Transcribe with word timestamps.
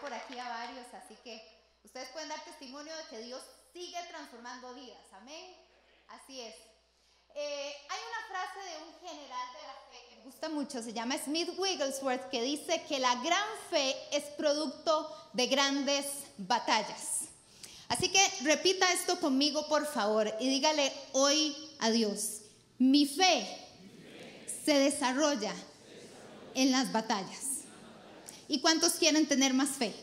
por 0.00 0.12
aquí 0.12 0.38
a 0.38 0.48
varios, 0.48 0.86
así 0.94 1.16
que 1.24 1.42
ustedes 1.84 2.08
pueden 2.10 2.28
dar 2.28 2.44
testimonio 2.44 2.96
de 2.96 3.04
que 3.04 3.18
Dios 3.22 3.42
sigue 3.72 4.02
transformando 4.08 4.74
vidas. 4.74 5.04
Amén. 5.12 5.54
Así 6.08 6.40
es. 6.40 6.54
Eh, 7.34 7.74
hay 7.90 8.00
una 8.08 8.28
frase 8.28 8.70
de 8.70 8.82
un 8.82 8.94
general 8.98 9.48
de 9.52 9.62
la 9.66 9.74
fe 9.90 10.08
que 10.08 10.16
me 10.16 10.22
gusta 10.22 10.48
mucho, 10.48 10.82
se 10.82 10.94
llama 10.94 11.18
Smith 11.18 11.50
Wigglesworth, 11.58 12.30
que 12.30 12.40
dice 12.40 12.82
que 12.88 12.98
la 12.98 13.14
gran 13.16 13.46
fe 13.68 13.94
es 14.10 14.24
producto 14.38 15.14
de 15.34 15.46
grandes 15.46 16.06
batallas. 16.38 17.28
Así 17.88 18.10
que 18.10 18.20
repita 18.42 18.90
esto 18.90 19.20
conmigo, 19.20 19.68
por 19.68 19.86
favor, 19.86 20.34
y 20.40 20.48
dígale 20.48 20.90
hoy 21.12 21.54
a 21.80 21.90
Dios, 21.90 22.40
mi 22.78 23.06
fe 23.06 23.46
se 24.64 24.78
desarrolla 24.78 25.54
en 26.54 26.72
las 26.72 26.90
batallas. 26.90 27.55
¿Y 28.48 28.60
cuántos 28.60 28.92
quieren 28.94 29.26
tener 29.26 29.54
más 29.54 29.70
fe? 29.70 29.94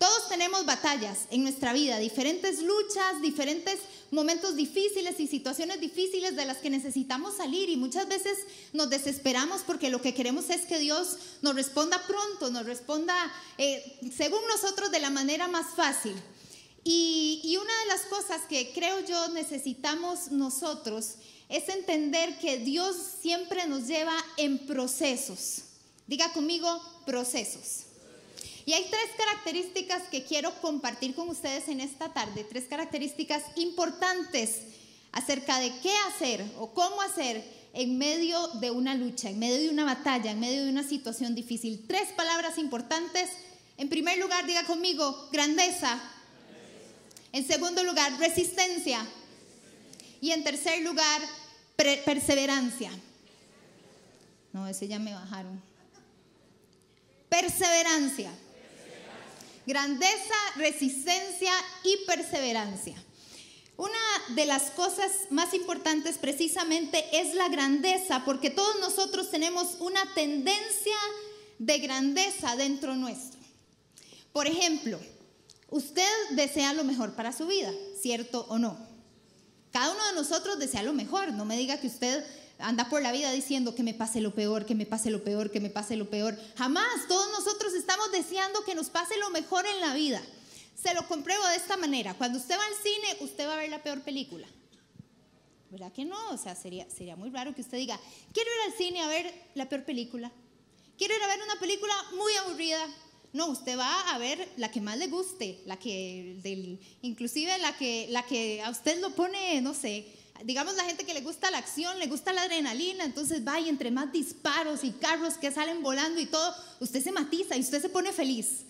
Todos 0.00 0.30
tenemos 0.30 0.64
batallas 0.64 1.26
en 1.30 1.42
nuestra 1.42 1.74
vida, 1.74 1.98
diferentes 1.98 2.62
luchas, 2.62 3.20
diferentes 3.20 3.80
momentos 4.10 4.56
difíciles 4.56 5.20
y 5.20 5.26
situaciones 5.26 5.78
difíciles 5.78 6.34
de 6.36 6.46
las 6.46 6.56
que 6.56 6.70
necesitamos 6.70 7.36
salir 7.36 7.68
y 7.68 7.76
muchas 7.76 8.08
veces 8.08 8.38
nos 8.72 8.88
desesperamos 8.88 9.60
porque 9.60 9.90
lo 9.90 10.00
que 10.00 10.14
queremos 10.14 10.48
es 10.48 10.62
que 10.62 10.78
Dios 10.78 11.18
nos 11.42 11.54
responda 11.54 12.02
pronto, 12.06 12.50
nos 12.50 12.64
responda 12.64 13.14
eh, 13.58 13.98
según 14.16 14.40
nosotros 14.48 14.90
de 14.90 15.00
la 15.00 15.10
manera 15.10 15.48
más 15.48 15.74
fácil. 15.76 16.14
Y, 16.82 17.42
y 17.44 17.58
una 17.58 17.80
de 17.80 17.86
las 17.88 18.00
cosas 18.06 18.40
que 18.48 18.72
creo 18.72 19.04
yo 19.04 19.28
necesitamos 19.28 20.30
nosotros 20.30 21.16
es 21.50 21.68
entender 21.68 22.38
que 22.38 22.56
Dios 22.56 22.96
siempre 23.20 23.66
nos 23.66 23.86
lleva 23.86 24.16
en 24.38 24.66
procesos. 24.66 25.64
Diga 26.10 26.32
conmigo, 26.32 26.66
procesos. 27.06 27.84
Y 28.66 28.72
hay 28.72 28.84
tres 28.90 29.10
características 29.16 30.08
que 30.10 30.24
quiero 30.24 30.52
compartir 30.60 31.14
con 31.14 31.28
ustedes 31.28 31.68
en 31.68 31.80
esta 31.80 32.12
tarde, 32.12 32.42
tres 32.42 32.64
características 32.64 33.44
importantes 33.54 34.62
acerca 35.12 35.60
de 35.60 35.72
qué 35.78 35.92
hacer 36.08 36.44
o 36.58 36.74
cómo 36.74 37.00
hacer 37.00 37.44
en 37.74 37.96
medio 37.96 38.44
de 38.54 38.72
una 38.72 38.96
lucha, 38.96 39.30
en 39.30 39.38
medio 39.38 39.60
de 39.60 39.70
una 39.70 39.84
batalla, 39.84 40.32
en 40.32 40.40
medio 40.40 40.64
de 40.64 40.70
una 40.70 40.82
situación 40.82 41.36
difícil. 41.36 41.84
Tres 41.86 42.08
palabras 42.16 42.58
importantes. 42.58 43.30
En 43.76 43.88
primer 43.88 44.18
lugar, 44.18 44.44
diga 44.46 44.64
conmigo, 44.64 45.28
grandeza. 45.30 45.96
En 47.30 47.46
segundo 47.46 47.84
lugar, 47.84 48.18
resistencia. 48.18 49.06
Y 50.20 50.32
en 50.32 50.42
tercer 50.42 50.82
lugar, 50.82 51.22
perseverancia. 51.76 52.90
No, 54.52 54.66
ese 54.66 54.88
ya 54.88 54.98
me 54.98 55.14
bajaron. 55.14 55.69
Perseverancia. 57.30 58.30
Grandeza, 59.66 60.34
resistencia 60.56 61.52
y 61.84 62.04
perseverancia. 62.04 63.02
Una 63.76 64.34
de 64.34 64.44
las 64.44 64.64
cosas 64.72 65.10
más 65.30 65.54
importantes 65.54 66.18
precisamente 66.18 67.02
es 67.12 67.34
la 67.34 67.48
grandeza, 67.48 68.24
porque 68.26 68.50
todos 68.50 68.78
nosotros 68.80 69.30
tenemos 69.30 69.76
una 69.80 70.02
tendencia 70.14 70.96
de 71.58 71.78
grandeza 71.78 72.56
dentro 72.56 72.94
nuestro. 72.96 73.40
Por 74.32 74.46
ejemplo, 74.46 75.00
usted 75.70 76.10
desea 76.32 76.74
lo 76.74 76.84
mejor 76.84 77.14
para 77.14 77.32
su 77.32 77.46
vida, 77.46 77.72
¿cierto 77.98 78.44
o 78.50 78.58
no? 78.58 78.76
Cada 79.72 79.92
uno 79.92 80.06
de 80.08 80.12
nosotros 80.14 80.58
desea 80.58 80.82
lo 80.82 80.92
mejor. 80.92 81.32
No 81.32 81.44
me 81.44 81.56
diga 81.56 81.80
que 81.80 81.86
usted 81.86 82.24
anda 82.62 82.88
por 82.88 83.02
la 83.02 83.12
vida 83.12 83.30
diciendo 83.32 83.74
que 83.74 83.82
me 83.82 83.94
pase 83.94 84.20
lo 84.20 84.34
peor, 84.34 84.66
que 84.66 84.74
me 84.74 84.86
pase 84.86 85.10
lo 85.10 85.22
peor, 85.24 85.50
que 85.50 85.60
me 85.60 85.70
pase 85.70 85.96
lo 85.96 86.08
peor. 86.08 86.38
Jamás. 86.56 87.08
Todos 87.08 87.30
nosotros 87.32 87.74
estamos 87.74 88.10
deseando 88.12 88.64
que 88.64 88.74
nos 88.74 88.90
pase 88.90 89.16
lo 89.18 89.30
mejor 89.30 89.66
en 89.66 89.80
la 89.80 89.94
vida. 89.94 90.22
Se 90.80 90.94
lo 90.94 91.06
compruebo 91.06 91.46
de 91.46 91.56
esta 91.56 91.76
manera. 91.76 92.14
Cuando 92.14 92.38
usted 92.38 92.56
va 92.56 92.64
al 92.64 92.82
cine, 92.82 93.16
usted 93.20 93.46
va 93.46 93.54
a 93.54 93.56
ver 93.56 93.70
la 93.70 93.82
peor 93.82 94.02
película. 94.02 94.46
¿Verdad 95.70 95.92
que 95.92 96.04
no? 96.04 96.30
O 96.30 96.36
sea, 96.36 96.54
sería, 96.54 96.88
sería 96.90 97.16
muy 97.16 97.30
raro 97.30 97.54
que 97.54 97.60
usted 97.60 97.78
diga, 97.78 97.98
quiero 98.32 98.50
ir 98.50 98.72
al 98.72 98.78
cine 98.78 99.00
a 99.02 99.06
ver 99.08 99.32
la 99.54 99.68
peor 99.68 99.84
película. 99.84 100.32
Quiero 100.98 101.14
ir 101.16 101.22
a 101.22 101.28
ver 101.28 101.40
una 101.42 101.60
película 101.60 101.94
muy 102.16 102.32
aburrida. 102.44 102.86
No, 103.32 103.46
usted 103.46 103.78
va 103.78 104.12
a 104.12 104.18
ver 104.18 104.48
la 104.56 104.72
que 104.72 104.80
más 104.80 104.98
le 104.98 105.06
guste, 105.06 105.60
la 105.64 105.78
que, 105.78 106.36
del, 106.42 106.80
inclusive 107.02 107.56
la 107.58 107.76
que, 107.76 108.08
la 108.10 108.24
que 108.24 108.60
a 108.62 108.70
usted 108.70 109.00
lo 109.00 109.14
pone, 109.14 109.60
no 109.60 109.72
sé, 109.72 110.04
digamos 110.44 110.74
la 110.74 110.84
gente 110.84 111.04
que 111.04 111.14
le 111.14 111.20
gusta 111.20 111.50
la 111.50 111.58
acción, 111.58 111.98
le 111.98 112.06
gusta 112.06 112.32
la 112.32 112.42
adrenalina, 112.42 113.04
entonces 113.04 113.46
va 113.46 113.60
y 113.60 113.68
entre 113.68 113.90
más 113.90 114.12
disparos 114.12 114.84
y 114.84 114.90
carros 114.92 115.34
que 115.34 115.50
salen 115.50 115.82
volando 115.82 116.20
y 116.20 116.26
todo, 116.26 116.54
usted 116.80 117.02
se 117.02 117.12
matiza 117.12 117.56
y 117.56 117.60
usted 117.60 117.80
se 117.80 117.88
pone 117.88 118.12
feliz. 118.12 118.64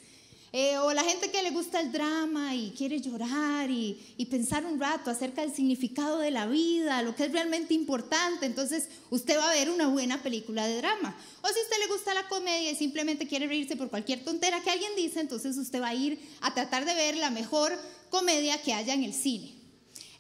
Eh, 0.53 0.77
o 0.79 0.93
la 0.93 1.05
gente 1.05 1.31
que 1.31 1.45
le 1.45 1.51
gusta 1.51 1.79
el 1.79 1.93
drama 1.93 2.57
y 2.57 2.73
quiere 2.73 3.01
llorar 3.01 3.71
y, 3.71 3.97
pensar 4.29 4.65
un 4.65 4.81
rato 4.81 5.11
acerca 5.11 5.43
del 5.43 5.55
significado 5.55 6.19
de 6.19 6.31
la 6.31 6.47
vida, 6.47 7.03
lo 7.03 7.15
que 7.15 7.25
es 7.25 7.33
realmente 7.33 7.75
importante, 7.75 8.47
entonces 8.47 8.89
usted 9.11 9.39
va 9.39 9.51
a 9.51 9.55
ver 9.55 9.71
una 9.71 9.89
buena 9.89 10.23
película 10.23 10.67
de 10.67 10.77
drama. 10.79 11.17
O 11.43 11.49
si 11.49 11.61
usted 11.61 11.77
le 11.81 11.93
gusta 11.93 12.15
la 12.15 12.29
comedia 12.29 12.71
y 12.71 12.77
simplemente 12.77 13.29
quiere 13.29 13.47
reírse 13.47 13.77
por 13.77 13.91
cualquier 13.91 14.25
tontera 14.25 14.61
que 14.61 14.71
alguien 14.71 14.95
dice, 14.97 15.21
entonces 15.21 15.57
usted 15.57 15.81
va 15.81 15.89
a 15.89 15.95
ir 15.95 16.21
a 16.41 16.53
tratar 16.53 16.85
de 16.85 16.95
ver 16.95 17.17
la 17.17 17.31
mejor 17.31 17.73
comedia 18.09 18.61
que 18.63 18.73
haya 18.73 18.95
en 18.95 19.05
el 19.05 19.15
cine. 19.15 19.60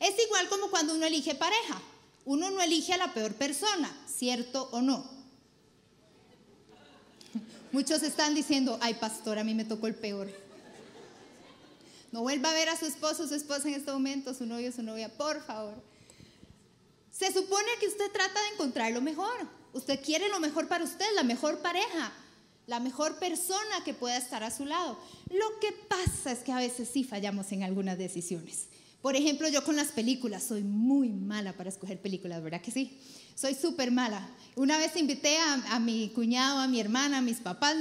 Es 0.00 0.15
igual 0.25 0.49
como 0.49 0.71
cuando 0.71 0.94
uno 0.94 1.06
elige 1.06 1.34
pareja. 1.34 1.81
Uno 2.25 2.50
no 2.50 2.61
elige 2.62 2.94
a 2.94 2.97
la 2.97 3.15
peor 3.15 3.34
persona, 3.34 3.94
¿cierto 4.06 4.69
o 4.72 4.81
no? 4.81 5.09
Muchos 7.72 8.03
están 8.03 8.34
diciendo, 8.34 8.78
ay 8.81 8.94
pastor, 8.94 9.38
a 9.38 9.44
mí 9.44 9.55
me 9.55 9.65
tocó 9.65 9.87
el 9.87 9.94
peor. 9.94 10.31
No 12.12 12.22
vuelva 12.22 12.50
a 12.50 12.55
ver 12.55 12.69
a 12.69 12.77
su 12.77 12.87
esposo 12.87 13.28
su 13.28 13.34
esposa 13.34 13.69
en 13.69 13.75
este 13.75 13.93
momento, 13.93 14.34
su 14.34 14.47
novio 14.47 14.72
su 14.72 14.83
novia, 14.83 15.09
por 15.09 15.44
favor. 15.44 15.75
Se 17.12 17.32
supone 17.32 17.69
que 17.78 17.87
usted 17.87 18.11
trata 18.11 18.41
de 18.41 18.49
encontrar 18.55 18.93
lo 18.93 19.00
mejor. 19.00 19.47
Usted 19.72 20.03
quiere 20.03 20.28
lo 20.28 20.41
mejor 20.41 20.67
para 20.67 20.84
usted, 20.84 21.06
la 21.15 21.22
mejor 21.22 21.59
pareja, 21.59 22.12
la 22.67 22.81
mejor 22.81 23.19
persona 23.19 23.84
que 23.84 23.94
pueda 23.94 24.17
estar 24.17 24.43
a 24.43 24.50
su 24.50 24.65
lado. 24.65 24.99
Lo 25.31 25.61
que 25.61 25.72
pasa 25.72 26.32
es 26.32 26.41
que 26.41 26.53
a 26.53 26.56
veces 26.56 26.88
sí 26.88 27.05
fallamos 27.05 27.53
en 27.53 27.62
algunas 27.62 27.99
decisiones. 27.99 28.69
Por 29.03 29.16
ejemplo, 29.16 29.49
yo 29.49 29.65
con 29.65 29.77
las 29.77 29.88
películas 29.88 30.43
soy 30.43 30.62
muy 30.62 31.09
mala 31.09 31.55
para 31.55 31.71
escoger 31.71 32.00
películas, 32.00 32.43
¿verdad 32.43 32.61
que 32.61 32.71
sí? 32.71 32.99
soy 33.41 33.55
súper 33.55 33.91
mala. 33.91 34.28
Una 34.55 34.77
vez 34.77 34.94
invité 34.97 35.38
a, 35.38 35.78
mi 35.78 36.11
cuñado, 36.11 36.59
a 36.59 36.69
mi 36.69 36.78
hermana, 36.78 37.19
a 37.19 37.22
mis 37.22 37.38
papás, 37.38 37.75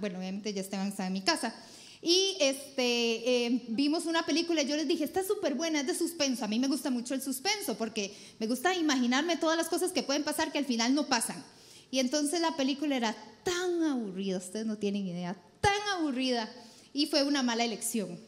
bueno, 0.00 0.18
obviamente 0.18 0.52
ya 0.52 0.60
estaban 0.60 0.92
en 0.98 1.12
mi 1.12 1.20
casa, 1.20 1.54
y 2.02 2.36
este, 2.40 3.46
eh, 3.46 3.62
vimos 3.68 4.06
una 4.06 4.26
película 4.26 4.62
y 4.62 4.66
yo 4.66 4.76
les 4.76 4.88
dije, 4.88 5.04
está 5.04 5.24
súper 5.24 5.54
buena, 5.54 5.80
es 5.80 5.86
de 5.86 5.94
suspenso. 5.94 6.44
A 6.44 6.48
mí 6.48 6.58
me 6.58 6.66
gusta 6.66 6.90
mucho 6.90 7.14
el 7.14 7.22
suspenso 7.22 7.78
porque 7.78 8.14
me 8.38 8.46
gusta 8.46 8.74
imaginarme 8.74 9.38
todas 9.38 9.56
las 9.56 9.68
cosas 9.68 9.90
que 9.90 10.02
pueden 10.02 10.22
pasar 10.22 10.52
que 10.52 10.58
al 10.58 10.66
final 10.66 10.94
no 10.94 11.06
pasan. 11.06 11.42
Y 11.90 12.00
entonces 12.00 12.42
la 12.42 12.56
película 12.56 12.96
era 12.96 13.16
tan 13.42 13.82
aburrida, 13.84 14.36
ustedes 14.36 14.66
no 14.66 14.76
tienen 14.76 15.06
idea, 15.06 15.34
tan 15.62 15.80
aburrida, 15.96 16.52
y 16.92 17.06
fue 17.06 17.22
una 17.22 17.42
mala 17.42 17.64
elección. 17.64 18.18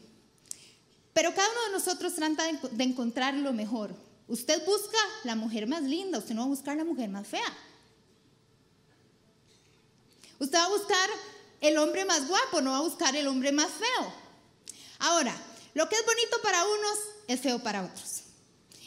Pero 1.17 1.35
cada 1.35 1.49
uno 1.51 1.63
de 1.63 1.73
nosotros 1.73 2.15
trata 2.15 2.45
de 2.45 2.85
encontrar 2.85 3.33
lo 3.33 3.55
mejor. 3.55 3.97
Usted 4.29 4.63
busca 4.67 4.99
la 5.25 5.35
mujer 5.35 5.67
más 5.67 5.83
linda, 5.83 6.19
usted 6.19 6.35
no 6.35 6.43
va 6.43 6.45
a 6.45 6.51
buscar 6.51 6.77
la 6.77 6.85
mujer 6.85 7.09
más 7.09 7.27
fea. 7.27 7.57
Usted 10.39 10.59
va 10.59 10.65
a 10.65 10.69
buscar 10.69 11.09
el 11.63 11.79
hombre 11.79 12.05
más 12.05 12.29
guapo, 12.29 12.61
no 12.61 12.73
va 12.73 12.77
a 12.77 12.83
buscar 12.83 13.17
el 13.17 13.27
hombre 13.29 13.51
más 13.51 13.71
feo. 13.71 14.13
Ahora, 14.99 15.35
lo 15.73 15.89
que 15.89 15.97
es 15.97 16.05
bonito 16.05 16.37
para 16.43 16.63
unos 16.63 16.99
es 17.29 17.41
feo 17.41 17.61
para 17.61 17.85
otros. 17.85 18.25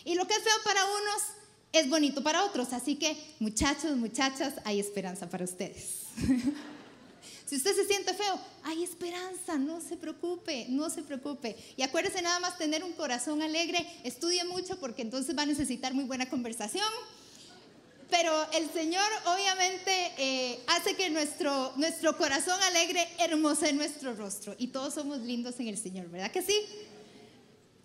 Y 0.05 0.13
lo 0.13 0.27
que 0.27 0.35
es 0.35 0.43
feo 0.43 0.63
para 0.63 0.85
unos 0.85 1.23
es 1.73 1.89
bonito 1.89 2.21
para 2.21 2.45
otros. 2.45 2.73
Así 2.73 2.95
que, 2.97 3.17
muchachos, 3.39 3.97
muchachas, 3.97 4.53
hay 4.65 4.79
esperanza 4.79 5.27
para 5.27 5.45
ustedes. 5.45 6.01
Si 7.49 7.55
usted 7.55 7.75
se 7.75 7.87
siente 7.87 8.13
feo, 8.13 8.39
hay 8.61 8.83
esperanza, 8.83 9.57
no 9.57 9.81
se 9.81 9.97
preocupe, 9.97 10.67
no 10.69 10.87
se 10.91 11.01
preocupe. 11.01 11.55
Y 11.77 11.81
acuérdese 11.81 12.21
nada 12.21 12.39
más 12.39 12.59
tener 12.59 12.83
un 12.83 12.93
corazón 12.93 13.41
alegre, 13.41 13.83
estudie 14.03 14.43
mucho 14.43 14.79
porque 14.79 15.01
entonces 15.01 15.35
va 15.35 15.41
a 15.41 15.45
necesitar 15.47 15.95
muy 15.95 16.03
buena 16.03 16.29
conversación. 16.29 16.85
Pero 18.11 18.31
el 18.51 18.69
Señor 18.69 19.03
obviamente 19.25 20.11
eh, 20.19 20.59
hace 20.67 20.95
que 20.95 21.09
nuestro, 21.09 21.73
nuestro 21.75 22.15
corazón 22.15 22.61
alegre 22.61 23.07
hermose 23.17 23.73
nuestro 23.73 24.13
rostro. 24.13 24.53
Y 24.59 24.67
todos 24.67 24.93
somos 24.93 25.17
lindos 25.17 25.59
en 25.59 25.69
el 25.69 25.77
Señor, 25.79 26.07
¿verdad 26.07 26.29
que 26.29 26.43
sí? 26.43 26.53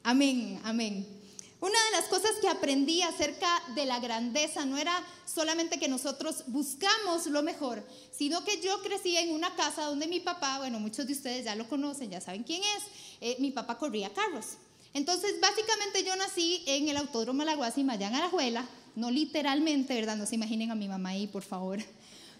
Amén, 0.02 0.60
amén. 0.62 1.23
Una 1.64 1.82
de 1.86 1.92
las 1.92 2.10
cosas 2.10 2.32
que 2.42 2.48
aprendí 2.48 3.00
acerca 3.00 3.48
de 3.74 3.86
la 3.86 3.98
grandeza 3.98 4.66
no 4.66 4.76
era 4.76 4.92
solamente 5.24 5.78
que 5.78 5.88
nosotros 5.88 6.44
buscamos 6.48 7.24
lo 7.28 7.42
mejor, 7.42 7.82
sino 8.12 8.44
que 8.44 8.60
yo 8.60 8.82
crecí 8.82 9.16
en 9.16 9.32
una 9.32 9.56
casa 9.56 9.86
donde 9.86 10.06
mi 10.06 10.20
papá, 10.20 10.58
bueno, 10.58 10.78
muchos 10.78 11.06
de 11.06 11.14
ustedes 11.14 11.46
ya 11.46 11.54
lo 11.54 11.66
conocen, 11.66 12.10
ya 12.10 12.20
saben 12.20 12.42
quién 12.42 12.60
es, 12.60 12.84
eh, 13.22 13.36
mi 13.38 13.50
papá 13.50 13.78
corría 13.78 14.12
carros. 14.12 14.58
Entonces, 14.92 15.40
básicamente 15.40 16.04
yo 16.04 16.14
nací 16.16 16.62
en 16.66 16.86
el 16.86 16.98
Autódromo 16.98 17.38
Malaguasi, 17.38 17.82
Mayán, 17.82 18.14
Arajuela, 18.14 18.68
no 18.94 19.10
literalmente, 19.10 19.94
¿verdad? 19.94 20.16
No 20.16 20.26
se 20.26 20.34
imaginen 20.34 20.70
a 20.70 20.74
mi 20.74 20.86
mamá 20.86 21.08
ahí, 21.08 21.28
por 21.28 21.44
favor. 21.44 21.78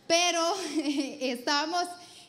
Pero 0.07 0.55
estábamos 0.85 1.85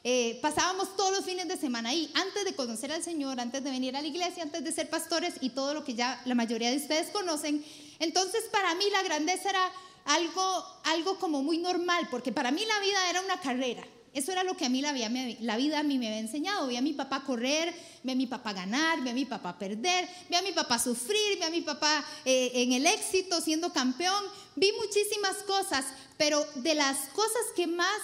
eh, 0.08 0.38
pasábamos 0.40 0.96
todos 0.96 1.10
los 1.10 1.26
fines 1.26 1.48
de 1.48 1.58
semana 1.58 1.90
ahí, 1.90 2.12
antes 2.14 2.46
de 2.46 2.54
conocer 2.56 2.92
al 2.92 3.02
Señor, 3.02 3.40
antes 3.40 3.64
de 3.64 3.72
venir 3.72 3.98
a 3.98 4.02
la 4.04 4.08
iglesia, 4.08 4.44
antes 4.44 4.64
de 4.64 4.72
ser 4.72 4.88
pastores 4.88 5.34
y 5.42 5.50
todo 5.50 5.74
lo 5.74 5.84
que 5.84 5.96
ya 5.96 6.22
la 6.26 6.36
mayoría 6.36 6.70
de 6.70 6.78
ustedes 6.78 7.10
conocen. 7.10 7.66
Entonces 7.98 8.44
para 8.52 8.76
mí 8.76 8.86
la 8.92 9.02
grandeza 9.02 9.50
era 9.50 9.72
algo, 10.06 10.64
algo 10.84 11.18
como 11.18 11.42
muy 11.42 11.58
normal, 11.58 12.08
porque 12.12 12.32
para 12.32 12.52
mí 12.52 12.64
la 12.68 12.80
vida 12.82 13.10
era 13.10 13.22
una 13.22 13.40
carrera. 13.40 13.84
Eso 14.14 14.32
era 14.32 14.44
lo 14.44 14.56
que 14.56 14.66
a 14.66 14.70
mí 14.70 14.80
la 14.80 14.94
vida, 14.94 15.10
la 15.40 15.58
vida 15.58 15.80
a 15.80 15.84
mí 15.84 15.98
me 15.98 16.06
había 16.06 16.20
enseñado. 16.20 16.68
Vi 16.68 16.78
a 16.78 16.82
mi 16.82 16.94
papá 16.94 17.24
correr, 17.24 17.74
vi 18.04 18.12
a 18.12 18.16
mi 18.16 18.28
papá 18.28 18.54
ganar, 18.54 19.02
vi 19.02 19.10
a 19.10 19.14
mi 19.14 19.26
papá 19.26 19.58
perder, 19.58 20.08
vi 20.30 20.36
a 20.36 20.44
mi 20.44 20.52
papá 20.52 20.78
sufrir, 20.78 21.40
vi 21.40 21.44
a 21.44 21.50
mi 21.50 21.62
papá 21.62 22.06
eh, 22.26 22.52
en 22.54 22.74
el 22.74 22.86
éxito 22.86 23.42
siendo 23.42 23.74
campeón. 23.74 24.24
Vi 24.56 24.72
muchísimas 24.80 25.38
cosas, 25.48 25.86
pero 26.16 26.46
de 26.58 26.76
las 26.76 26.96
cosas 27.10 27.42
que 27.56 27.66
más 27.66 28.00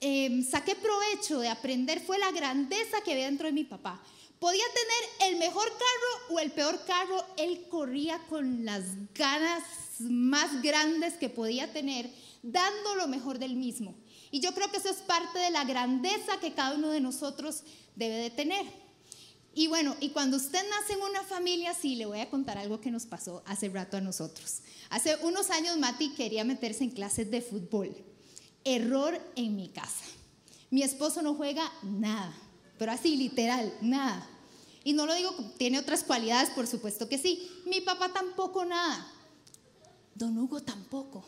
Em, 0.00 0.44
saqué 0.44 0.76
provecho 0.76 1.40
de 1.40 1.48
aprender 1.48 2.00
fue 2.00 2.18
la 2.18 2.30
grandeza 2.30 3.00
que 3.04 3.12
había 3.12 3.26
dentro 3.26 3.46
de 3.46 3.52
mi 3.52 3.64
papá. 3.64 4.00
Podía 4.38 4.64
tener 4.72 5.32
el 5.32 5.38
mejor 5.38 5.68
carro 5.68 6.34
o 6.34 6.38
el 6.38 6.52
peor 6.52 6.84
carro, 6.86 7.24
él 7.36 7.66
corría 7.68 8.18
con 8.28 8.64
las 8.64 8.84
ganas 9.14 9.64
más 9.98 10.62
grandes 10.62 11.14
que 11.14 11.28
podía 11.28 11.72
tener, 11.72 12.08
dando 12.42 12.94
lo 12.94 13.08
mejor 13.08 13.40
del 13.40 13.56
mismo. 13.56 13.96
Y 14.30 14.38
yo 14.38 14.54
creo 14.54 14.70
que 14.70 14.76
eso 14.76 14.90
es 14.90 14.98
parte 14.98 15.40
de 15.40 15.50
la 15.50 15.64
grandeza 15.64 16.38
que 16.38 16.52
cada 16.52 16.76
uno 16.76 16.90
de 16.90 17.00
nosotros 17.00 17.64
debe 17.96 18.16
de 18.16 18.30
tener. 18.30 18.64
Y 19.54 19.66
bueno, 19.66 19.96
y 19.98 20.10
cuando 20.10 20.36
usted 20.36 20.62
nace 20.70 20.92
en 20.92 21.02
una 21.02 21.24
familia, 21.24 21.74
sí, 21.74 21.96
le 21.96 22.06
voy 22.06 22.20
a 22.20 22.30
contar 22.30 22.58
algo 22.58 22.80
que 22.80 22.92
nos 22.92 23.06
pasó 23.06 23.42
hace 23.44 23.68
rato 23.70 23.96
a 23.96 24.00
nosotros. 24.00 24.60
Hace 24.90 25.16
unos 25.22 25.50
años 25.50 25.76
Mati 25.78 26.10
quería 26.10 26.44
meterse 26.44 26.84
en 26.84 26.90
clases 26.90 27.28
de 27.28 27.42
fútbol 27.42 28.07
error 28.76 29.20
en 29.36 29.56
mi 29.56 29.68
casa. 29.68 30.04
Mi 30.70 30.82
esposo 30.82 31.22
no 31.22 31.34
juega 31.34 31.70
nada, 31.82 32.34
pero 32.78 32.92
así 32.92 33.16
literal, 33.16 33.72
nada. 33.80 34.28
Y 34.84 34.92
no 34.92 35.06
lo 35.06 35.14
digo, 35.14 35.34
tiene 35.58 35.78
otras 35.78 36.04
cualidades, 36.04 36.50
por 36.50 36.66
supuesto 36.66 37.08
que 37.08 37.18
sí. 37.18 37.50
Mi 37.66 37.80
papá 37.80 38.12
tampoco 38.12 38.64
nada. 38.64 39.12
Don 40.14 40.36
Hugo 40.38 40.62
tampoco. 40.62 41.24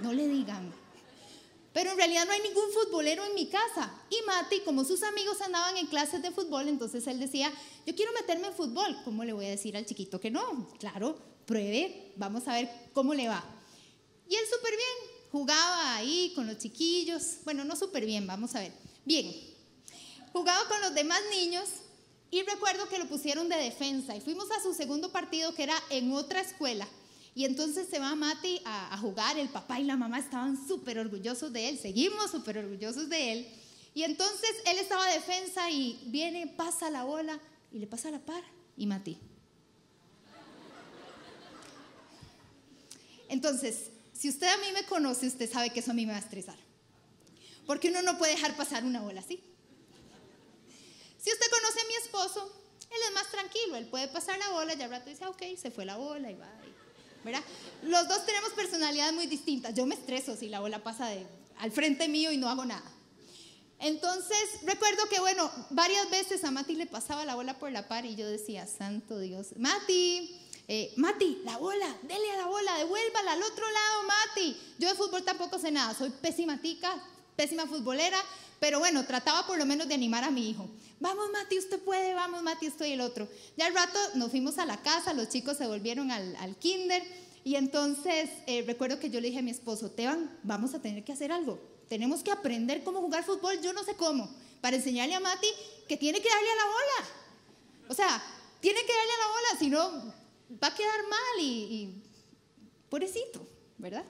No 0.00 0.12
le 0.12 0.28
digan. 0.28 0.72
Pero 1.72 1.92
en 1.92 1.96
realidad 1.96 2.24
no 2.26 2.32
hay 2.32 2.40
ningún 2.40 2.70
futbolero 2.72 3.24
en 3.24 3.34
mi 3.34 3.46
casa. 3.46 3.92
Y 4.10 4.16
Mati, 4.26 4.60
como 4.60 4.84
sus 4.84 5.02
amigos 5.02 5.40
andaban 5.40 5.76
en 5.76 5.86
clases 5.86 6.22
de 6.22 6.32
fútbol, 6.32 6.68
entonces 6.68 7.06
él 7.06 7.20
decía, 7.20 7.52
yo 7.86 7.94
quiero 7.94 8.12
meterme 8.12 8.48
en 8.48 8.54
fútbol. 8.54 8.96
¿Cómo 9.04 9.24
le 9.24 9.32
voy 9.32 9.46
a 9.46 9.50
decir 9.50 9.76
al 9.76 9.86
chiquito 9.86 10.20
que 10.20 10.30
no? 10.30 10.68
Claro, 10.78 11.16
pruebe, 11.46 12.12
vamos 12.16 12.48
a 12.48 12.54
ver 12.54 12.70
cómo 12.92 13.14
le 13.14 13.28
va. 13.28 13.44
Y 14.28 14.34
él 14.34 14.44
súper 14.52 14.72
bien, 14.72 15.09
jugaba 15.30 15.96
ahí 15.96 16.32
con 16.34 16.46
los 16.46 16.58
chiquillos, 16.58 17.38
bueno, 17.44 17.64
no 17.64 17.76
súper 17.76 18.04
bien, 18.04 18.26
vamos 18.26 18.54
a 18.54 18.60
ver. 18.60 18.72
Bien, 19.04 19.32
jugaba 20.32 20.66
con 20.68 20.80
los 20.80 20.94
demás 20.94 21.20
niños 21.30 21.68
y 22.30 22.42
recuerdo 22.42 22.88
que 22.88 22.98
lo 22.98 23.06
pusieron 23.06 23.48
de 23.48 23.56
defensa 23.56 24.16
y 24.16 24.20
fuimos 24.20 24.50
a 24.50 24.62
su 24.62 24.74
segundo 24.74 25.10
partido 25.10 25.54
que 25.54 25.64
era 25.64 25.74
en 25.90 26.12
otra 26.12 26.40
escuela. 26.40 26.86
Y 27.34 27.44
entonces 27.44 27.86
se 27.88 28.00
va 28.00 28.14
Mati 28.16 28.60
a, 28.64 28.92
a 28.92 28.98
jugar, 28.98 29.38
el 29.38 29.48
papá 29.48 29.78
y 29.78 29.84
la 29.84 29.96
mamá 29.96 30.18
estaban 30.18 30.58
súper 30.66 30.98
orgullosos 30.98 31.52
de 31.52 31.68
él, 31.68 31.78
seguimos 31.78 32.30
súper 32.30 32.58
orgullosos 32.58 33.08
de 33.08 33.32
él. 33.32 33.48
Y 33.94 34.02
entonces 34.02 34.50
él 34.66 34.78
estaba 34.78 35.06
de 35.06 35.14
defensa 35.14 35.70
y 35.70 36.00
viene, 36.06 36.46
pasa 36.48 36.90
la 36.90 37.04
bola 37.04 37.40
y 37.72 37.78
le 37.78 37.86
pasa 37.86 38.10
la 38.10 38.18
par 38.18 38.42
y 38.76 38.86
Mati. 38.86 39.18
Entonces, 43.28 43.89
si 44.20 44.28
usted 44.28 44.48
a 44.48 44.58
mí 44.58 44.66
me 44.74 44.84
conoce, 44.84 45.26
usted 45.26 45.50
sabe 45.50 45.70
que 45.70 45.80
eso 45.80 45.92
a 45.92 45.94
mí 45.94 46.04
me 46.04 46.12
va 46.12 46.18
a 46.18 46.20
estresar. 46.20 46.56
Porque 47.64 47.88
uno 47.88 48.02
no 48.02 48.18
puede 48.18 48.32
dejar 48.32 48.54
pasar 48.54 48.84
una 48.84 49.00
bola 49.00 49.20
así. 49.20 49.42
Si 51.16 51.32
usted 51.32 51.46
conoce 51.50 51.80
a 51.80 51.86
mi 51.86 51.94
esposo, 51.94 52.52
él 52.90 52.98
es 53.08 53.14
más 53.14 53.30
tranquilo, 53.30 53.76
él 53.76 53.86
puede 53.86 54.08
pasar 54.08 54.38
la 54.38 54.50
bola, 54.50 54.74
ya 54.74 54.84
al 54.84 54.90
rato 54.90 55.08
dice, 55.08 55.24
ah, 55.24 55.30
ok, 55.30 55.42
se 55.56 55.70
fue 55.70 55.86
la 55.86 55.96
bola 55.96 56.30
y 56.30 56.34
va. 56.34 56.52
¿verdad? 57.24 57.42
Los 57.82 58.08
dos 58.08 58.26
tenemos 58.26 58.50
personalidades 58.50 59.14
muy 59.14 59.26
distintas. 59.26 59.72
Yo 59.72 59.86
me 59.86 59.94
estreso 59.94 60.36
si 60.36 60.50
la 60.50 60.60
bola 60.60 60.82
pasa 60.82 61.08
al 61.56 61.72
frente 61.72 62.06
mío 62.06 62.30
y 62.30 62.36
no 62.36 62.50
hago 62.50 62.66
nada. 62.66 62.84
Entonces, 63.78 64.36
recuerdo 64.64 65.08
que, 65.08 65.18
bueno, 65.18 65.50
varias 65.70 66.10
veces 66.10 66.44
a 66.44 66.50
Mati 66.50 66.74
le 66.74 66.84
pasaba 66.84 67.24
la 67.24 67.36
bola 67.36 67.58
por 67.58 67.72
la 67.72 67.88
par 67.88 68.04
y 68.04 68.16
yo 68.16 68.28
decía, 68.28 68.66
santo 68.66 69.18
Dios, 69.18 69.56
Mati, 69.56 70.39
eh, 70.72 70.92
Mati, 70.94 71.42
la 71.44 71.56
bola, 71.56 71.98
dele 72.02 72.30
a 72.30 72.36
la 72.36 72.46
bola, 72.46 72.76
devuélvala 72.78 73.32
al 73.32 73.42
otro 73.42 73.64
lado, 73.68 74.02
Mati. 74.04 74.56
Yo 74.78 74.88
de 74.88 74.94
fútbol 74.94 75.24
tampoco 75.24 75.58
sé 75.58 75.72
nada, 75.72 75.94
soy 75.94 76.10
pésima 76.10 76.60
tica, 76.60 76.94
pésima 77.34 77.66
futbolera, 77.66 78.16
pero 78.60 78.78
bueno, 78.78 79.04
trataba 79.04 79.44
por 79.48 79.58
lo 79.58 79.66
menos 79.66 79.88
de 79.88 79.94
animar 79.94 80.22
a 80.22 80.30
mi 80.30 80.48
hijo. 80.48 80.70
Vamos, 81.00 81.28
Mati, 81.32 81.58
usted 81.58 81.80
puede, 81.80 82.14
vamos, 82.14 82.44
Mati, 82.44 82.66
estoy 82.66 82.92
el 82.92 83.00
otro. 83.00 83.26
Ya 83.56 83.66
al 83.66 83.74
rato 83.74 83.98
nos 84.14 84.30
fuimos 84.30 84.58
a 84.58 84.64
la 84.64 84.80
casa, 84.80 85.12
los 85.12 85.28
chicos 85.28 85.56
se 85.56 85.66
volvieron 85.66 86.12
al, 86.12 86.56
kinder 86.60 87.02
y 87.42 87.56
entonces 87.56 88.30
eh, 88.46 88.62
recuerdo 88.64 89.00
que 89.00 89.10
yo 89.10 89.20
le 89.20 89.26
dije 89.26 89.40
a 89.40 89.42
mi 89.42 89.50
esposo, 89.50 89.90
Teban, 89.90 90.38
vamos 90.44 90.74
a 90.74 90.80
tener 90.80 91.02
que 91.02 91.12
hacer 91.12 91.32
algo. 91.32 91.58
Tenemos 91.88 92.22
que 92.22 92.30
aprender 92.30 92.84
cómo 92.84 93.00
jugar 93.00 93.24
fútbol, 93.24 93.60
yo 93.60 93.72
no 93.72 93.82
sé 93.82 93.96
cómo, 93.96 94.32
para 94.60 94.76
enseñarle 94.76 95.16
a 95.16 95.20
Mati 95.20 95.48
que 95.88 95.96
tiene 95.96 96.22
que 96.22 96.28
darle 96.28 96.48
a 96.48 96.54
la 96.54 96.64
bola. 96.64 97.08
O 97.88 97.94
sea, 97.94 98.22
tiene 98.60 98.78
que 98.82 98.92
darle 98.94 99.12
a 99.12 99.18
la 99.18 99.32
bola, 99.32 99.58
si 99.58 99.68
no, 99.68 100.19
va 100.62 100.68
a 100.68 100.74
quedar 100.74 101.06
mal 101.08 101.40
y, 101.40 102.02
pobrecito, 102.88 103.46
¿verdad? 103.78 104.04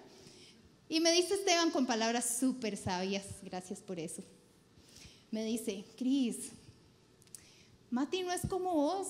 Y 0.88 1.00
me 1.00 1.12
dice 1.12 1.34
Esteban 1.34 1.70
con 1.70 1.86
palabras 1.86 2.38
súper 2.40 2.76
sabias, 2.76 3.24
gracias 3.42 3.80
por 3.80 3.98
eso. 3.98 4.22
Me 5.30 5.44
dice, 5.44 5.84
Cris, 5.96 6.50
Mati 7.90 8.22
no 8.22 8.32
es 8.32 8.42
como 8.48 8.74
vos. 8.74 9.06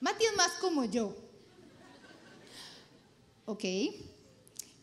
Mati 0.00 0.24
es 0.24 0.36
más 0.36 0.52
como 0.60 0.84
yo. 0.84 1.16
¿Ok? 3.46 3.64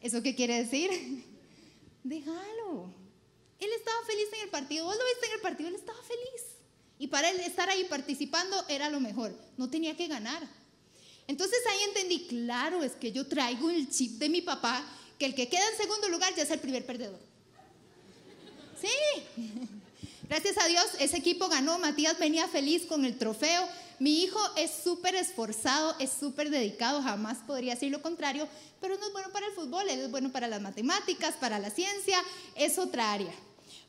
¿Eso 0.02 0.22
qué 0.22 0.36
quiere 0.36 0.64
decir? 0.64 0.90
Déjalo. 2.04 2.90
Él 3.60 3.70
estaba 3.78 4.06
feliz 4.06 4.28
en 4.34 4.42
el 4.42 4.50
partido. 4.50 4.86
Vos 4.86 4.98
lo 4.98 5.06
viste 5.06 5.26
en 5.28 5.34
el 5.34 5.42
partido, 5.42 5.70
él 5.70 5.76
estaba 5.76 6.02
feliz. 6.02 6.55
Y 6.98 7.08
para 7.08 7.30
él 7.30 7.40
estar 7.42 7.70
ahí 7.70 7.84
participando 7.86 8.64
era 8.70 8.90
lo 8.90 9.00
mejor, 9.00 9.38
no 9.58 9.70
tenía 9.70 9.98
que 9.98 10.08
ganar. 10.08 10.48
Entonces 11.28 11.60
ahí 11.70 11.84
entendí, 11.88 12.28
claro, 12.28 12.84
es 12.84 12.94
que 12.94 13.12
yo 13.12 13.28
traigo 13.28 13.70
el 13.70 13.90
chip 13.90 14.20
de 14.20 14.30
mi 14.30 14.42
papá, 14.42 14.86
que 15.18 15.26
el 15.26 15.36
que 15.36 15.50
queda 15.50 15.68
en 15.72 15.78
segundo 15.78 16.08
lugar 16.10 16.34
ya 16.36 16.44
es 16.44 16.52
el 16.52 16.60
primer 16.60 16.86
perdedor. 16.86 17.20
Sí, 18.80 18.88
gracias 20.30 20.58
a 20.58 20.68
Dios 20.68 20.86
ese 21.00 21.18
equipo 21.18 21.48
ganó, 21.48 21.80
Matías 21.80 22.20
venía 22.20 22.48
feliz 22.48 22.86
con 22.86 23.06
el 23.06 23.18
trofeo, 23.18 23.68
mi 24.00 24.24
hijo 24.24 24.40
es 24.58 24.72
súper 24.84 25.16
esforzado, 25.16 25.96
es 26.00 26.12
súper 26.12 26.50
dedicado, 26.50 27.02
jamás 27.02 27.38
podría 27.48 27.74
decir 27.74 27.92
lo 27.92 28.02
contrario, 28.02 28.48
pero 28.82 28.98
no 28.98 29.08
es 29.08 29.14
bueno 29.14 29.32
para 29.32 29.48
el 29.48 29.54
fútbol, 29.54 29.88
es 29.90 30.12
bueno 30.12 30.32
para 30.32 30.48
las 30.48 30.62
matemáticas, 30.62 31.36
para 31.36 31.60
la 31.60 31.70
ciencia, 31.70 32.22
es 32.56 32.78
otra 32.78 33.14
área. 33.14 33.34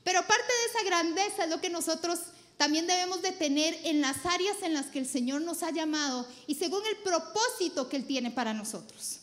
Pero 0.04 0.24
parte 0.24 0.44
de 0.46 0.70
esa 0.70 0.84
grandeza 0.84 1.44
es 1.44 1.50
lo 1.50 1.60
que 1.60 1.70
nosotros 1.70 2.20
también 2.56 2.86
debemos 2.86 3.20
de 3.22 3.32
tener 3.32 3.78
en 3.84 4.00
las 4.00 4.24
áreas 4.24 4.56
en 4.62 4.72
las 4.72 4.86
que 4.86 4.98
el 4.98 5.06
Señor 5.06 5.42
nos 5.42 5.62
ha 5.62 5.70
llamado 5.70 6.26
y 6.46 6.54
según 6.54 6.84
el 6.86 6.96
propósito 6.98 7.88
que 7.88 7.96
Él 7.96 8.06
tiene 8.06 8.30
para 8.30 8.54
nosotros. 8.54 9.20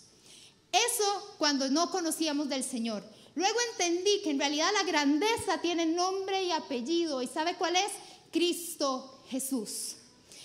Eso 0.72 1.36
cuando 1.38 1.70
no 1.70 1.90
conocíamos 1.92 2.50
del 2.50 2.63
Señor. 2.63 3.04
Luego 3.36 3.58
entendí 3.72 4.22
que 4.24 4.30
en 4.30 4.40
realidad 4.40 4.70
la 4.74 4.84
grandeza 4.84 5.60
tiene 5.62 5.86
nombre 5.86 6.44
y 6.44 6.52
apellido. 6.52 7.22
¿Y 7.22 7.28
sabe 7.28 7.56
cuál 7.56 7.75
es? 7.75 7.92
Cristo 8.32 9.22
Jesús. 9.30 9.96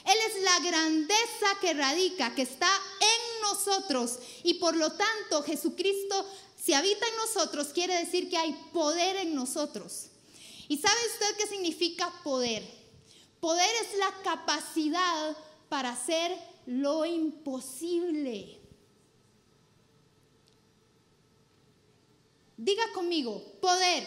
Él 0.05 0.17
es 0.29 0.43
la 0.43 0.59
grandeza 0.61 1.47
que 1.61 1.75
radica, 1.75 2.35
que 2.35 2.43
está 2.43 2.71
en 3.01 3.43
nosotros. 3.43 4.19
Y 4.43 4.55
por 4.55 4.75
lo 4.77 4.93
tanto, 4.93 5.43
Jesucristo, 5.43 6.27
si 6.63 6.73
habita 6.73 7.07
en 7.07 7.17
nosotros, 7.17 7.69
quiere 7.69 7.95
decir 7.95 8.31
que 8.31 8.39
hay 8.39 8.53
poder 8.73 9.17
en 9.17 9.35
nosotros. 9.35 10.07
¿Y 10.69 10.79
sabe 10.79 10.99
usted 11.13 11.37
qué 11.37 11.47
significa 11.47 12.11
poder? 12.23 12.78
Poder 13.41 13.71
es 13.83 13.99
la 13.99 14.13
capacidad 14.23 15.37
para 15.69 15.91
hacer 15.91 16.37
lo 16.67 17.05
imposible. 17.05 18.59
Diga 22.57 22.83
conmigo, 22.93 23.43
poder. 23.61 24.07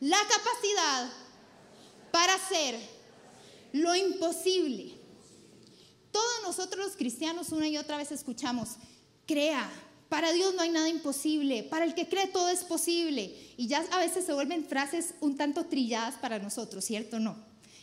La 0.00 0.18
capacidad 0.18 1.10
para 2.10 2.34
hacer 2.34 2.78
lo 3.72 3.94
imposible. 3.94 4.94
Todos 6.10 6.42
nosotros 6.42 6.86
los 6.86 6.96
cristianos 6.96 7.50
una 7.50 7.68
y 7.68 7.76
otra 7.76 7.98
vez 7.98 8.10
escuchamos, 8.12 8.76
crea, 9.26 9.70
para 10.08 10.32
Dios 10.32 10.54
no 10.54 10.62
hay 10.62 10.70
nada 10.70 10.88
imposible, 10.88 11.64
para 11.64 11.84
el 11.84 11.94
que 11.94 12.08
cree 12.08 12.28
todo 12.28 12.48
es 12.48 12.64
posible. 12.64 13.36
Y 13.58 13.66
ya 13.66 13.84
a 13.90 13.98
veces 13.98 14.24
se 14.24 14.32
vuelven 14.32 14.64
frases 14.64 15.14
un 15.20 15.36
tanto 15.36 15.66
trilladas 15.66 16.14
para 16.14 16.38
nosotros, 16.38 16.84
¿cierto 16.84 17.18
no? 17.18 17.36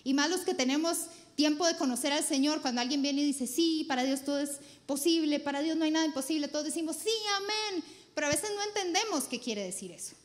Y 0.05 0.13
más 0.13 0.29
los 0.29 0.41
que 0.41 0.53
tenemos 0.53 1.07
tiempo 1.35 1.65
de 1.67 1.75
conocer 1.75 2.13
al 2.13 2.23
Señor, 2.23 2.61
cuando 2.61 2.79
alguien 2.79 3.01
viene 3.01 3.21
y 3.21 3.25
dice, 3.25 3.47
sí, 3.47 3.83
para 3.89 4.03
Dios 4.03 4.23
todo 4.23 4.39
es 4.39 4.59
posible, 4.85 5.41
para 5.41 5.61
Dios 5.61 5.75
no 5.75 5.83
hay 5.83 5.91
nada 5.91 6.05
imposible, 6.05 6.47
todos 6.47 6.63
decimos, 6.63 6.95
sí, 6.95 7.09
amén, 7.35 7.83
pero 8.13 8.27
a 8.27 8.29
veces 8.29 8.49
no 8.55 8.63
entendemos 8.63 9.25
qué 9.25 9.41
quiere 9.41 9.63
decir 9.63 9.91
eso. 9.91 10.15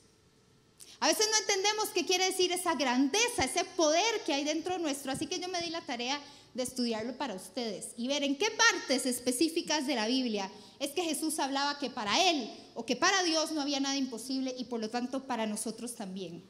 A 1.00 1.08
veces 1.08 1.26
no 1.30 1.38
entendemos 1.38 1.88
qué 1.88 2.04
quiere 2.04 2.26
decir 2.26 2.52
esa 2.52 2.74
grandeza, 2.74 3.42
ese 3.42 3.64
poder 3.64 4.20
que 4.26 4.34
hay 4.34 4.44
dentro 4.44 4.78
nuestro, 4.78 5.10
así 5.10 5.26
que 5.26 5.40
yo 5.40 5.48
me 5.48 5.62
di 5.62 5.70
la 5.70 5.80
tarea 5.80 6.20
de 6.54 6.62
estudiarlo 6.62 7.16
para 7.16 7.34
ustedes 7.34 7.90
y 7.96 8.06
ver 8.08 8.22
en 8.22 8.36
qué 8.36 8.50
partes 8.50 9.06
específicas 9.06 9.86
de 9.86 9.94
la 9.94 10.06
Biblia 10.06 10.50
es 10.78 10.90
que 10.90 11.02
Jesús 11.02 11.38
hablaba 11.38 11.78
que 11.78 11.90
para 11.90 12.28
Él 12.28 12.50
o 12.74 12.84
que 12.84 12.96
para 12.96 13.22
Dios 13.22 13.52
no 13.52 13.60
había 13.60 13.80
nada 13.80 13.96
imposible 13.96 14.54
y 14.58 14.64
por 14.64 14.80
lo 14.80 14.90
tanto 14.90 15.26
para 15.26 15.46
nosotros 15.46 15.94
también. 15.94 16.42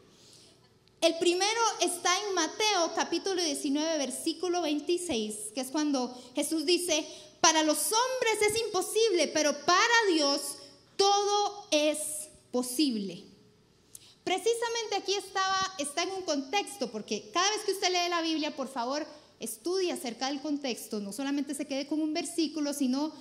El 1.01 1.17
primero 1.17 1.61
está 1.81 2.11
en 2.27 2.35
Mateo 2.35 2.93
capítulo 2.95 3.43
19, 3.43 3.97
versículo 3.97 4.61
26, 4.61 5.53
que 5.55 5.63
es 5.63 5.69
cuando 5.69 6.15
Jesús 6.35 6.67
dice, 6.67 7.07
para 7.41 7.63
los 7.63 7.79
hombres 7.79 8.51
es 8.51 8.61
imposible, 8.61 9.29
pero 9.29 9.55
para 9.65 9.95
Dios 10.13 10.59
todo 10.97 11.67
es 11.71 12.29
posible. 12.53 13.25
Precisamente 14.25 14.97
aquí 14.99 15.15
estaba, 15.15 15.75
está 15.79 16.03
en 16.03 16.11
un 16.11 16.23
contexto, 16.23 16.93
porque 16.93 17.31
cada 17.33 17.51
vez 17.51 17.63
que 17.65 17.73
usted 17.73 17.89
lee 17.89 18.11
la 18.11 18.21
Biblia, 18.21 18.55
por 18.55 18.69
favor, 18.69 19.07
estudie 19.39 19.93
acerca 19.93 20.27
del 20.27 20.43
contexto, 20.43 21.01
no 21.01 21.15
solamente 21.15 21.55
se 21.55 21.67
quede 21.67 21.87
con 21.87 22.03
un 22.03 22.13
versículo, 22.13 22.75
sino 22.75 23.15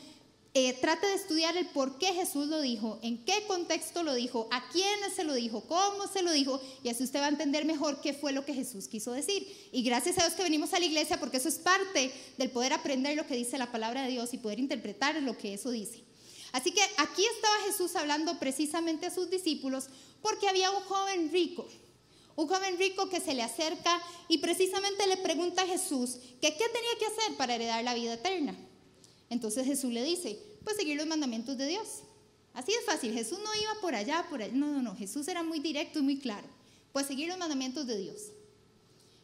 eh, 0.53 0.73
trate 0.81 1.05
de 1.05 1.13
estudiar 1.13 1.55
el 1.57 1.67
por 1.67 1.97
qué 1.99 2.07
Jesús 2.07 2.47
lo 2.47 2.59
dijo, 2.59 2.99
en 3.03 3.23
qué 3.23 3.45
contexto 3.47 4.01
lo 4.01 4.15
dijo, 4.15 4.47
a 4.51 4.67
quiénes 4.69 5.13
se 5.13 5.23
lo 5.23 5.33
dijo, 5.35 5.61
cómo 5.67 6.07
se 6.07 6.23
lo 6.23 6.31
dijo, 6.31 6.59
y 6.83 6.89
así 6.89 7.03
usted 7.03 7.19
va 7.19 7.25
a 7.25 7.29
entender 7.29 7.65
mejor 7.65 8.01
qué 8.01 8.13
fue 8.13 8.31
lo 8.31 8.45
que 8.45 8.53
Jesús 8.53 8.87
quiso 8.87 9.11
decir. 9.11 9.47
Y 9.71 9.83
gracias 9.83 10.17
a 10.17 10.23
Dios 10.23 10.33
que 10.33 10.43
venimos 10.43 10.73
a 10.73 10.79
la 10.79 10.85
iglesia, 10.85 11.19
porque 11.19 11.37
eso 11.37 11.49
es 11.49 11.59
parte 11.59 12.11
del 12.37 12.49
poder 12.49 12.73
aprender 12.73 13.15
lo 13.15 13.27
que 13.27 13.35
dice 13.35 13.57
la 13.57 13.71
palabra 13.71 14.03
de 14.03 14.11
Dios 14.11 14.33
y 14.33 14.37
poder 14.37 14.59
interpretar 14.59 15.21
lo 15.21 15.37
que 15.37 15.53
eso 15.53 15.69
dice. 15.69 16.03
Así 16.51 16.71
que 16.71 16.81
aquí 16.97 17.23
estaba 17.35 17.65
Jesús 17.67 17.95
hablando 17.95 18.39
precisamente 18.39 19.05
a 19.05 19.13
sus 19.13 19.29
discípulos 19.29 19.85
porque 20.21 20.49
había 20.49 20.71
un 20.71 20.81
joven 20.83 21.31
rico 21.31 21.67
un 22.39 22.47
joven 22.47 22.77
rico 22.77 23.09
que 23.09 23.19
se 23.19 23.33
le 23.33 23.43
acerca 23.43 24.01
y 24.29 24.37
precisamente 24.37 25.05
le 25.07 25.17
pregunta 25.17 25.63
a 25.63 25.67
Jesús 25.67 26.19
que 26.41 26.55
qué 26.55 26.69
tenía 26.69 26.97
que 26.97 27.05
hacer 27.05 27.35
para 27.35 27.55
heredar 27.55 27.83
la 27.83 27.93
vida 27.93 28.13
eterna. 28.13 28.55
Entonces 29.29 29.65
Jesús 29.65 29.91
le 29.91 30.03
dice, 30.03 30.39
pues 30.63 30.75
seguir 30.77 30.97
los 30.97 31.07
mandamientos 31.07 31.57
de 31.57 31.67
Dios. 31.67 32.01
Así 32.53 32.71
es 32.71 32.83
fácil, 32.85 33.13
Jesús 33.13 33.39
no 33.39 33.55
iba 33.61 33.81
por 33.81 33.95
allá, 33.95 34.25
por 34.29 34.41
allá. 34.41 34.53
No, 34.53 34.71
no, 34.71 34.81
no, 34.81 34.95
Jesús 34.95 35.27
era 35.27 35.43
muy 35.43 35.59
directo 35.59 35.99
y 35.99 36.01
muy 36.01 36.17
claro. 36.17 36.47
Pues 36.91 37.05
seguir 37.05 37.27
los 37.27 37.37
mandamientos 37.37 37.85
de 37.85 37.97
Dios. 37.97 38.31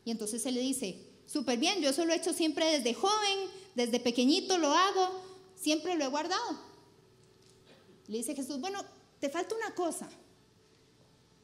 Y 0.05 0.11
entonces 0.11 0.45
él 0.45 0.55
le 0.55 0.61
dice, 0.61 1.01
súper 1.25 1.57
bien, 1.57 1.81
yo 1.81 1.89
eso 1.89 2.05
lo 2.05 2.13
he 2.13 2.17
hecho 2.17 2.33
siempre 2.33 2.65
desde 2.65 2.93
joven, 2.93 3.49
desde 3.73 3.99
pequeñito 3.99 4.57
lo 4.57 4.71
hago, 4.71 5.21
siempre 5.55 5.95
lo 5.95 6.05
he 6.05 6.07
guardado. 6.07 6.59
Le 8.07 8.17
dice 8.17 8.35
Jesús, 8.35 8.59
bueno, 8.59 8.85
te 9.19 9.29
falta 9.29 9.55
una 9.55 9.73
cosa. 9.73 10.07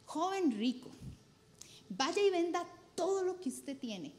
Joven 0.06 0.52
rico, 0.52 0.92
vaya 1.90 2.22
y 2.22 2.30
venda 2.30 2.66
todo 2.96 3.24
lo 3.24 3.40
que 3.40 3.50
usted 3.50 3.78
tiene, 3.78 4.14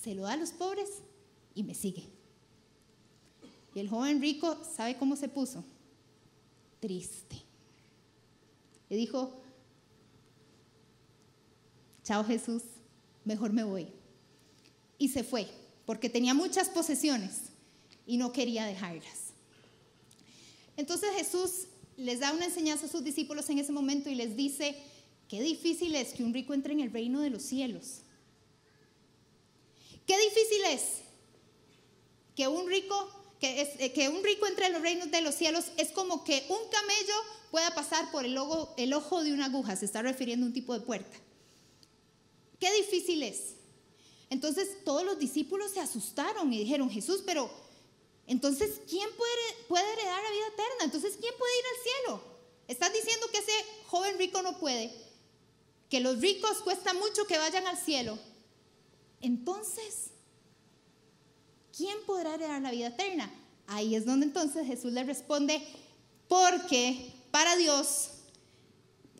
se 0.00 0.14
lo 0.14 0.22
da 0.22 0.32
a 0.32 0.36
los 0.36 0.52
pobres 0.52 0.88
y 1.54 1.62
me 1.62 1.74
sigue. 1.74 2.15
Y 3.76 3.80
el 3.80 3.90
joven 3.90 4.22
rico, 4.22 4.56
¿sabe 4.74 4.96
cómo 4.96 5.16
se 5.16 5.28
puso? 5.28 5.62
Triste. 6.80 7.36
Y 8.88 8.96
dijo, 8.96 9.38
chao 12.02 12.24
Jesús, 12.24 12.62
mejor 13.26 13.52
me 13.52 13.64
voy. 13.64 13.88
Y 14.96 15.08
se 15.08 15.22
fue, 15.22 15.46
porque 15.84 16.08
tenía 16.08 16.32
muchas 16.32 16.70
posesiones 16.70 17.50
y 18.06 18.16
no 18.16 18.32
quería 18.32 18.64
dejarlas. 18.64 19.34
Entonces 20.78 21.10
Jesús 21.14 21.66
les 21.98 22.20
da 22.20 22.32
una 22.32 22.46
enseñanza 22.46 22.86
a 22.86 22.88
sus 22.88 23.04
discípulos 23.04 23.50
en 23.50 23.58
ese 23.58 23.72
momento 23.72 24.08
y 24.08 24.14
les 24.14 24.36
dice, 24.36 24.74
Qué 25.28 25.42
difícil 25.42 25.94
es 25.96 26.14
que 26.14 26.24
un 26.24 26.32
rico 26.32 26.54
entre 26.54 26.72
en 26.72 26.80
el 26.80 26.92
reino 26.92 27.20
de 27.20 27.28
los 27.28 27.42
cielos. 27.42 27.98
Qué 30.06 30.16
difícil 30.18 30.64
es 30.70 30.82
que 32.34 32.48
un 32.48 32.66
rico 32.68 33.15
eh, 33.40 33.92
que 33.92 34.08
un 34.08 34.22
rico 34.22 34.46
entre 34.46 34.66
en 34.66 34.72
los 34.72 34.82
reinos 34.82 35.10
de 35.10 35.20
los 35.20 35.34
cielos 35.34 35.66
es 35.76 35.90
como 35.90 36.24
que 36.24 36.44
un 36.48 36.70
camello 36.70 37.14
pueda 37.50 37.74
pasar 37.74 38.10
por 38.10 38.24
el, 38.24 38.38
el 38.76 38.92
ojo 38.92 39.22
de 39.22 39.32
una 39.32 39.46
aguja, 39.46 39.76
se 39.76 39.84
está 39.84 40.02
refiriendo 40.02 40.46
a 40.46 40.48
un 40.48 40.52
tipo 40.52 40.74
de 40.74 40.80
puerta. 40.80 41.16
Qué 42.58 42.72
difícil 42.74 43.22
es. 43.22 43.54
Entonces 44.30 44.84
todos 44.84 45.04
los 45.04 45.18
discípulos 45.18 45.72
se 45.72 45.80
asustaron 45.80 46.52
y 46.52 46.58
dijeron, 46.58 46.90
Jesús, 46.90 47.22
pero 47.24 47.50
entonces, 48.26 48.80
¿quién 48.88 49.08
puede, 49.16 49.64
puede 49.68 49.92
heredar 49.92 50.22
la 50.22 50.30
vida 50.30 50.46
eterna? 50.48 50.84
Entonces, 50.84 51.16
¿quién 51.20 51.32
puede 51.38 51.58
ir 51.58 51.64
al 51.64 51.82
cielo? 51.82 52.36
Estás 52.66 52.92
diciendo 52.92 53.28
que 53.30 53.38
ese 53.38 53.52
joven 53.86 54.18
rico 54.18 54.42
no 54.42 54.58
puede 54.58 55.06
que 55.88 56.00
los 56.00 56.20
ricos 56.20 56.58
cuesta 56.58 56.92
mucho 56.94 57.26
que 57.26 57.38
vayan 57.38 57.66
al 57.66 57.78
cielo, 57.78 58.18
entonces, 59.20 60.10
¿quién 61.76 61.98
podrá 62.06 62.34
heredar 62.34 62.62
la 62.62 62.70
vida 62.70 62.88
eterna? 62.88 63.30
Ahí 63.66 63.94
es 63.94 64.06
donde 64.06 64.26
entonces 64.26 64.66
Jesús 64.66 64.92
le 64.92 65.04
responde, 65.04 65.62
porque 66.28 67.12
para 67.30 67.56
Dios, 67.56 68.10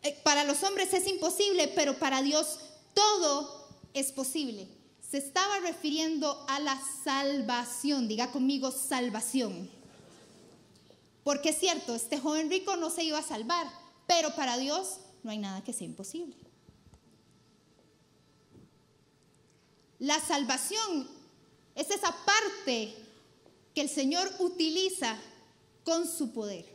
eh, 0.01 0.17
para 0.23 0.43
los 0.43 0.63
hombres 0.63 0.93
es 0.93 1.07
imposible, 1.07 1.67
pero 1.75 1.97
para 1.99 2.21
Dios 2.21 2.59
todo 2.93 3.67
es 3.93 4.11
posible. 4.11 4.67
Se 5.09 5.17
estaba 5.17 5.59
refiriendo 5.59 6.45
a 6.49 6.59
la 6.59 6.81
salvación, 7.03 8.07
diga 8.07 8.31
conmigo 8.31 8.71
salvación. 8.71 9.69
Porque 11.23 11.49
es 11.49 11.59
cierto, 11.59 11.93
este 11.93 12.19
joven 12.19 12.49
rico 12.49 12.75
no 12.77 12.89
se 12.89 13.03
iba 13.03 13.19
a 13.19 13.23
salvar, 13.23 13.67
pero 14.07 14.33
para 14.35 14.57
Dios 14.57 14.97
no 15.23 15.31
hay 15.31 15.37
nada 15.37 15.63
que 15.63 15.73
sea 15.73 15.85
imposible. 15.85 16.35
La 19.99 20.19
salvación 20.19 21.16
es 21.77 21.91
esa 21.91 22.11
parte 22.25 22.93
que 23.75 23.81
el 23.81 23.89
Señor 23.89 24.29
utiliza 24.39 25.15
con 25.83 26.07
su 26.07 26.31
poder. 26.31 26.65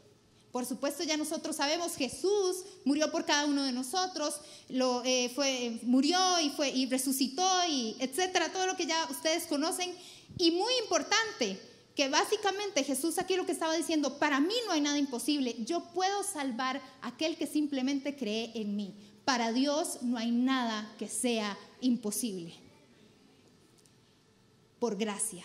Por 0.52 0.64
supuesto, 0.64 1.02
ya 1.02 1.16
nosotros 1.16 1.56
sabemos, 1.56 1.96
Jesús 1.96 2.58
murió 2.84 3.10
por 3.10 3.24
cada 3.24 3.46
uno 3.46 3.64
de 3.64 3.72
nosotros, 3.72 4.36
lo, 4.68 5.02
eh, 5.04 5.32
fue, 5.34 5.80
murió 5.82 6.18
y, 6.40 6.50
fue, 6.50 6.70
y 6.70 6.86
resucitó, 6.86 7.46
y 7.68 7.96
etcétera, 7.98 8.52
todo 8.52 8.66
lo 8.66 8.76
que 8.76 8.86
ya 8.86 9.08
ustedes 9.10 9.46
conocen. 9.46 9.92
Y 10.38 10.52
muy 10.52 10.72
importante, 10.82 11.58
que 11.96 12.08
básicamente 12.08 12.84
Jesús 12.84 13.18
aquí 13.18 13.34
lo 13.34 13.44
que 13.44 13.52
estaba 13.52 13.76
diciendo, 13.76 14.18
para 14.18 14.40
mí 14.40 14.54
no 14.66 14.72
hay 14.72 14.82
nada 14.82 14.98
imposible, 14.98 15.56
yo 15.64 15.82
puedo 15.94 16.22
salvar 16.22 16.80
a 17.00 17.08
aquel 17.08 17.36
que 17.36 17.46
simplemente 17.46 18.14
cree 18.14 18.52
en 18.54 18.76
mí. 18.76 18.94
Para 19.24 19.52
Dios 19.52 20.02
no 20.02 20.16
hay 20.16 20.30
nada 20.30 20.94
que 20.98 21.08
sea 21.08 21.58
imposible 21.80 22.54
por 24.82 24.96
gracia. 24.96 25.44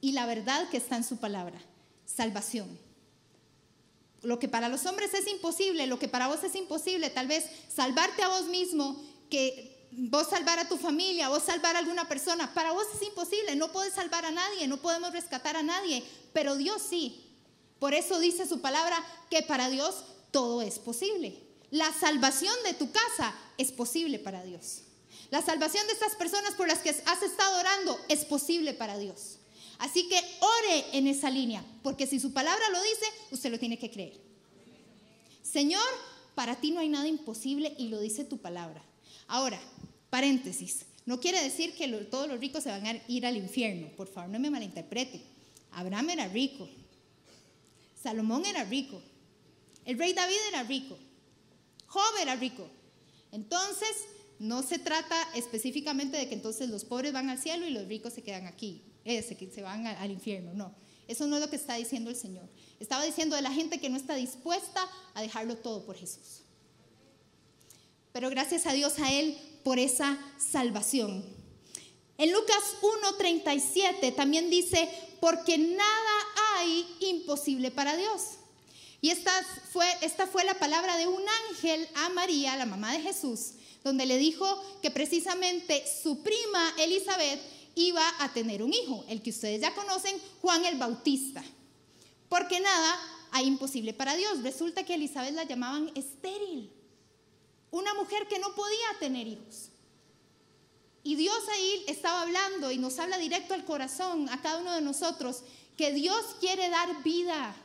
Y 0.00 0.12
la 0.12 0.24
verdad 0.24 0.70
que 0.70 0.78
está 0.78 0.96
en 0.96 1.04
su 1.04 1.18
palabra, 1.18 1.60
salvación. 2.06 2.78
Lo 4.22 4.38
que 4.38 4.48
para 4.48 4.70
los 4.70 4.86
hombres 4.86 5.12
es 5.12 5.28
imposible, 5.28 5.86
lo 5.86 5.98
que 5.98 6.08
para 6.08 6.28
vos 6.28 6.42
es 6.42 6.54
imposible, 6.54 7.10
tal 7.10 7.26
vez 7.26 7.44
salvarte 7.68 8.22
a 8.22 8.28
vos 8.28 8.46
mismo, 8.46 8.98
que 9.28 9.86
vos 9.90 10.30
salvar 10.30 10.58
a 10.58 10.66
tu 10.66 10.78
familia, 10.78 11.28
vos 11.28 11.42
salvar 11.42 11.76
a 11.76 11.80
alguna 11.80 12.08
persona, 12.08 12.54
para 12.54 12.72
vos 12.72 12.86
es 12.94 13.06
imposible, 13.06 13.54
no 13.54 13.70
puedes 13.70 13.92
salvar 13.92 14.24
a 14.24 14.30
nadie, 14.30 14.66
no 14.66 14.78
podemos 14.78 15.12
rescatar 15.12 15.58
a 15.58 15.62
nadie, 15.62 16.02
pero 16.32 16.56
Dios 16.56 16.80
sí. 16.80 17.36
Por 17.78 17.92
eso 17.92 18.18
dice 18.18 18.48
su 18.48 18.62
palabra 18.62 18.96
que 19.28 19.42
para 19.42 19.68
Dios 19.68 20.04
todo 20.30 20.62
es 20.62 20.78
posible. 20.78 21.38
La 21.70 21.92
salvación 21.92 22.54
de 22.64 22.72
tu 22.72 22.90
casa 22.92 23.34
es 23.58 23.72
posible 23.72 24.18
para 24.18 24.42
Dios. 24.42 24.84
La 25.32 25.40
salvación 25.40 25.86
de 25.86 25.94
estas 25.94 26.14
personas 26.14 26.52
por 26.56 26.68
las 26.68 26.80
que 26.80 26.90
has 26.90 27.22
estado 27.22 27.58
orando 27.58 27.98
es 28.10 28.26
posible 28.26 28.74
para 28.74 28.98
Dios. 28.98 29.38
Así 29.78 30.06
que 30.06 30.16
ore 30.18 30.84
en 30.92 31.06
esa 31.06 31.30
línea, 31.30 31.64
porque 31.82 32.06
si 32.06 32.20
su 32.20 32.34
palabra 32.34 32.68
lo 32.68 32.82
dice, 32.82 33.06
usted 33.30 33.50
lo 33.50 33.58
tiene 33.58 33.78
que 33.78 33.90
creer. 33.90 34.20
Señor, 35.42 35.88
para 36.34 36.56
ti 36.56 36.70
no 36.70 36.80
hay 36.80 36.90
nada 36.90 37.08
imposible 37.08 37.74
y 37.78 37.88
lo 37.88 37.98
dice 37.98 38.26
tu 38.26 38.42
palabra. 38.42 38.84
Ahora, 39.26 39.58
paréntesis, 40.10 40.84
no 41.06 41.18
quiere 41.18 41.42
decir 41.42 41.74
que 41.76 41.88
todos 42.10 42.28
los 42.28 42.38
ricos 42.38 42.64
se 42.64 42.68
van 42.68 42.86
a 42.86 43.00
ir 43.08 43.24
al 43.24 43.38
infierno, 43.38 43.88
por 43.96 44.08
favor, 44.08 44.28
no 44.28 44.38
me 44.38 44.50
malinterprete. 44.50 45.22
Abraham 45.70 46.10
era 46.10 46.28
rico, 46.28 46.68
Salomón 48.02 48.44
era 48.44 48.64
rico, 48.64 49.00
el 49.86 49.98
rey 49.98 50.12
David 50.12 50.36
era 50.48 50.62
rico, 50.64 50.98
Job 51.86 52.18
era 52.20 52.36
rico. 52.36 52.68
Entonces, 53.32 53.96
no 54.42 54.64
se 54.64 54.80
trata 54.80 55.16
específicamente 55.36 56.16
de 56.16 56.28
que 56.28 56.34
entonces 56.34 56.68
los 56.68 56.84
pobres 56.84 57.12
van 57.12 57.30
al 57.30 57.38
cielo 57.38 57.64
y 57.64 57.70
los 57.70 57.86
ricos 57.86 58.12
se 58.12 58.22
quedan 58.22 58.48
aquí, 58.48 58.82
ese 59.04 59.36
que 59.36 59.48
se 59.48 59.62
van 59.62 59.86
al 59.86 60.10
infierno, 60.10 60.52
no. 60.52 60.74
Eso 61.06 61.28
no 61.28 61.36
es 61.36 61.42
lo 61.42 61.48
que 61.48 61.54
está 61.54 61.76
diciendo 61.76 62.10
el 62.10 62.16
Señor. 62.16 62.48
Estaba 62.80 63.04
diciendo 63.04 63.36
de 63.36 63.42
la 63.42 63.52
gente 63.52 63.78
que 63.78 63.88
no 63.88 63.96
está 63.96 64.16
dispuesta 64.16 64.88
a 65.14 65.22
dejarlo 65.22 65.56
todo 65.58 65.86
por 65.86 65.96
Jesús. 65.96 66.40
Pero 68.12 68.30
gracias 68.30 68.66
a 68.66 68.72
Dios 68.72 68.98
a 68.98 69.12
Él 69.12 69.38
por 69.62 69.78
esa 69.78 70.18
salvación. 70.38 71.24
En 72.18 72.32
Lucas 72.32 72.58
1.37 73.20 74.12
también 74.16 74.50
dice, 74.50 74.88
porque 75.20 75.56
nada 75.56 76.12
hay 76.56 76.84
imposible 76.98 77.70
para 77.70 77.96
Dios. 77.96 78.22
Y 79.00 79.10
esta 79.10 79.30
fue, 79.72 79.86
esta 80.00 80.26
fue 80.26 80.42
la 80.44 80.54
palabra 80.54 80.96
de 80.96 81.06
un 81.06 81.22
ángel 81.50 81.88
a 81.94 82.08
María, 82.08 82.56
la 82.56 82.66
mamá 82.66 82.92
de 82.92 83.02
Jesús, 83.02 83.52
donde 83.84 84.06
le 84.06 84.18
dijo 84.18 84.46
que 84.80 84.90
precisamente 84.90 85.84
su 86.02 86.22
prima 86.22 86.74
Elizabeth 86.78 87.40
iba 87.74 88.06
a 88.18 88.32
tener 88.32 88.62
un 88.62 88.72
hijo, 88.72 89.04
el 89.08 89.22
que 89.22 89.30
ustedes 89.30 89.60
ya 89.60 89.74
conocen, 89.74 90.20
Juan 90.40 90.64
el 90.64 90.78
Bautista. 90.78 91.42
Porque 92.28 92.60
nada 92.60 92.98
hay 93.32 93.46
imposible 93.46 93.92
para 93.92 94.14
Dios. 94.14 94.42
Resulta 94.42 94.84
que 94.84 94.94
Elizabeth 94.94 95.34
la 95.34 95.44
llamaban 95.44 95.90
estéril, 95.94 96.70
una 97.70 97.94
mujer 97.94 98.28
que 98.28 98.38
no 98.38 98.54
podía 98.54 98.98
tener 99.00 99.26
hijos. 99.26 99.70
Y 101.04 101.16
Dios 101.16 101.38
ahí 101.52 101.84
estaba 101.88 102.22
hablando 102.22 102.70
y 102.70 102.78
nos 102.78 102.98
habla 102.98 103.18
directo 103.18 103.54
al 103.54 103.64
corazón, 103.64 104.28
a 104.28 104.40
cada 104.40 104.58
uno 104.58 104.72
de 104.72 104.82
nosotros, 104.82 105.42
que 105.76 105.92
Dios 105.92 106.36
quiere 106.38 106.68
dar 106.68 107.02
vida. 107.02 107.56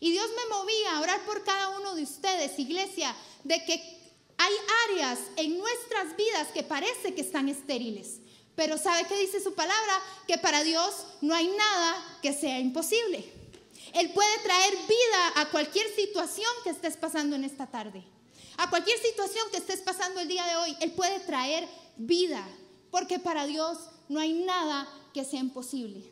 Y 0.00 0.10
Dios 0.10 0.26
me 0.30 0.56
movía 0.56 0.96
a 0.96 1.00
orar 1.00 1.24
por 1.24 1.44
cada 1.44 1.78
uno 1.78 1.94
de 1.94 2.02
ustedes, 2.02 2.58
iglesia, 2.58 3.14
de 3.44 3.64
que 3.64 4.01
hay 4.42 4.52
áreas 4.88 5.20
en 5.36 5.56
nuestras 5.56 6.16
vidas 6.16 6.48
que 6.52 6.64
parece 6.64 7.14
que 7.14 7.20
están 7.20 7.48
estériles. 7.48 8.18
Pero 8.56 8.76
¿sabe 8.76 9.06
qué 9.06 9.16
dice 9.20 9.40
su 9.40 9.54
palabra? 9.54 10.02
Que 10.26 10.36
para 10.36 10.64
Dios 10.64 11.06
no 11.20 11.32
hay 11.32 11.46
nada 11.46 12.18
que 12.20 12.32
sea 12.32 12.58
imposible. 12.58 13.24
Él 13.94 14.12
puede 14.12 14.38
traer 14.42 14.72
vida 14.74 15.32
a 15.36 15.50
cualquier 15.50 15.86
situación 15.94 16.50
que 16.64 16.70
estés 16.70 16.96
pasando 16.96 17.36
en 17.36 17.44
esta 17.44 17.68
tarde. 17.68 18.04
A 18.56 18.68
cualquier 18.68 18.98
situación 18.98 19.46
que 19.52 19.58
estés 19.58 19.80
pasando 19.80 20.20
el 20.20 20.28
día 20.28 20.44
de 20.44 20.56
hoy, 20.56 20.76
Él 20.80 20.92
puede 20.92 21.20
traer 21.20 21.68
vida. 21.96 22.44
Porque 22.90 23.20
para 23.20 23.46
Dios 23.46 23.78
no 24.08 24.18
hay 24.18 24.32
nada 24.32 24.88
que 25.14 25.24
sea 25.24 25.40
imposible. 25.40 26.11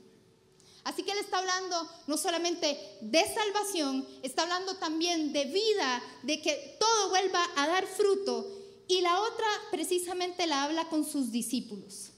Así 0.85 1.03
que 1.03 1.13
Él 1.13 1.19
está 1.19 1.39
hablando 1.39 1.89
no 2.07 2.17
solamente 2.17 2.79
de 3.01 3.23
salvación, 3.35 4.07
está 4.23 4.43
hablando 4.43 4.77
también 4.77 5.33
de 5.33 5.45
vida, 5.45 6.03
de 6.23 6.41
que 6.41 6.77
todo 6.79 7.11
vuelva 7.11 7.45
a 7.57 7.67
dar 7.67 7.87
fruto. 7.87 8.59
Y 8.89 9.03
la 9.03 9.21
otra 9.21 9.47
precisamente 9.71 10.47
la 10.47 10.65
habla 10.65 10.89
con 10.89 11.05
sus 11.05 11.31
discípulos. 11.31 12.11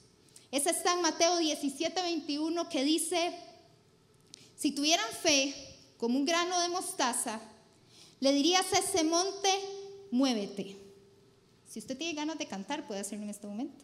Esa 0.51 0.69
está 0.69 0.93
en 0.93 1.01
Mateo 1.01 1.37
17, 1.37 2.01
21 2.01 2.69
que 2.69 2.83
dice, 2.83 3.33
si 4.55 4.71
tuvieran 4.71 5.09
fe 5.21 5.53
como 5.97 6.17
un 6.17 6.25
grano 6.25 6.59
de 6.61 6.69
mostaza, 6.69 7.41
le 8.19 8.31
dirías 8.31 8.71
a 8.71 8.79
ese 8.79 9.03
monte, 9.03 9.49
muévete. 10.11 10.77
Si 11.67 11.79
usted 11.79 11.97
tiene 11.97 12.13
ganas 12.13 12.37
de 12.37 12.45
cantar, 12.45 12.87
puede 12.87 13.01
hacerlo 13.01 13.23
en 13.23 13.31
este 13.31 13.47
momento. 13.47 13.83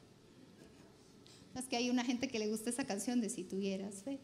Es 1.56 1.66
que 1.66 1.76
hay 1.76 1.90
una 1.90 2.06
gente 2.06 2.28
que 2.28 2.40
le 2.40 2.48
gusta 2.48 2.70
esa 2.70 2.86
canción 2.86 3.20
de 3.20 3.30
si 3.30 3.44
tuvieras 3.44 4.04
fe. 4.04 4.20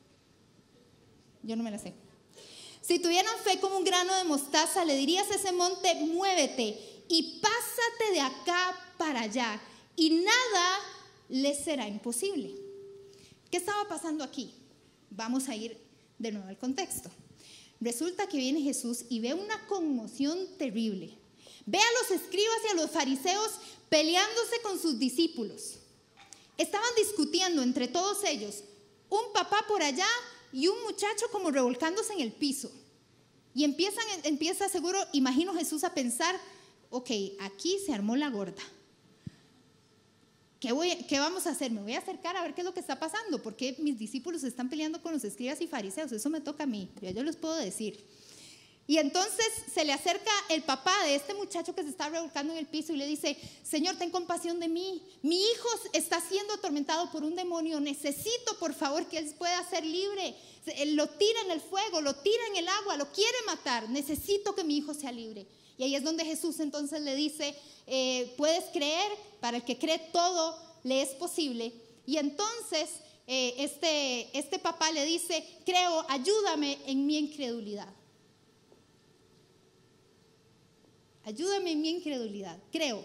Yo 1.45 1.55
no 1.55 1.63
me 1.63 1.71
la 1.71 1.77
sé. 1.77 1.93
Si 2.81 2.99
tuvieran 2.99 3.33
fe 3.43 3.59
como 3.59 3.77
un 3.77 3.83
grano 3.83 4.15
de 4.15 4.23
mostaza, 4.25 4.85
le 4.85 4.95
dirías 4.95 5.29
a 5.31 5.35
ese 5.35 5.51
monte, 5.51 5.95
muévete 5.95 7.03
y 7.07 7.39
pásate 7.39 8.13
de 8.13 8.21
acá 8.21 8.93
para 8.97 9.21
allá. 9.21 9.61
Y 9.95 10.09
nada 10.09 10.79
les 11.29 11.63
será 11.63 11.87
imposible. 11.87 12.55
¿Qué 13.49 13.57
estaba 13.57 13.87
pasando 13.87 14.23
aquí? 14.23 14.53
Vamos 15.09 15.49
a 15.49 15.55
ir 15.55 15.77
de 16.19 16.31
nuevo 16.31 16.47
al 16.47 16.57
contexto. 16.57 17.09
Resulta 17.79 18.27
que 18.27 18.37
viene 18.37 18.61
Jesús 18.61 19.05
y 19.09 19.19
ve 19.19 19.33
una 19.33 19.65
conmoción 19.67 20.37
terrible. 20.57 21.17
Ve 21.65 21.79
a 21.79 22.01
los 22.01 22.21
escribas 22.21 22.57
y 22.65 22.71
a 22.71 22.75
los 22.75 22.91
fariseos 22.91 23.51
peleándose 23.89 24.61
con 24.61 24.79
sus 24.79 24.99
discípulos. 24.99 25.77
Estaban 26.57 26.89
discutiendo 26.97 27.61
entre 27.61 27.87
todos 27.87 28.23
ellos, 28.23 28.63
un 29.09 29.33
papá 29.33 29.65
por 29.67 29.83
allá 29.83 30.07
y 30.55 30.69
un 30.69 30.83
muchacho 30.83 31.25
como 31.33 31.51
revolcándose 31.51 32.13
en 32.13 32.21
el 32.21 32.31
piso. 32.31 32.71
Y 33.53 33.65
empiezan, 33.65 34.05
empieza 34.23 34.69
seguro, 34.69 34.97
imagino 35.11 35.53
Jesús 35.53 35.83
a 35.83 35.93
pensar, 35.93 36.33
ok, 36.89 37.11
aquí 37.41 37.77
se 37.85 37.93
armó 37.93 38.15
la 38.15 38.29
gorda. 38.29 38.63
¿Qué, 40.61 40.71
voy, 40.71 40.95
¿Qué 41.09 41.19
vamos 41.19 41.45
a 41.45 41.49
hacer? 41.49 41.71
Me 41.71 41.81
voy 41.81 41.93
a 41.93 41.97
acercar 41.97 42.37
a 42.37 42.41
ver 42.41 42.55
qué 42.55 42.61
es 42.61 42.65
lo 42.65 42.73
que 42.73 42.79
está 42.79 42.97
pasando, 42.97 43.43
porque 43.43 43.75
mis 43.79 43.99
discípulos 43.99 44.45
están 44.45 44.69
peleando 44.69 45.01
con 45.01 45.11
los 45.11 45.25
escribas 45.25 45.59
y 45.59 45.67
fariseos. 45.67 46.13
Eso 46.13 46.29
me 46.29 46.39
toca 46.39 46.63
a 46.63 46.67
mí, 46.67 46.89
yo, 47.01 47.09
yo 47.11 47.23
les 47.23 47.35
puedo 47.35 47.55
decir. 47.55 48.01
Y 48.87 48.97
entonces 48.99 49.47
se 49.73 49.83
le 49.83 49.93
acerca 49.93 50.31
el 50.49 50.61
papá 50.61 50.93
de 51.05 51.15
este 51.15 51.33
muchacho 51.33 51.73
que 51.73 51.81
se 51.81 51.89
está 51.89 52.07
revolcando 52.07 52.53
en 52.53 52.59
el 52.59 52.67
piso 52.67 52.93
y 52.93 52.97
le 52.97 53.07
dice, 53.07 53.35
Señor, 53.63 53.95
ten 53.95 54.11
compasión 54.11 54.59
de 54.59 54.67
mí. 54.67 55.01
Mi 55.23 55.41
hijo 55.41 55.67
está 55.93 56.21
siendo 56.21 56.53
atormentado 56.53 57.11
por 57.11 57.23
un 57.23 57.35
demonio. 57.35 57.79
Necesito, 57.79 58.59
por 58.59 58.75
favor, 58.75 59.07
que 59.07 59.17
él 59.17 59.33
pueda 59.39 59.67
ser 59.67 59.83
libre. 59.83 60.35
Lo 60.87 61.07
tira 61.07 61.41
en 61.45 61.51
el 61.51 61.61
fuego, 61.61 61.99
lo 61.99 62.13
tira 62.15 62.47
en 62.51 62.57
el 62.57 62.67
agua, 62.67 62.97
lo 62.97 63.11
quiere 63.11 63.37
matar. 63.47 63.89
Necesito 63.89 64.53
que 64.53 64.63
mi 64.63 64.77
hijo 64.77 64.93
sea 64.93 65.11
libre. 65.11 65.47
Y 65.77 65.83
ahí 65.83 65.95
es 65.95 66.03
donde 66.03 66.23
Jesús 66.23 66.59
entonces 66.59 67.01
le 67.01 67.15
dice, 67.15 67.55
eh, 67.87 68.33
puedes 68.37 68.65
creer, 68.65 69.11
para 69.39 69.57
el 69.57 69.63
que 69.63 69.79
cree 69.79 69.97
todo 70.13 70.57
le 70.83 71.01
es 71.01 71.09
posible. 71.09 71.73
Y 72.05 72.17
entonces 72.17 72.89
eh, 73.25 73.55
este, 73.57 74.37
este 74.37 74.59
papá 74.59 74.91
le 74.91 75.05
dice, 75.05 75.43
creo, 75.65 76.05
ayúdame 76.07 76.77
en 76.85 77.07
mi 77.07 77.17
incredulidad. 77.17 77.91
Ayúdame 81.25 81.71
en 81.71 81.81
mi 81.81 81.89
incredulidad. 81.89 82.57
Creo. 82.71 83.03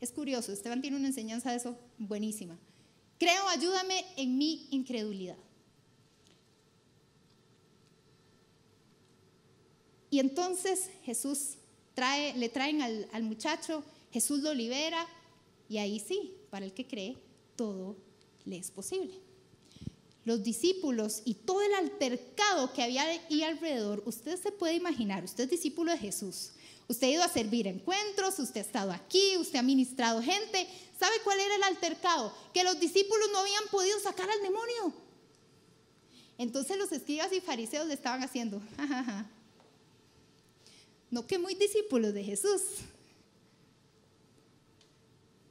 Es 0.00 0.12
curioso, 0.12 0.52
Esteban 0.52 0.80
tiene 0.80 0.96
una 0.96 1.08
enseñanza 1.08 1.50
de 1.50 1.56
eso 1.56 1.76
buenísima. 1.98 2.58
Creo, 3.18 3.48
ayúdame 3.48 4.04
en 4.16 4.38
mi 4.38 4.68
incredulidad. 4.70 5.36
Y 10.10 10.20
entonces 10.20 10.88
Jesús 11.02 11.56
trae, 11.94 12.36
le 12.36 12.48
traen 12.48 12.80
al, 12.80 13.08
al 13.12 13.24
muchacho, 13.24 13.84
Jesús 14.12 14.40
lo 14.40 14.54
libera 14.54 15.06
y 15.68 15.78
ahí 15.78 16.00
sí, 16.00 16.32
para 16.50 16.64
el 16.64 16.72
que 16.72 16.86
cree, 16.86 17.18
todo 17.56 17.96
le 18.44 18.56
es 18.56 18.70
posible. 18.70 19.12
Los 20.24 20.42
discípulos 20.42 21.22
y 21.24 21.34
todo 21.34 21.60
el 21.62 21.74
altercado 21.74 22.72
que 22.72 22.82
había 22.82 23.02
ahí 23.02 23.42
alrededor, 23.42 24.02
usted 24.06 24.40
se 24.40 24.52
puede 24.52 24.74
imaginar, 24.74 25.24
usted 25.24 25.44
es 25.44 25.50
discípulo 25.50 25.92
de 25.92 25.98
Jesús, 25.98 26.52
Usted 26.88 27.06
ha 27.06 27.10
ido 27.10 27.22
a 27.22 27.28
servir 27.28 27.66
encuentros, 27.66 28.38
usted 28.38 28.62
ha 28.62 28.64
estado 28.64 28.92
aquí, 28.92 29.36
usted 29.36 29.58
ha 29.58 29.62
ministrado 29.62 30.22
gente. 30.22 30.66
¿Sabe 30.98 31.16
cuál 31.22 31.38
era 31.38 31.56
el 31.56 31.62
altercado? 31.64 32.32
Que 32.54 32.64
los 32.64 32.80
discípulos 32.80 33.28
no 33.30 33.40
habían 33.40 33.64
podido 33.70 34.00
sacar 34.00 34.28
al 34.30 34.40
demonio. 34.40 34.94
Entonces 36.38 36.78
los 36.78 36.90
escribas 36.90 37.30
y 37.32 37.40
fariseos 37.40 37.86
le 37.86 37.94
estaban 37.94 38.22
haciendo, 38.22 38.62
no 41.10 41.26
que 41.26 41.36
muy 41.36 41.54
discípulos 41.54 42.14
de 42.14 42.22
Jesús, 42.22 42.62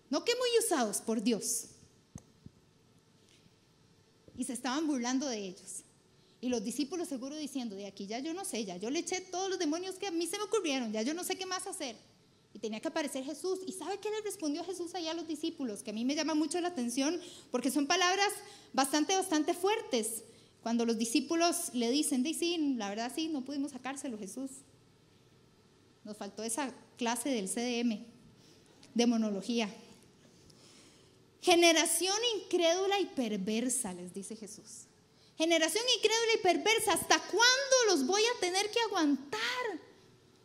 no 0.10 0.23
que 0.23 0.34
muy 0.36 0.50
usados 0.65 1.02
por 1.02 1.21
Dios. 1.21 1.65
Y 4.38 4.45
se 4.45 4.54
estaban 4.54 4.88
burlando 4.88 5.28
de 5.28 5.38
ellos. 5.38 5.84
Y 6.39 6.50
los 6.50 6.63
discípulos 6.63 7.08
seguro 7.08 7.36
diciendo, 7.36 7.76
de 7.76 7.88
aquí 7.88 8.06
ya 8.06 8.19
yo 8.19 8.34
no 8.34 8.45
sé, 8.45 8.63
ya 8.63 8.78
yo 8.78 8.89
le 8.89 9.00
eché 9.00 9.21
todos 9.21 9.50
los 9.50 9.58
demonios 9.58 9.95
que 9.95 10.08
a 10.08 10.12
mí 10.12 10.28
se 10.28 10.38
me 10.38 10.43
ocurrieron, 10.43 10.91
ya 10.91 11.02
yo 11.02 11.13
no 11.13 11.23
sé 11.23 11.36
qué 11.36 11.45
más 11.45 11.65
hacer. 11.65 11.95
Y 12.54 12.60
tenía 12.60 12.80
que 12.80 12.88
aparecer 12.88 13.23
Jesús. 13.23 13.60
¿Y 13.67 13.71
sabe 13.71 14.00
qué 14.00 14.10
le 14.10 14.21
respondió 14.21 14.63
Jesús 14.63 14.95
allá 14.95 15.12
a 15.12 15.13
los 15.13 15.28
discípulos? 15.28 15.84
Que 15.84 15.91
a 15.91 15.93
mí 15.93 16.06
me 16.06 16.15
llama 16.15 16.34
mucho 16.34 16.60
la 16.60 16.69
atención 16.69 17.19
porque 17.52 17.69
son 17.69 17.86
palabras 17.86 18.30
bastante, 18.73 19.15
bastante 19.15 19.54
fuertes. 19.54 20.23
Cuando 20.63 20.86
los 20.86 20.97
discípulos 20.97 21.69
le 21.73 21.91
dicen, 21.91 22.23
de 22.23 22.34
sí, 22.34 22.76
la 22.78 22.89
verdad 22.89 23.12
sí, 23.13 23.28
no 23.28 23.45
pudimos 23.45 23.71
sacárselo 23.71 24.17
Jesús. 24.17 24.50
Nos 26.04 26.17
faltó 26.17 26.41
esa 26.41 26.73
clase 26.97 27.30
del 27.30 27.47
CDM, 27.47 28.06
de 28.95 29.08
monología. 29.08 29.69
Generación 31.41 32.17
incrédula 32.38 33.00
y 33.00 33.06
perversa, 33.06 33.93
les 33.93 34.13
dice 34.13 34.36
Jesús. 34.36 34.87
Generación 35.38 35.84
incrédula 35.95 36.34
y 36.34 36.38
perversa, 36.38 36.93
¿hasta 36.93 37.19
cuándo 37.19 37.76
los 37.89 38.08
voy 38.08 38.23
a 38.26 38.39
tener 38.39 38.71
que 38.71 38.80
aguantar? 38.82 39.39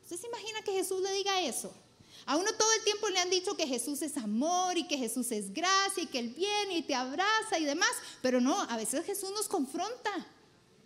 ¿Usted 0.02 0.20
se 0.20 0.26
imagina 0.26 0.62
que 0.62 0.72
Jesús 0.72 1.00
le 1.00 1.12
diga 1.12 1.40
eso? 1.40 1.72
A 2.26 2.36
uno 2.36 2.52
todo 2.56 2.70
el 2.72 2.84
tiempo 2.84 3.08
le 3.08 3.18
han 3.18 3.30
dicho 3.30 3.56
que 3.56 3.66
Jesús 3.66 4.02
es 4.02 4.16
amor 4.16 4.76
y 4.76 4.86
que 4.86 4.98
Jesús 4.98 5.32
es 5.32 5.52
gracia 5.52 6.02
y 6.02 6.06
que 6.06 6.18
Él 6.18 6.28
viene 6.28 6.76
y 6.76 6.82
te 6.82 6.94
abraza 6.94 7.58
y 7.58 7.64
demás, 7.64 7.90
pero 8.20 8.40
no, 8.40 8.60
a 8.60 8.76
veces 8.76 9.04
Jesús 9.04 9.30
nos 9.30 9.48
confronta 9.48 10.10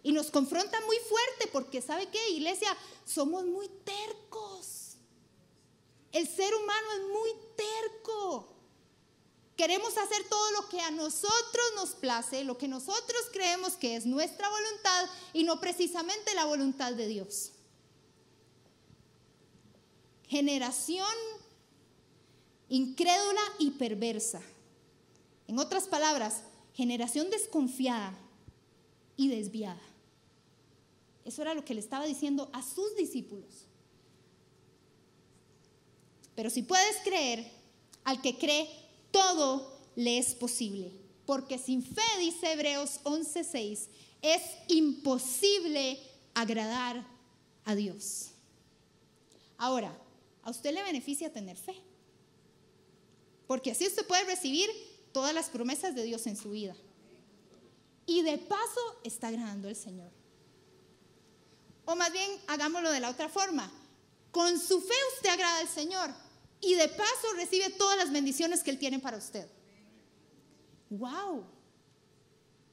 y 0.02 0.12
nos 0.12 0.30
confronta 0.30 0.80
muy 0.82 0.96
fuerte 0.98 1.48
porque 1.52 1.82
¿sabe 1.82 2.08
qué, 2.08 2.30
iglesia? 2.30 2.74
Somos 3.04 3.44
muy 3.44 3.68
tercos. 3.84 4.94
El 6.12 6.28
ser 6.28 6.54
humano 6.54 6.86
es 6.94 7.02
muy 7.08 7.30
terco. 7.56 8.55
Queremos 9.56 9.96
hacer 9.96 10.22
todo 10.28 10.50
lo 10.52 10.68
que 10.68 10.80
a 10.80 10.90
nosotros 10.90 11.64
nos 11.76 11.90
place, 11.90 12.44
lo 12.44 12.58
que 12.58 12.68
nosotros 12.68 13.22
creemos 13.32 13.72
que 13.74 13.96
es 13.96 14.04
nuestra 14.04 14.48
voluntad 14.50 15.06
y 15.32 15.44
no 15.44 15.60
precisamente 15.60 16.34
la 16.34 16.44
voluntad 16.44 16.92
de 16.92 17.08
Dios. 17.08 17.52
Generación 20.28 21.06
incrédula 22.68 23.40
y 23.58 23.70
perversa. 23.72 24.42
En 25.48 25.58
otras 25.58 25.84
palabras, 25.84 26.42
generación 26.74 27.30
desconfiada 27.30 28.18
y 29.16 29.28
desviada. 29.28 29.80
Eso 31.24 31.42
era 31.42 31.54
lo 31.54 31.64
que 31.64 31.74
le 31.74 31.80
estaba 31.80 32.04
diciendo 32.04 32.50
a 32.52 32.62
sus 32.62 32.94
discípulos. 32.96 33.66
Pero 36.34 36.50
si 36.50 36.62
puedes 36.62 36.96
creer, 37.02 37.50
al 38.04 38.20
que 38.20 38.36
cree, 38.36 38.68
todo 39.16 39.72
le 39.94 40.18
es 40.18 40.34
posible. 40.34 40.92
Porque 41.24 41.58
sin 41.58 41.82
fe, 41.82 42.02
dice 42.20 42.52
Hebreos 42.52 43.00
11:6, 43.04 43.88
es 44.20 44.42
imposible 44.68 45.98
agradar 46.34 47.02
a 47.64 47.74
Dios. 47.74 48.32
Ahora, 49.56 49.96
a 50.42 50.50
usted 50.50 50.74
le 50.74 50.82
beneficia 50.82 51.32
tener 51.32 51.56
fe. 51.56 51.74
Porque 53.46 53.70
así 53.70 53.86
usted 53.86 54.06
puede 54.06 54.24
recibir 54.24 54.68
todas 55.12 55.34
las 55.34 55.48
promesas 55.48 55.94
de 55.94 56.02
Dios 56.02 56.26
en 56.26 56.36
su 56.36 56.50
vida. 56.50 56.76
Y 58.04 58.20
de 58.20 58.36
paso 58.36 59.00
está 59.02 59.28
agradando 59.28 59.68
al 59.68 59.76
Señor. 59.76 60.10
O 61.86 61.96
más 61.96 62.12
bien, 62.12 62.30
hagámoslo 62.48 62.90
de 62.90 63.00
la 63.00 63.08
otra 63.08 63.30
forma. 63.30 63.72
Con 64.30 64.60
su 64.60 64.80
fe 64.82 64.94
usted 65.16 65.30
agrada 65.30 65.60
al 65.60 65.68
Señor 65.68 66.25
y 66.60 66.74
de 66.74 66.88
paso 66.88 67.32
recibe 67.34 67.70
todas 67.70 67.96
las 67.96 68.12
bendiciones 68.12 68.62
que 68.62 68.70
Él 68.70 68.78
tiene 68.78 68.98
para 68.98 69.16
usted. 69.16 69.46
¡Wow! 70.90 71.44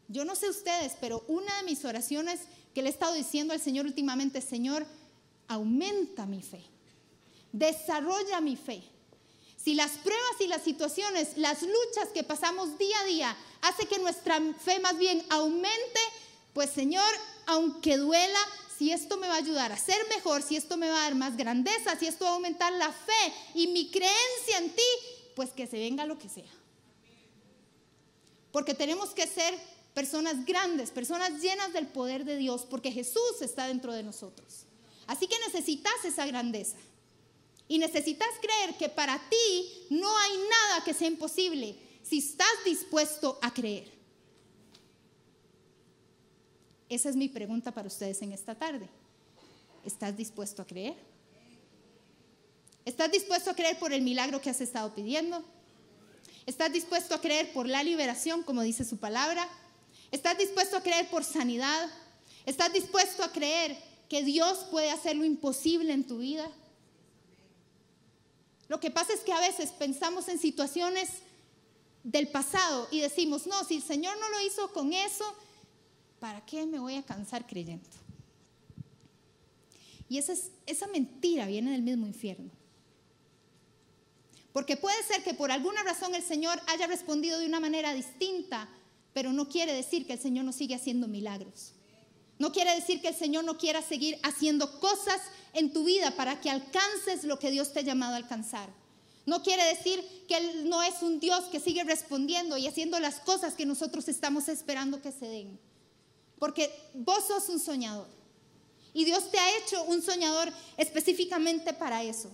Yo 0.07 0.25
no 0.25 0.35
sé 0.35 0.49
ustedes, 0.49 0.93
pero 0.99 1.23
una 1.27 1.55
de 1.57 1.63
mis 1.63 1.83
oraciones 1.85 2.41
que 2.73 2.81
le 2.81 2.89
he 2.89 2.91
estado 2.91 3.13
diciendo 3.13 3.53
al 3.53 3.61
Señor 3.61 3.85
últimamente, 3.85 4.41
Señor, 4.41 4.85
aumenta 5.47 6.25
mi 6.25 6.41
fe, 6.41 6.63
desarrolla 7.51 8.41
mi 8.41 8.55
fe. 8.55 8.83
Si 9.57 9.75
las 9.75 9.91
pruebas 9.91 10.41
y 10.41 10.47
las 10.47 10.61
situaciones, 10.61 11.37
las 11.37 11.61
luchas 11.61 12.09
que 12.13 12.23
pasamos 12.23 12.77
día 12.77 12.99
a 12.99 13.05
día, 13.05 13.37
hace 13.61 13.85
que 13.85 13.97
nuestra 13.99 14.39
fe 14.63 14.79
más 14.79 14.97
bien 14.97 15.25
aumente, 15.29 15.99
pues 16.53 16.69
Señor, 16.69 17.07
aunque 17.45 17.97
duela, 17.97 18.39
si 18.77 18.91
esto 18.91 19.17
me 19.17 19.27
va 19.27 19.35
a 19.35 19.37
ayudar 19.37 19.71
a 19.71 19.77
ser 19.77 19.97
mejor, 20.09 20.41
si 20.41 20.55
esto 20.55 20.77
me 20.77 20.89
va 20.89 20.97
a 20.97 21.03
dar 21.03 21.15
más 21.15 21.37
grandeza, 21.37 21.97
si 21.97 22.07
esto 22.07 22.25
va 22.25 22.31
a 22.31 22.33
aumentar 22.35 22.71
la 22.73 22.91
fe 22.91 23.33
y 23.55 23.67
mi 23.67 23.89
creencia 23.89 24.57
en 24.57 24.75
ti, 24.75 24.81
pues 25.35 25.51
que 25.51 25.67
se 25.67 25.77
venga 25.77 26.05
lo 26.05 26.17
que 26.17 26.29
sea. 26.29 26.51
Porque 28.51 28.73
tenemos 28.73 29.09
que 29.11 29.27
ser 29.27 29.57
personas 29.93 30.45
grandes, 30.45 30.91
personas 30.91 31.41
llenas 31.41 31.73
del 31.73 31.87
poder 31.87 32.25
de 32.25 32.37
Dios, 32.37 32.65
porque 32.69 32.91
Jesús 32.91 33.41
está 33.41 33.67
dentro 33.67 33.93
de 33.93 34.03
nosotros. 34.03 34.65
Así 35.07 35.27
que 35.27 35.37
necesitas 35.39 36.05
esa 36.05 36.25
grandeza. 36.25 36.77
Y 37.67 37.77
necesitas 37.77 38.29
creer 38.41 38.77
que 38.77 38.89
para 38.89 39.17
ti 39.29 39.87
no 39.89 40.17
hay 40.17 40.37
nada 40.37 40.83
que 40.83 40.93
sea 40.93 41.07
imposible 41.07 41.75
si 42.03 42.19
estás 42.19 42.53
dispuesto 42.65 43.39
a 43.41 43.53
creer. 43.53 43.92
Esa 46.93 47.09
es 47.09 47.15
mi 47.15 47.27
pregunta 47.27 47.71
para 47.71 47.87
ustedes 47.87 48.21
en 48.21 48.33
esta 48.33 48.53
tarde. 48.53 48.87
¿Estás 49.83 50.15
dispuesto 50.15 50.61
a 50.61 50.67
creer? 50.67 50.95
¿Estás 52.85 53.11
dispuesto 53.11 53.49
a 53.49 53.55
creer 53.55 53.79
por 53.79 53.93
el 53.93 54.03
milagro 54.03 54.39
que 54.39 54.51
has 54.51 54.61
estado 54.61 54.93
pidiendo? 54.93 55.43
¿Estás 56.45 56.71
dispuesto 56.71 57.15
a 57.15 57.19
creer 57.19 57.51
por 57.51 57.67
la 57.67 57.81
liberación, 57.81 58.43
como 58.43 58.61
dice 58.61 58.85
su 58.85 58.97
palabra? 58.97 59.49
¿Estás 60.11 60.37
dispuesto 60.37 60.77
a 60.77 60.83
creer 60.83 61.09
por 61.09 61.23
sanidad? 61.23 61.89
¿Estás 62.45 62.71
dispuesto 62.71 63.23
a 63.23 63.31
creer 63.31 63.75
que 64.07 64.21
Dios 64.21 64.59
puede 64.69 64.91
hacer 64.91 65.15
lo 65.15 65.25
imposible 65.25 65.93
en 65.93 66.05
tu 66.05 66.19
vida? 66.19 66.47
Lo 68.67 68.79
que 68.79 68.91
pasa 68.91 69.13
es 69.13 69.21
que 69.21 69.33
a 69.33 69.39
veces 69.39 69.71
pensamos 69.71 70.27
en 70.27 70.37
situaciones 70.37 71.09
del 72.03 72.27
pasado 72.27 72.87
y 72.91 72.99
decimos, 72.99 73.47
no, 73.47 73.63
si 73.63 73.77
el 73.77 73.83
Señor 73.83 74.15
no 74.19 74.29
lo 74.29 74.41
hizo 74.41 74.71
con 74.73 74.93
eso, 74.93 75.25
¿para 76.23 76.39
qué 76.45 76.65
me 76.65 76.79
voy 76.79 76.95
a 76.95 77.03
cansar 77.03 77.45
creyendo? 77.45 77.83
Y 80.07 80.19
esa, 80.19 80.87
mentira 80.87 81.47
viene 81.47 81.71
del 81.71 81.81
mismo 81.81 82.07
infierno. 82.07 82.49
Porque 84.53 84.77
puede 84.77 85.03
ser 85.03 85.21
que 85.21 85.33
por 85.33 85.51
alguna 85.51 85.83
razón 85.83 86.15
el 86.15 86.23
Señor 86.23 86.61
haya 86.67 86.87
respondido 86.87 87.39
de 87.39 87.45
una 87.45 87.59
manera 87.59 87.93
distinta, 87.93 88.69
pero 89.13 89.33
no 89.33 89.49
quiere 89.49 89.73
decir 89.73 90.07
que 90.07 90.13
el 90.13 90.19
Señor 90.19 90.45
no 90.45 90.53
sigue 90.53 90.75
haciendo 90.75 91.09
milagros. 91.09 91.73
No 92.39 92.53
quiere 92.53 92.73
decir 92.73 93.01
que 93.01 93.09
el 93.09 93.15
Señor 93.15 93.43
no 93.43 93.57
quiera 93.57 93.81
seguir 93.81 94.17
haciendo 94.23 94.79
cosas 94.79 95.19
en 95.51 95.73
tu 95.73 95.83
vida 95.83 96.11
para 96.11 96.39
que 96.39 96.49
alcances 96.49 97.25
lo 97.25 97.37
que 97.37 97.51
Dios 97.51 97.73
te 97.73 97.79
ha 97.79 97.83
llamado 97.83 98.13
a 98.13 98.17
alcanzar. 98.17 98.69
No 99.25 99.43
quiere 99.43 99.65
decir 99.65 100.01
que 100.29 100.37
Él 100.37 100.69
no 100.69 100.83
es 100.83 101.01
un 101.01 101.19
Dios 101.19 101.43
que 101.51 101.59
sigue 101.59 101.83
respondiendo 101.83 102.55
y 102.55 102.65
haciendo 102.65 102.97
las 103.01 103.19
cosas 103.19 103.55
que 103.55 103.65
nosotros 103.65 104.07
estamos 104.07 104.47
esperando 104.47 105.01
que 105.01 105.11
se 105.11 105.27
den. 105.27 105.72
Porque 106.43 106.69
vos 106.93 107.23
sos 107.25 107.47
un 107.47 107.57
soñador. 107.57 108.05
Y 108.93 109.05
Dios 109.05 109.31
te 109.31 109.39
ha 109.39 109.57
hecho 109.59 109.81
un 109.85 110.01
soñador 110.01 110.51
específicamente 110.75 111.71
para 111.71 112.03
eso. 112.03 112.29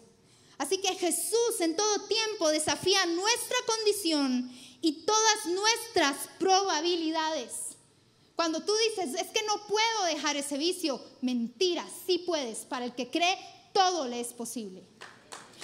Así 0.58 0.80
que 0.80 0.96
Jesús 0.96 1.60
en 1.60 1.76
todo 1.76 2.08
tiempo 2.08 2.50
desafía 2.50 3.06
nuestra 3.06 3.58
condición 3.68 4.52
y 4.82 5.06
todas 5.06 5.46
nuestras 5.46 6.28
probabilidades. 6.40 7.78
Cuando 8.36 8.62
tú 8.62 8.74
dices, 8.90 9.14
es 9.14 9.28
que 9.28 9.44
no 9.44 9.68
puedo 9.68 10.06
dejar 10.06 10.36
ese 10.38 10.58
vicio, 10.58 11.00
mentira, 11.22 11.88
sí 12.08 12.18
puedes. 12.18 12.66
Para 12.66 12.86
el 12.86 12.96
que 12.96 13.12
cree, 13.12 13.38
todo 13.74 14.08
le 14.08 14.22
es 14.22 14.34
posible. 14.34 14.82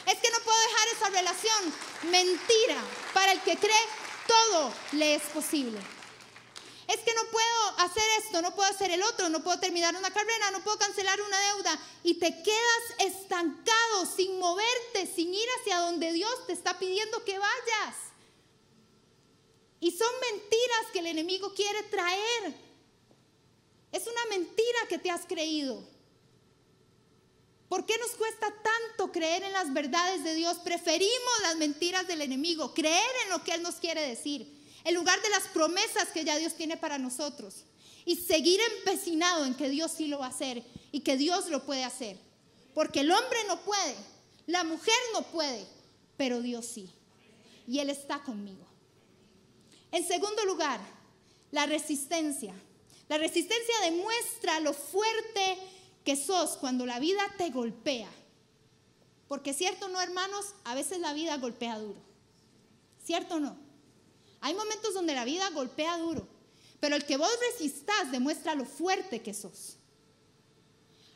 Es 0.05 0.19
que 0.19 0.29
no 0.29 0.37
puedo 0.45 0.59
dejar 0.67 0.87
esa 0.95 1.09
relación, 1.09 1.73
mentira. 2.11 2.79
Para 3.11 3.31
el 3.31 3.41
que 3.41 3.57
cree, 3.57 3.85
todo 4.27 4.71
le 4.91 5.15
es 5.15 5.23
posible 5.33 5.94
es 6.87 6.97
que 6.97 7.13
no 7.13 7.21
puedo 7.31 7.79
hacer 7.79 8.03
esto, 8.23 8.41
no 8.41 8.53
puedo 8.53 8.69
hacer 8.69 8.91
el 8.91 9.01
otro, 9.01 9.29
no 9.29 9.43
puedo 9.43 9.59
terminar 9.59 9.95
una 9.95 10.11
carrera, 10.11 10.51
no 10.51 10.63
puedo 10.63 10.77
cancelar 10.77 11.19
una 11.19 11.39
deuda. 11.51 11.79
Y 12.03 12.15
te 12.15 12.43
quedas 12.43 12.83
estancado 12.99 14.05
sin 14.05 14.37
moverte, 14.37 15.07
sin 15.07 15.33
ir 15.33 15.47
hacia 15.59 15.79
donde 15.79 16.13
Dios 16.13 16.45
te 16.45 16.53
está 16.53 16.77
pidiendo 16.77 17.23
que 17.23 17.39
vayas. 17.39 17.95
Y 19.79 19.91
son 19.91 20.11
mentiras 20.31 20.91
que 20.93 20.99
el 20.99 21.07
enemigo 21.07 21.53
quiere 21.55 21.81
traer. 21.83 22.55
Es 23.91 24.05
una 24.05 24.25
mentira 24.29 24.79
que 24.87 24.99
te 24.99 25.09
has 25.09 25.25
creído. 25.25 25.83
¿Por 27.67 27.85
qué 27.87 27.97
nos 27.97 28.11
cuesta 28.11 28.53
tanto 28.61 29.11
creer 29.11 29.41
en 29.41 29.53
las 29.53 29.73
verdades 29.73 30.23
de 30.23 30.35
Dios? 30.35 30.57
Preferimos 30.59 31.41
las 31.41 31.55
mentiras 31.55 32.07
del 32.07 32.21
enemigo, 32.21 32.75
creer 32.75 33.09
en 33.23 33.31
lo 33.31 33.43
que 33.43 33.53
Él 33.55 33.63
nos 33.63 33.75
quiere 33.75 34.01
decir 34.07 34.64
en 34.85 34.93
lugar 34.93 35.19
de 35.21 35.29
las 35.29 35.43
promesas 35.47 36.09
que 36.13 36.23
ya 36.23 36.37
Dios 36.37 36.53
tiene 36.53 36.77
para 36.77 36.97
nosotros. 36.97 37.65
Y 38.05 38.17
seguir 38.17 38.59
empecinado 38.77 39.45
en 39.45 39.55
que 39.55 39.67
Dios 39.67 39.91
sí 39.91 40.07
lo 40.07 40.19
va 40.19 40.27
a 40.27 40.29
hacer 40.29 40.63
y 40.91 41.01
que 41.01 41.17
Dios 41.17 41.49
lo 41.49 41.65
puede 41.65 41.83
hacer. 41.83 42.17
Porque 42.75 42.99
el 42.99 43.11
hombre 43.11 43.39
no 43.47 43.59
puede, 43.61 43.95
la 44.45 44.63
mujer 44.63 44.93
no 45.13 45.23
puede, 45.23 45.65
pero 46.17 46.41
Dios 46.41 46.67
sí. 46.67 46.89
Y 47.67 47.79
Él 47.79 47.89
está 47.89 48.21
conmigo. 48.21 48.63
En 49.91 50.07
segundo 50.07 50.45
lugar, 50.45 50.79
la 51.51 51.65
resistencia. 51.65 52.53
La 53.09 53.17
resistencia 53.17 53.73
demuestra 53.83 54.59
lo 54.59 54.73
fuerte 54.73 55.57
que 56.03 56.15
sos 56.15 56.57
cuando 56.57 56.85
la 56.85 56.99
vida 56.99 57.21
te 57.39 57.49
golpea. 57.49 58.09
Porque 59.27 59.53
cierto 59.53 59.87
no, 59.89 59.99
hermanos, 59.99 60.53
a 60.63 60.75
veces 60.75 60.99
la 60.99 61.13
vida 61.13 61.37
golpea 61.37 61.79
duro. 61.79 61.99
¿Cierto 63.03 63.39
no? 63.39 63.64
Hay 64.45 64.53
momentos 64.53 64.93
donde 64.93 65.15
la 65.15 65.25
vida 65.25 65.49
golpea 65.49 65.97
duro, 65.97 66.27
pero 66.79 66.95
el 66.95 67.03
que 67.03 67.17
vos 67.17 67.31
resistás 67.51 68.11
demuestra 68.11 68.53
lo 68.53 68.63
fuerte 68.63 69.23
que 69.23 69.33
sos. 69.33 69.77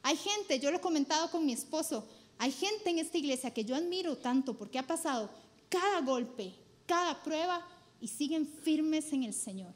Hay 0.01 0.17
gente, 0.17 0.59
yo 0.59 0.71
lo 0.71 0.77
he 0.77 0.81
comentado 0.81 1.29
con 1.29 1.45
mi 1.45 1.53
esposo, 1.53 2.07
hay 2.39 2.51
gente 2.51 2.89
en 2.89 2.97
esta 2.97 3.19
iglesia 3.19 3.53
que 3.53 3.63
yo 3.63 3.75
admiro 3.75 4.17
tanto 4.17 4.57
porque 4.57 4.79
ha 4.79 4.87
pasado 4.87 5.29
cada 5.69 6.01
golpe, 6.01 6.55
cada 6.87 7.21
prueba 7.21 7.63
y 8.01 8.07
siguen 8.07 8.47
firmes 8.47 9.13
en 9.13 9.25
el 9.25 9.35
Señor. 9.35 9.75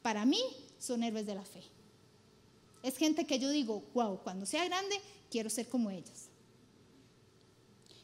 Para 0.00 0.24
mí 0.24 0.40
son 0.78 1.02
héroes 1.02 1.26
de 1.26 1.34
la 1.34 1.44
fe. 1.44 1.64
Es 2.82 2.96
gente 2.96 3.26
que 3.26 3.38
yo 3.38 3.50
digo, 3.50 3.84
wow, 3.92 4.20
cuando 4.22 4.46
sea 4.46 4.64
grande 4.64 4.98
quiero 5.30 5.50
ser 5.50 5.68
como 5.68 5.90
ellos. 5.90 6.30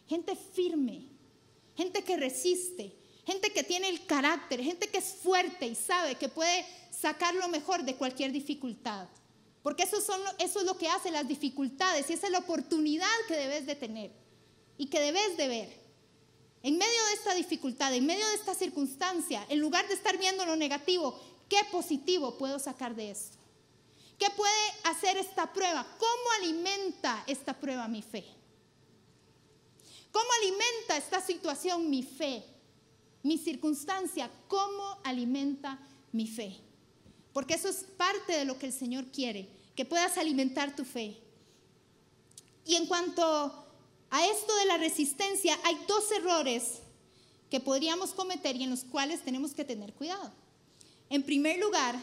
Gente 0.07 0.37
firme, 0.37 1.07
gente 1.75 2.05
que 2.05 2.19
resiste, 2.19 3.00
gente 3.31 3.53
que 3.53 3.63
tiene 3.63 3.89
el 3.89 4.05
carácter, 4.07 4.61
gente 4.61 4.89
que 4.89 4.99
es 4.99 5.15
fuerte 5.23 5.67
y 5.67 5.77
sabe 5.77 6.17
que 6.17 6.29
puede 6.29 6.67
sacar 6.91 7.33
lo 7.35 7.49
mejor 7.49 7.85
de 7.85 7.95
cualquier 7.95 8.33
dificultad. 8.33 9.07
Porque 9.63 9.85
eso, 9.85 10.01
son, 10.01 10.21
eso 10.39 10.61
es 10.61 10.67
lo 10.67 10.77
que 10.77 10.89
hace 10.89 11.13
las 11.13 11.29
dificultades 11.29 12.11
y 12.11 12.15
esa 12.15 12.27
es 12.27 12.33
la 12.33 12.41
oportunidad 12.41 13.07
que 13.29 13.37
debes 13.37 13.67
de 13.67 13.77
tener 13.77 14.11
y 14.77 14.87
que 14.87 15.01
debes 15.01 15.37
de 15.37 15.49
ver. 15.49 15.81
En 16.63 16.77
medio 16.77 17.05
de 17.07 17.13
esta 17.15 17.35
dificultad, 17.35 17.95
en 17.95 18.05
medio 18.05 18.27
de 18.27 18.35
esta 18.35 18.55
circunstancia, 18.55 19.47
en 19.49 19.61
lugar 19.61 19.87
de 19.87 19.95
estar 19.95 20.19
viendo 20.19 20.45
lo 20.45 20.57
negativo, 20.57 21.19
¿qué 21.49 21.59
positivo 21.71 22.37
puedo 22.37 22.59
sacar 22.59 22.97
de 22.97 23.13
esto? 23.13 23.39
¿Qué 24.19 24.29
puede 24.31 24.53
hacer 24.85 25.17
esta 25.17 25.53
prueba? 25.53 25.87
¿Cómo 25.99 26.31
alimenta 26.39 27.23
esta 27.27 27.59
prueba 27.59 27.87
mi 27.87 28.03
fe? 28.03 28.25
¿Cómo 30.11 30.29
alimenta 30.43 30.97
esta 30.97 31.21
situación 31.21 31.89
mi 31.89 32.03
fe? 32.03 32.45
Mi 33.23 33.39
circunstancia, 33.39 34.31
cómo 34.49 34.99
alimenta 35.05 35.79
mi 36.13 36.27
fe. 36.27 36.57
Porque 37.33 37.55
eso 37.55 37.69
es 37.69 37.85
parte 37.97 38.33
de 38.33 38.45
lo 38.45 38.59
que 38.59 38.67
el 38.67 38.73
Señor 38.73 39.07
quiere, 39.07 39.49
que 39.77 39.85
puedas 39.85 40.19
alimentar 40.19 40.75
tu 40.75 40.85
fe. 40.85 41.17
Y 42.67 42.75
en 42.75 42.87
cuanto 42.87 43.25
a 44.11 44.27
esto 44.27 44.57
de 44.57 44.67
la 44.67 44.79
resistencia 44.79 45.59
hay 45.65 45.79
dos 45.87 46.11
errores 46.13 46.81
que 47.51 47.61
podríamos 47.61 48.11
cometer 48.11 48.57
y 48.57 48.65
en 48.65 48.71
los 48.71 48.85
cuales 48.85 49.23
tenemos 49.23 49.55
que 49.55 49.65
tener 49.65 49.93
cuidado. 49.95 50.33
En 51.09 51.23
primer 51.23 51.59
lugar, 51.59 52.01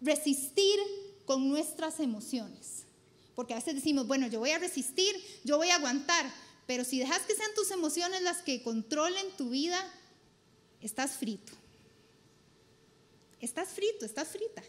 resistir 0.00 0.78
con 1.24 1.48
nuestras 1.48 2.00
emociones. 2.00 2.84
Porque 3.34 3.54
a 3.54 3.56
veces 3.56 3.74
decimos, 3.74 4.06
bueno, 4.06 4.26
yo 4.26 4.40
voy 4.40 4.50
a 4.50 4.58
resistir, 4.58 5.14
yo 5.44 5.56
voy 5.56 5.70
a 5.70 5.76
aguantar, 5.76 6.30
pero 6.66 6.84
si 6.84 6.98
dejas 6.98 7.22
que 7.22 7.34
sean 7.34 7.54
tus 7.54 7.70
emociones 7.70 8.20
las 8.22 8.42
que 8.42 8.62
controlen 8.62 9.26
tu 9.38 9.50
vida, 9.50 9.82
estás 10.82 11.12
frito. 11.12 11.52
Estás 13.40 13.70
frito, 13.70 14.04
estás 14.04 14.28
frita. 14.28 14.62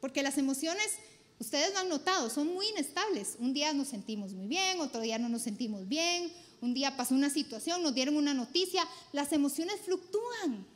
Porque 0.00 0.22
las 0.22 0.38
emociones, 0.38 0.92
ustedes 1.38 1.72
lo 1.72 1.80
han 1.80 1.88
notado, 1.88 2.30
son 2.30 2.54
muy 2.54 2.68
inestables. 2.68 3.36
Un 3.38 3.52
día 3.52 3.72
nos 3.72 3.88
sentimos 3.88 4.32
muy 4.32 4.46
bien, 4.46 4.80
otro 4.80 5.00
día 5.00 5.18
no 5.18 5.28
nos 5.28 5.42
sentimos 5.42 5.86
bien, 5.88 6.32
un 6.60 6.72
día 6.72 6.96
pasó 6.96 7.14
una 7.14 7.30
situación, 7.30 7.82
nos 7.82 7.94
dieron 7.94 8.16
una 8.16 8.34
noticia, 8.34 8.86
las 9.12 9.32
emociones 9.32 9.80
fluctúan. 9.84 10.66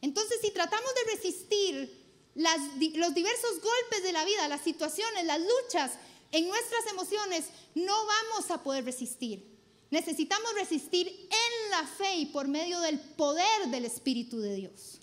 Entonces, 0.00 0.38
si 0.40 0.50
tratamos 0.50 0.90
de 0.94 1.16
resistir 1.16 2.00
los 2.34 3.14
diversos 3.14 3.60
golpes 3.60 4.02
de 4.02 4.12
la 4.12 4.24
vida, 4.24 4.48
las 4.48 4.62
situaciones, 4.62 5.26
las 5.26 5.40
luchas 5.40 5.92
en 6.32 6.48
nuestras 6.48 6.86
emociones, 6.90 7.44
no 7.74 7.94
vamos 8.06 8.50
a 8.50 8.62
poder 8.62 8.84
resistir. 8.84 9.49
Necesitamos 9.90 10.54
resistir 10.54 11.08
en 11.08 11.70
la 11.70 11.86
fe 11.86 12.16
y 12.16 12.26
por 12.26 12.46
medio 12.46 12.80
del 12.80 13.00
poder 13.00 13.68
del 13.70 13.84
Espíritu 13.84 14.38
de 14.38 14.54
Dios. 14.54 15.00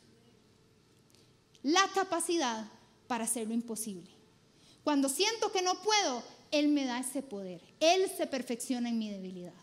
La 1.63 1.85
capacidad 1.93 2.65
para 3.07 3.25
hacer 3.25 3.47
lo 3.47 3.53
imposible. 3.53 4.09
Cuando 4.83 5.09
siento 5.09 5.51
que 5.51 5.61
no 5.61 5.81
puedo, 5.81 6.23
Él 6.51 6.69
me 6.69 6.85
da 6.85 6.99
ese 6.99 7.21
poder. 7.21 7.61
Él 7.81 8.09
se 8.15 8.27
perfecciona 8.27 8.87
en 8.87 8.97
mi 8.97 9.11
debilidad. 9.11 9.53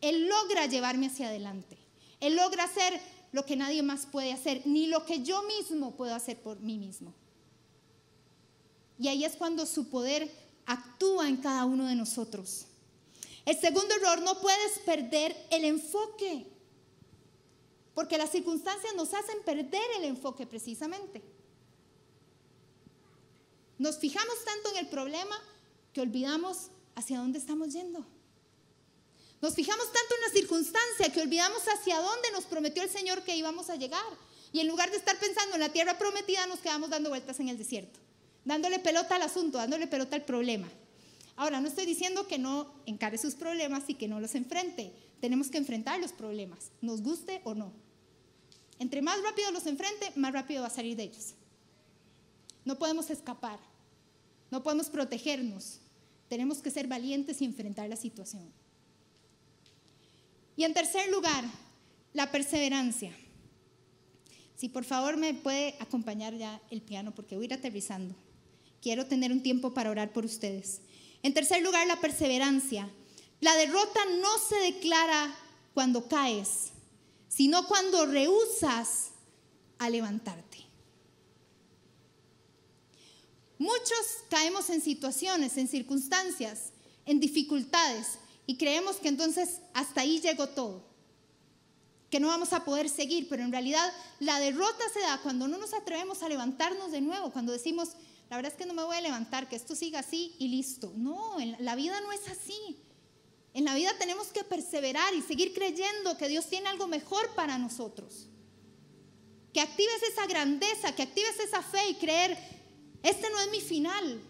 Él 0.00 0.26
logra 0.26 0.66
llevarme 0.66 1.06
hacia 1.06 1.28
adelante. 1.28 1.78
Él 2.18 2.34
logra 2.34 2.64
hacer 2.64 3.00
lo 3.30 3.46
que 3.46 3.56
nadie 3.56 3.82
más 3.82 4.06
puede 4.06 4.32
hacer, 4.32 4.62
ni 4.66 4.86
lo 4.86 5.06
que 5.06 5.22
yo 5.22 5.42
mismo 5.44 5.96
puedo 5.96 6.14
hacer 6.14 6.36
por 6.42 6.58
mí 6.60 6.76
mismo. 6.76 7.14
Y 8.98 9.08
ahí 9.08 9.24
es 9.24 9.36
cuando 9.36 9.64
su 9.64 9.88
poder 9.88 10.30
actúa 10.66 11.28
en 11.28 11.36
cada 11.36 11.64
uno 11.64 11.86
de 11.86 11.94
nosotros. 11.94 12.66
El 13.44 13.58
segundo 13.58 13.94
error, 13.94 14.20
no 14.22 14.40
puedes 14.40 14.78
perder 14.80 15.36
el 15.50 15.64
enfoque, 15.64 16.46
porque 17.94 18.18
las 18.18 18.30
circunstancias 18.30 18.94
nos 18.94 19.12
hacen 19.14 19.42
perder 19.44 19.82
el 19.96 20.04
enfoque 20.04 20.46
precisamente. 20.46 21.22
Nos 23.78 23.98
fijamos 23.98 24.44
tanto 24.44 24.70
en 24.70 24.76
el 24.76 24.88
problema 24.88 25.36
que 25.92 26.00
olvidamos 26.00 26.68
hacia 26.94 27.18
dónde 27.18 27.38
estamos 27.38 27.72
yendo. 27.72 28.06
Nos 29.40 29.54
fijamos 29.54 29.86
tanto 29.86 30.14
en 30.14 30.20
la 30.20 30.40
circunstancia 30.40 31.12
que 31.12 31.20
olvidamos 31.20 31.62
hacia 31.66 31.98
dónde 31.98 32.30
nos 32.30 32.44
prometió 32.44 32.84
el 32.84 32.90
Señor 32.90 33.24
que 33.24 33.34
íbamos 33.34 33.70
a 33.70 33.76
llegar. 33.76 34.04
Y 34.52 34.60
en 34.60 34.68
lugar 34.68 34.90
de 34.90 34.98
estar 34.98 35.18
pensando 35.18 35.54
en 35.54 35.60
la 35.60 35.72
tierra 35.72 35.98
prometida, 35.98 36.46
nos 36.46 36.60
quedamos 36.60 36.90
dando 36.90 37.08
vueltas 37.08 37.40
en 37.40 37.48
el 37.48 37.58
desierto, 37.58 37.98
dándole 38.44 38.78
pelota 38.78 39.16
al 39.16 39.22
asunto, 39.22 39.58
dándole 39.58 39.88
pelota 39.88 40.14
al 40.14 40.24
problema. 40.24 40.68
Ahora, 41.42 41.60
no 41.60 41.66
estoy 41.66 41.86
diciendo 41.86 42.28
que 42.28 42.38
no 42.38 42.72
encare 42.86 43.18
sus 43.18 43.34
problemas 43.34 43.82
y 43.88 43.94
que 43.94 44.06
no 44.06 44.20
los 44.20 44.36
enfrente. 44.36 44.92
Tenemos 45.20 45.50
que 45.50 45.58
enfrentar 45.58 45.98
los 45.98 46.12
problemas, 46.12 46.70
nos 46.80 47.02
guste 47.02 47.40
o 47.42 47.52
no. 47.52 47.72
Entre 48.78 49.02
más 49.02 49.20
rápido 49.24 49.50
los 49.50 49.66
enfrente, 49.66 50.12
más 50.14 50.32
rápido 50.32 50.60
va 50.62 50.68
a 50.68 50.70
salir 50.70 50.96
de 50.96 51.02
ellos. 51.02 51.34
No 52.64 52.78
podemos 52.78 53.10
escapar, 53.10 53.58
no 54.52 54.62
podemos 54.62 54.88
protegernos. 54.88 55.80
Tenemos 56.28 56.58
que 56.58 56.70
ser 56.70 56.86
valientes 56.86 57.42
y 57.42 57.44
enfrentar 57.44 57.88
la 57.88 57.96
situación. 57.96 58.48
Y 60.56 60.62
en 60.62 60.74
tercer 60.74 61.10
lugar, 61.10 61.42
la 62.12 62.30
perseverancia. 62.30 63.12
Si 64.54 64.68
por 64.68 64.84
favor 64.84 65.16
me 65.16 65.34
puede 65.34 65.74
acompañar 65.80 66.36
ya 66.36 66.62
el 66.70 66.82
piano 66.82 67.12
porque 67.12 67.34
voy 67.34 67.46
a 67.46 67.48
ir 67.48 67.54
aterrizando. 67.54 68.14
Quiero 68.80 69.06
tener 69.06 69.32
un 69.32 69.42
tiempo 69.42 69.74
para 69.74 69.90
orar 69.90 70.12
por 70.12 70.24
ustedes. 70.24 70.82
En 71.22 71.34
tercer 71.34 71.62
lugar, 71.62 71.86
la 71.86 72.00
perseverancia. 72.00 72.88
La 73.40 73.56
derrota 73.56 74.00
no 74.20 74.38
se 74.38 74.56
declara 74.56 75.34
cuando 75.74 76.08
caes, 76.08 76.70
sino 77.28 77.66
cuando 77.66 78.06
rehusas 78.06 79.10
a 79.78 79.90
levantarte. 79.90 80.58
Muchos 83.58 84.24
caemos 84.28 84.70
en 84.70 84.80
situaciones, 84.80 85.56
en 85.56 85.68
circunstancias, 85.68 86.72
en 87.06 87.20
dificultades, 87.20 88.18
y 88.46 88.56
creemos 88.56 88.96
que 88.96 89.08
entonces 89.08 89.60
hasta 89.72 90.00
ahí 90.00 90.20
llegó 90.20 90.48
todo, 90.48 90.84
que 92.10 92.18
no 92.18 92.28
vamos 92.28 92.52
a 92.52 92.64
poder 92.64 92.88
seguir, 92.88 93.28
pero 93.28 93.44
en 93.44 93.52
realidad 93.52 93.92
la 94.18 94.40
derrota 94.40 94.84
se 94.92 95.00
da 95.00 95.20
cuando 95.22 95.46
no 95.46 95.58
nos 95.58 95.74
atrevemos 95.74 96.22
a 96.22 96.28
levantarnos 96.28 96.90
de 96.90 97.00
nuevo, 97.00 97.30
cuando 97.30 97.52
decimos, 97.52 97.90
la 98.32 98.36
verdad 98.36 98.52
es 98.52 98.58
que 98.58 98.64
no 98.64 98.72
me 98.72 98.82
voy 98.82 98.96
a 98.96 99.02
levantar, 99.02 99.46
que 99.46 99.56
esto 99.56 99.76
siga 99.76 99.98
así 99.98 100.34
y 100.38 100.48
listo. 100.48 100.90
No, 100.96 101.36
la 101.58 101.74
vida 101.74 102.00
no 102.00 102.12
es 102.12 102.26
así. 102.28 102.78
En 103.52 103.66
la 103.66 103.74
vida 103.74 103.90
tenemos 103.98 104.28
que 104.28 104.42
perseverar 104.42 105.12
y 105.12 105.20
seguir 105.20 105.52
creyendo 105.52 106.16
que 106.16 106.28
Dios 106.28 106.46
tiene 106.46 106.70
algo 106.70 106.86
mejor 106.86 107.34
para 107.34 107.58
nosotros. 107.58 108.28
Que 109.52 109.60
actives 109.60 110.02
esa 110.10 110.26
grandeza, 110.26 110.94
que 110.94 111.02
actives 111.02 111.38
esa 111.40 111.60
fe 111.60 111.90
y 111.90 111.94
creer, 111.96 112.38
este 113.02 113.28
no 113.28 113.38
es 113.38 113.50
mi 113.50 113.60
final, 113.60 114.22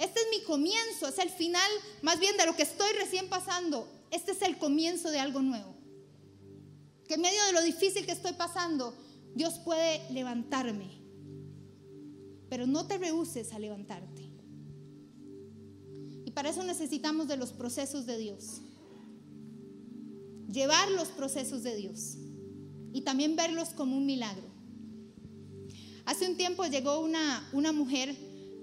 este 0.00 0.18
es 0.18 0.26
mi 0.36 0.42
comienzo, 0.42 1.06
es 1.06 1.18
el 1.20 1.30
final 1.30 1.70
más 2.02 2.18
bien 2.18 2.36
de 2.36 2.46
lo 2.46 2.56
que 2.56 2.64
estoy 2.64 2.92
recién 2.94 3.28
pasando. 3.28 3.88
Este 4.10 4.32
es 4.32 4.42
el 4.42 4.58
comienzo 4.58 5.08
de 5.08 5.20
algo 5.20 5.40
nuevo. 5.40 5.72
Que 7.06 7.14
en 7.14 7.20
medio 7.20 7.44
de 7.46 7.52
lo 7.52 7.62
difícil 7.62 8.04
que 8.04 8.10
estoy 8.10 8.32
pasando, 8.32 8.92
Dios 9.36 9.60
puede 9.60 10.10
levantarme. 10.10 10.99
Pero 12.50 12.66
no 12.66 12.86
te 12.86 12.98
rehuses 12.98 13.54
a 13.54 13.58
levantarte. 13.58 14.28
Y 16.26 16.32
para 16.32 16.50
eso 16.50 16.62
necesitamos 16.62 17.26
de 17.28 17.38
los 17.38 17.52
procesos 17.52 18.04
de 18.04 18.18
Dios. 18.18 18.60
Llevar 20.52 20.90
los 20.90 21.08
procesos 21.08 21.62
de 21.62 21.76
Dios. 21.76 22.18
Y 22.92 23.02
también 23.02 23.36
verlos 23.36 23.70
como 23.70 23.96
un 23.96 24.04
milagro. 24.04 24.50
Hace 26.04 26.28
un 26.28 26.36
tiempo 26.36 26.66
llegó 26.66 27.00
una, 27.00 27.48
una 27.52 27.72
mujer 27.72 28.16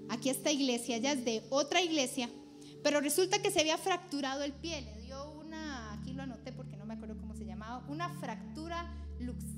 aquí 0.08 0.28
esta 0.28 0.50
iglesia, 0.50 0.96
ella 0.96 1.12
es 1.12 1.24
de 1.24 1.42
otra 1.50 1.82
iglesia, 1.82 2.28
pero 2.82 3.00
resulta 3.00 3.40
que 3.40 3.50
se 3.50 3.60
había 3.60 3.78
fracturado 3.78 4.42
el 4.42 4.52
pie, 4.52 4.82
le 4.82 5.02
dio 5.02 5.30
una, 5.32 5.92
aquí 5.94 6.12
lo 6.12 6.22
anoté 6.22 6.52
porque 6.52 6.76
no 6.76 6.86
me 6.86 6.94
acuerdo 6.94 7.16
cómo 7.18 7.34
se 7.34 7.44
llamaba, 7.44 7.84
una 7.88 8.08
fractura 8.20 8.92
luxada 9.18 9.57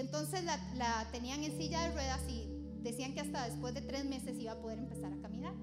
entonces 0.00 0.42
la, 0.44 1.08
tenían 1.12 1.42
en 1.44 1.56
silla 1.56 1.82
de 1.82 1.92
ruedas 1.92 2.20
y 2.28 2.48
decían 2.82 3.14
que 3.14 3.20
hasta 3.20 3.44
después 3.44 3.74
de 3.74 3.82
tres 3.82 4.04
meses 4.04 4.38
iba 4.38 4.52
a 4.52 4.60
poder 4.60 4.78
empezar 4.78 5.12
a 5.12 5.20
caminar. 5.20 5.54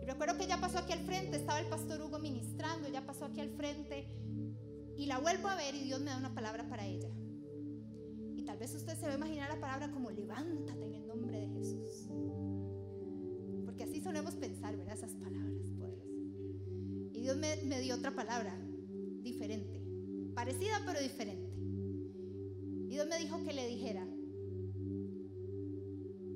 Y 0.00 0.04
recuerdo 0.04 0.38
que 0.38 0.46
ya 0.46 0.58
pasó 0.58 0.78
aquí 0.78 0.92
al 0.92 1.04
frente, 1.04 1.36
estaba 1.36 1.60
el 1.60 1.66
pastor 1.66 2.00
Hugo 2.00 2.18
ministrando, 2.18 2.88
ya 2.88 3.04
pasó 3.04 3.26
aquí 3.26 3.40
al 3.40 3.50
frente 3.50 4.06
y 4.96 5.06
la 5.06 5.18
vuelvo 5.18 5.48
a 5.48 5.56
ver 5.56 5.74
y 5.74 5.84
Dios 5.84 6.00
me 6.00 6.06
da 6.06 6.16
una 6.16 6.34
palabra 6.34 6.68
para 6.68 6.86
ella 6.86 7.08
tal 8.44 8.58
vez 8.58 8.74
usted 8.74 8.94
se 8.98 9.06
va 9.06 9.12
a 9.12 9.16
imaginar 9.16 9.48
la 9.48 9.60
palabra 9.60 9.90
como 9.90 10.10
levántate 10.10 10.84
en 10.84 10.94
el 10.94 11.06
nombre 11.06 11.40
de 11.40 11.48
Jesús. 11.48 12.06
Porque 13.64 13.84
así 13.84 14.00
solemos 14.02 14.34
pensar, 14.34 14.76
¿verdad? 14.76 14.94
Esas 14.94 15.14
palabras 15.14 15.70
poderosas. 15.78 16.06
Y 17.14 17.20
Dios 17.20 17.36
me, 17.38 17.56
me 17.64 17.80
dio 17.80 17.94
otra 17.94 18.10
palabra 18.10 18.54
diferente, 19.22 19.80
parecida 20.34 20.82
pero 20.84 21.00
diferente. 21.00 21.41
Y 22.92 22.96
Dios 22.96 23.08
me 23.08 23.18
dijo 23.18 23.42
que 23.42 23.54
le 23.54 23.66
dijera, 23.66 24.06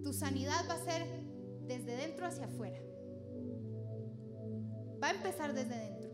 tu 0.03 0.15
sanidad 0.15 0.65
va 0.67 0.73
a 0.73 0.85
ser 0.85 1.07
desde 1.67 1.97
dentro 1.97 2.25
hacia 2.25 2.47
afuera. 2.47 2.81
Va 5.03 5.09
a 5.09 5.15
empezar 5.15 5.53
desde 5.53 5.77
dentro. 5.77 6.09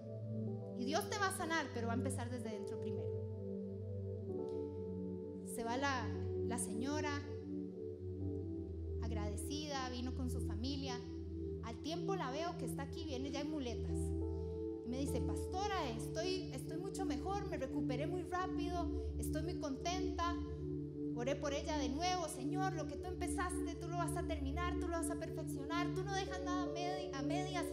Y 0.81 0.85
Dios 0.85 1.09
te 1.09 1.17
va 1.19 1.29
a 1.29 1.37
sanar, 1.37 1.67
pero 1.73 1.87
va 1.87 1.93
a 1.93 1.97
empezar 1.97 2.29
desde 2.29 2.51
dentro 2.51 2.81
primero 2.81 3.13
se 5.55 5.65
va 5.65 5.77
la, 5.77 6.09
la 6.47 6.59
señora 6.59 7.23
agradecida, 9.03 9.91
vino 9.91 10.15
con 10.15 10.31
su 10.31 10.41
familia. 10.41 10.99
Al 11.65 11.77
tiempo 11.83 12.17
la 12.17 12.31
veo 12.31 12.57
que 12.59 12.65
está 12.65 12.83
aquí, 12.83 13.05
viene 13.05 13.31
ya 13.31 13.43
en 13.43 13.51
muletas. 13.51 13.99
Me 14.93 14.99
dice, 14.99 15.23
pastora, 15.23 15.89
estoy, 15.97 16.53
estoy 16.53 16.77
mucho 16.77 17.07
mejor, 17.07 17.49
me 17.49 17.57
recuperé 17.57 18.07
muy 18.07 18.25
rápido, 18.25 19.11
estoy 19.17 19.43
muy 19.43 19.59
contenta. 19.59 20.37
Oré 21.17 21.35
por 21.35 21.55
ella 21.55 21.79
de 21.79 21.89
nuevo, 21.89 22.29
Señor, 22.29 22.75
lo 22.75 22.87
que 22.87 22.97
tú 22.97 23.07
empezaste, 23.07 23.75
tú 23.77 23.89
lo 23.89 23.97
vas 23.97 24.15
a 24.19 24.27
terminar, 24.27 24.79
tú 24.81 24.89
lo 24.89 24.99
vas 24.99 25.11
a 25.11 25.15
perfeccionar, 25.15 25.95
tú 25.95 26.05
no 26.05 26.15
dejas 26.15 26.43
nada 26.45 26.65
a 27.15 27.23
medias, 27.23 27.65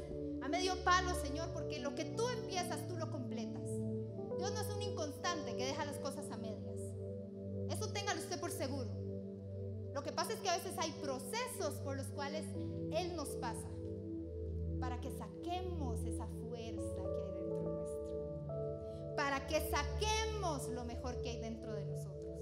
a 0.41 0.47
medio 0.47 0.82
palo, 0.86 1.13
Señor, 1.15 1.51
porque 1.51 1.79
lo 1.79 1.93
que 1.93 2.05
tú 2.05 2.25
empiezas, 2.29 2.88
tú 2.88 2.95
lo 2.95 3.12
completas. 3.12 3.67
Dios 4.38 4.53
no 4.53 4.62
es 4.62 4.69
un 4.73 4.82
inconstante 4.82 5.58
que 5.58 5.65
deja 5.65 5.84
las 5.84 5.99
cosas 5.99 6.32
a 6.32 6.38
medias. 6.38 6.79
Eso 7.69 7.91
téngalo 7.91 8.21
usted 8.21 8.39
por 8.39 8.51
seguro. 8.51 8.89
Lo 9.93 10.01
que 10.03 10.13
pasa 10.13 10.32
es 10.32 10.39
que 10.39 10.47
a 10.47 10.55
veces 10.55 10.71
hay 10.77 10.93
procesos 11.01 11.82
por 11.84 11.97
los 11.97 12.08
cuales 12.08 12.45
Él 12.93 13.13
nos 13.17 13.27
pasa 13.41 13.67
que 15.02 15.12
saquemos 15.12 16.04
esa 16.06 16.28
fuerza 16.28 17.04
que 17.04 17.22
hay 17.22 17.48
dentro 17.48 17.62
nuestro, 17.63 19.15
para 19.15 19.48
que 19.48 19.62
saquemos 19.70 20.68
lo 20.70 20.84
mejor 20.86 21.22
que 21.22 21.30
hay 21.30 21.39
dentro 21.39 21.74
de 21.74 21.86
nosotros. 21.86 22.39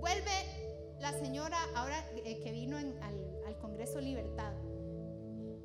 Vuelve 0.00 0.96
la 1.00 1.12
señora, 1.12 1.58
ahora 1.74 1.98
eh, 2.24 2.40
que 2.42 2.52
vino 2.52 2.76
al, 2.76 2.94
al 3.46 3.58
Congreso 3.58 4.00
Libertad, 4.00 4.54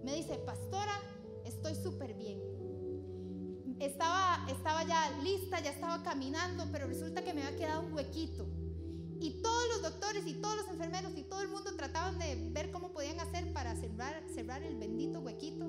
me 0.03 0.13
dice, 0.13 0.37
pastora, 0.39 0.99
estoy 1.45 1.75
súper 1.75 2.13
bien. 2.13 2.39
Estaba, 3.79 4.45
estaba 4.49 4.83
ya 4.83 5.11
lista, 5.21 5.59
ya 5.59 5.71
estaba 5.71 6.01
caminando, 6.03 6.65
pero 6.71 6.87
resulta 6.87 7.23
que 7.23 7.33
me 7.33 7.43
había 7.43 7.57
quedado 7.57 7.81
un 7.81 7.93
huequito. 7.93 8.47
Y 9.19 9.41
todos 9.41 9.67
los 9.69 9.81
doctores 9.81 10.25
y 10.27 10.33
todos 10.35 10.57
los 10.57 10.67
enfermeros 10.67 11.11
y 11.15 11.23
todo 11.23 11.41
el 11.41 11.47
mundo 11.47 11.75
trataban 11.75 12.19
de 12.19 12.49
ver 12.51 12.71
cómo 12.71 12.91
podían 12.93 13.19
hacer 13.19 13.51
para 13.53 13.75
cerrar, 13.75 14.63
el 14.63 14.77
bendito 14.77 15.19
huequito 15.19 15.67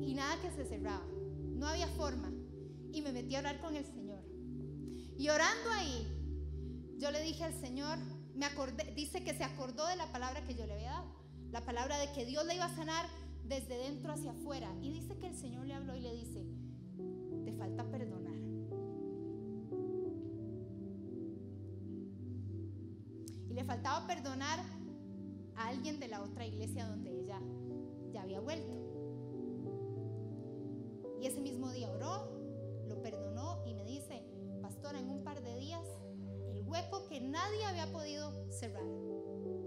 y 0.00 0.14
nada 0.14 0.40
que 0.40 0.50
se 0.50 0.64
cerraba. 0.64 1.06
No 1.54 1.66
había 1.66 1.88
forma. 1.88 2.32
Y 2.92 3.02
me 3.02 3.12
metí 3.12 3.34
a 3.36 3.40
orar 3.40 3.60
con 3.60 3.76
el 3.76 3.84
Señor. 3.84 4.22
Y 5.18 5.28
orando 5.28 5.70
ahí, 5.70 6.06
yo 6.98 7.10
le 7.10 7.22
dije 7.22 7.44
al 7.44 7.54
Señor, 7.54 7.98
me 8.34 8.46
acordé, 8.46 8.92
dice 8.94 9.22
que 9.22 9.34
se 9.34 9.44
acordó 9.44 9.86
de 9.86 9.96
la 9.96 10.10
palabra 10.12 10.44
que 10.44 10.54
yo 10.54 10.66
le 10.66 10.74
había 10.74 10.90
dado. 10.90 11.16
La 11.50 11.64
palabra 11.64 11.98
de 11.98 12.12
que 12.12 12.24
Dios 12.24 12.44
le 12.46 12.54
iba 12.54 12.64
a 12.64 12.74
sanar 12.74 13.06
desde 13.44 13.76
dentro 13.78 14.12
hacia 14.12 14.32
afuera. 14.32 14.74
Y 14.82 14.92
dice 14.92 15.16
que 15.18 15.28
el 15.28 15.36
Señor 15.36 15.66
le 15.66 15.74
habló 15.74 15.94
y 15.94 16.00
le 16.00 16.14
dice, 16.14 16.46
te 17.44 17.52
falta 17.52 17.84
le 23.56 23.64
faltaba 23.64 24.06
perdonar 24.06 24.60
a 25.56 25.68
alguien 25.68 25.98
de 25.98 26.08
la 26.08 26.22
otra 26.22 26.44
iglesia 26.44 26.86
donde 26.86 27.10
ella 27.10 27.40
ya 28.12 28.22
había 28.22 28.38
vuelto. 28.38 28.76
Y 31.18 31.26
ese 31.26 31.40
mismo 31.40 31.72
día 31.72 31.90
oró, 31.90 32.28
lo 32.86 33.00
perdonó 33.00 33.64
y 33.66 33.72
me 33.72 33.84
dice, 33.86 34.22
pastora, 34.60 35.00
en 35.00 35.08
un 35.08 35.24
par 35.24 35.42
de 35.42 35.56
días, 35.56 35.86
el 36.50 36.60
hueco 36.66 37.08
que 37.08 37.22
nadie 37.22 37.64
había 37.64 37.90
podido 37.90 38.30
cerrar, 38.52 38.84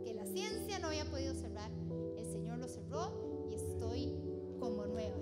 que 0.05 0.13
la 0.13 0.27
ciencia 0.27 0.77
no 0.77 0.89
había 0.89 1.05
podido 1.09 1.33
cerrar, 1.33 1.71
el 2.15 2.25
Señor 2.31 2.59
lo 2.59 2.67
cerró 2.67 3.49
estoy 3.51 4.13
como 4.59 4.85
nueva. 4.85 5.15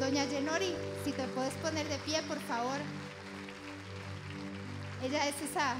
Doña 0.00 0.24
Yenori, 0.24 0.74
si 1.04 1.12
te 1.12 1.26
puedes 1.28 1.52
poner 1.56 1.86
de 1.86 1.98
pie, 1.98 2.22
por 2.26 2.38
favor. 2.40 2.78
Ella 5.02 5.28
es 5.28 5.42
esa, 5.42 5.76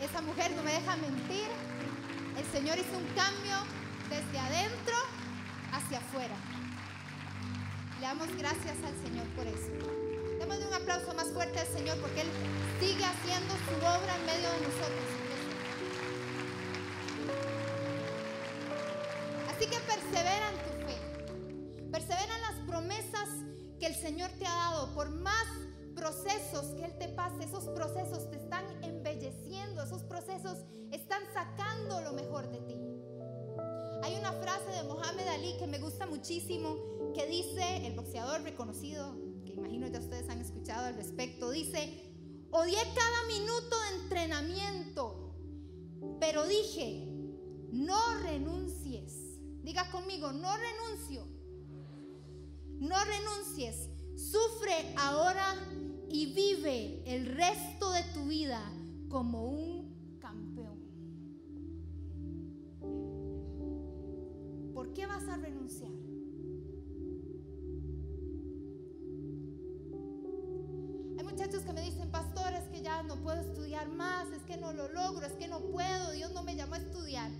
esa 0.00 0.20
mujer, 0.22 0.50
no 0.56 0.62
me 0.62 0.72
deja 0.72 0.96
mentir. 0.96 1.48
El 2.36 2.44
Señor 2.52 2.78
hizo 2.78 2.96
un 2.96 3.06
cambio 3.14 3.56
desde 4.08 4.38
adentro 4.38 4.94
hacia 5.72 5.98
afuera. 5.98 6.34
Le 8.00 8.06
damos 8.06 8.28
gracias 8.36 8.76
al 8.82 8.96
Señor 9.04 9.26
por 9.36 9.46
eso. 9.46 9.70
Démosle 10.38 10.66
un 10.66 10.74
aplauso 10.74 11.12
más 11.14 11.28
fuerte 11.32 11.58
al 11.58 11.66
Señor 11.66 11.98
porque 11.98 12.22
Él 12.22 12.28
sigue 12.80 13.04
haciendo 13.04 13.54
su 13.68 13.76
obra 13.76 14.16
en 14.16 14.24
medio 14.24 14.48
de 14.50 14.60
nosotros. 14.60 15.06
Así 19.50 19.66
que 19.66 19.78
persevera 19.80 20.48
en 20.48 20.56
tu 20.64 20.86
fe. 20.86 21.90
Persevera 21.92 22.34
en 22.36 22.40
las 22.40 22.66
promesas 22.66 23.28
que 23.78 23.86
el 23.86 23.94
Señor 23.94 24.30
te 24.38 24.46
ha 24.46 24.54
dado. 24.54 24.94
Por 24.94 25.10
más 25.10 25.46
procesos 25.94 26.74
que 26.76 26.86
Él 26.86 26.96
te 26.98 27.08
pase, 27.08 27.44
esos 27.44 27.64
procesos 27.68 28.30
te 28.30 28.36
están 28.36 28.64
esos 29.82 30.02
procesos 30.04 30.58
están 30.92 31.22
sacando 31.32 32.00
lo 32.00 32.12
mejor 32.12 32.50
de 32.50 32.60
ti. 32.60 32.76
Hay 34.02 34.16
una 34.18 34.32
frase 34.32 34.70
de 34.70 34.82
Mohamed 34.84 35.26
Ali 35.28 35.56
que 35.58 35.66
me 35.66 35.78
gusta 35.78 36.06
muchísimo, 36.06 36.76
que 37.14 37.26
dice, 37.26 37.86
el 37.86 37.94
boxeador 37.94 38.42
reconocido, 38.42 39.14
que 39.44 39.52
imagino 39.52 39.86
ya 39.88 39.98
ustedes 39.98 40.28
han 40.28 40.40
escuchado 40.40 40.86
al 40.86 40.94
respecto, 40.94 41.50
dice, 41.50 42.12
odié 42.50 42.78
cada 42.94 43.26
minuto 43.28 43.76
de 43.80 44.02
entrenamiento, 44.02 45.34
pero 46.18 46.46
dije, 46.46 47.06
no 47.72 47.98
renuncies 48.22 49.30
Diga 49.62 49.90
conmigo, 49.90 50.32
no 50.32 50.48
renuncio. 50.56 51.26
No 52.78 52.96
renuncies. 53.04 53.90
Sufre 54.16 54.94
ahora 54.96 55.54
y 56.08 56.32
vive 56.32 57.02
el 57.06 57.26
resto 57.26 57.90
de 57.92 58.02
tu 58.14 58.26
vida 58.26 58.60
como 59.08 59.44
un 59.44 59.69
¿Por 64.90 64.96
qué 64.96 65.06
vas 65.06 65.28
a 65.28 65.36
renunciar? 65.36 65.92
Hay 71.16 71.24
muchachos 71.24 71.62
que 71.62 71.72
me 71.72 71.82
dicen, 71.82 72.10
pastor, 72.10 72.52
es 72.54 72.64
que 72.70 72.82
ya 72.82 73.04
no 73.04 73.14
puedo 73.22 73.40
estudiar 73.40 73.88
más, 73.88 74.26
es 74.32 74.42
que 74.42 74.56
no 74.56 74.72
lo 74.72 74.88
logro, 74.88 75.24
es 75.24 75.34
que 75.34 75.46
no 75.46 75.60
puedo, 75.60 76.10
Dios 76.10 76.32
no 76.32 76.42
me 76.42 76.56
llamó 76.56 76.74
a 76.74 76.78
estudiar. 76.78 77.30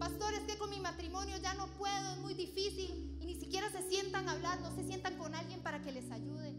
Pastor, 0.00 0.34
es 0.34 0.52
que 0.52 0.58
con 0.58 0.70
mi 0.70 0.80
matrimonio 0.80 1.36
ya 1.40 1.54
no 1.54 1.68
puedo, 1.78 2.14
es 2.14 2.18
muy 2.22 2.34
difícil. 2.34 3.16
Y 3.20 3.24
ni 3.24 3.36
siquiera 3.36 3.70
se 3.70 3.88
sientan 3.88 4.28
a 4.28 4.32
hablar, 4.32 4.60
no 4.62 4.74
se 4.74 4.82
sientan 4.82 5.16
con 5.16 5.32
alguien 5.32 5.62
para 5.62 5.80
que 5.80 5.92
les 5.92 6.10
ayude. 6.10 6.56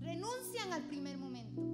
Renuncian 0.00 0.74
al 0.74 0.86
primer 0.88 1.16
momento. 1.16 1.69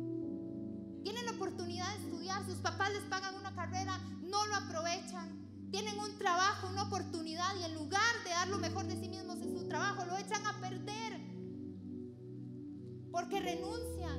Oportunidad 1.36 1.94
de 1.94 2.04
estudiar, 2.04 2.46
sus 2.46 2.56
papás 2.58 2.90
les 2.92 3.02
pagan 3.02 3.34
una 3.34 3.54
carrera, 3.54 3.98
no 4.22 4.46
lo 4.46 4.54
aprovechan. 4.54 5.68
Tienen 5.70 5.98
un 5.98 6.16
trabajo, 6.16 6.68
una 6.68 6.84
oportunidad 6.84 7.54
y 7.60 7.64
en 7.64 7.74
lugar 7.74 8.00
de 8.24 8.30
dar 8.30 8.48
lo 8.48 8.56
mejor 8.56 8.86
de 8.86 8.98
sí 8.98 9.08
mismos 9.08 9.36
en 9.42 9.54
su 9.54 9.68
trabajo, 9.68 10.06
lo 10.06 10.16
echan 10.16 10.46
a 10.46 10.58
perder. 10.60 11.20
Porque 13.12 13.40
renuncian. 13.40 14.18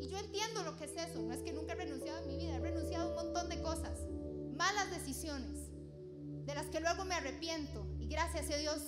Y 0.00 0.08
yo 0.08 0.18
entiendo 0.18 0.64
lo 0.64 0.76
que 0.76 0.86
es 0.86 0.96
eso. 0.96 1.22
No 1.22 1.32
es 1.32 1.42
que 1.42 1.52
nunca 1.52 1.74
he 1.74 1.76
renunciado 1.76 2.18
en 2.22 2.26
mi 2.26 2.36
vida. 2.36 2.56
He 2.56 2.60
renunciado 2.60 3.04
a 3.04 3.08
un 3.10 3.14
montón 3.14 3.48
de 3.50 3.62
cosas. 3.62 4.00
Malas 4.56 4.90
decisiones. 4.90 5.70
De 6.44 6.56
las 6.56 6.66
que 6.66 6.80
luego 6.80 7.04
me 7.04 7.14
arrepiento. 7.14 7.86
Y 8.00 8.08
gracias 8.08 8.50
a 8.50 8.56
Dios 8.56 8.82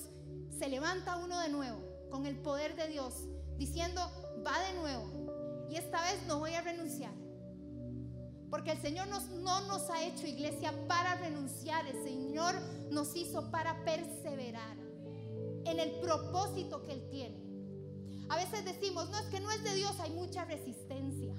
se 0.58 0.68
levanta 0.68 1.18
uno 1.18 1.38
de 1.38 1.50
nuevo. 1.50 1.80
Con 2.10 2.26
el 2.26 2.36
poder 2.36 2.74
de 2.74 2.88
Dios. 2.88 3.28
Diciendo, 3.58 4.00
va 4.44 4.58
de 4.60 4.74
nuevo. 4.74 5.13
Y 5.70 5.76
esta 5.76 6.00
vez 6.02 6.26
no 6.26 6.38
voy 6.38 6.52
a 6.54 6.62
renunciar. 6.62 7.12
Porque 8.50 8.72
el 8.72 8.80
Señor 8.80 9.08
no 9.08 9.60
nos 9.66 9.90
ha 9.90 10.04
hecho 10.04 10.26
iglesia 10.26 10.72
para 10.86 11.16
renunciar. 11.16 11.86
El 11.86 12.04
Señor 12.04 12.54
nos 12.90 13.16
hizo 13.16 13.50
para 13.50 13.84
perseverar 13.84 14.76
en 15.64 15.80
el 15.80 15.98
propósito 16.00 16.82
que 16.82 16.92
Él 16.92 17.08
tiene. 17.10 17.44
A 18.28 18.36
veces 18.36 18.64
decimos, 18.64 19.10
no 19.10 19.18
es 19.18 19.26
que 19.26 19.40
no 19.40 19.50
es 19.50 19.62
de 19.64 19.74
Dios, 19.74 19.98
hay 20.00 20.10
mucha 20.12 20.44
resistencia. 20.44 21.34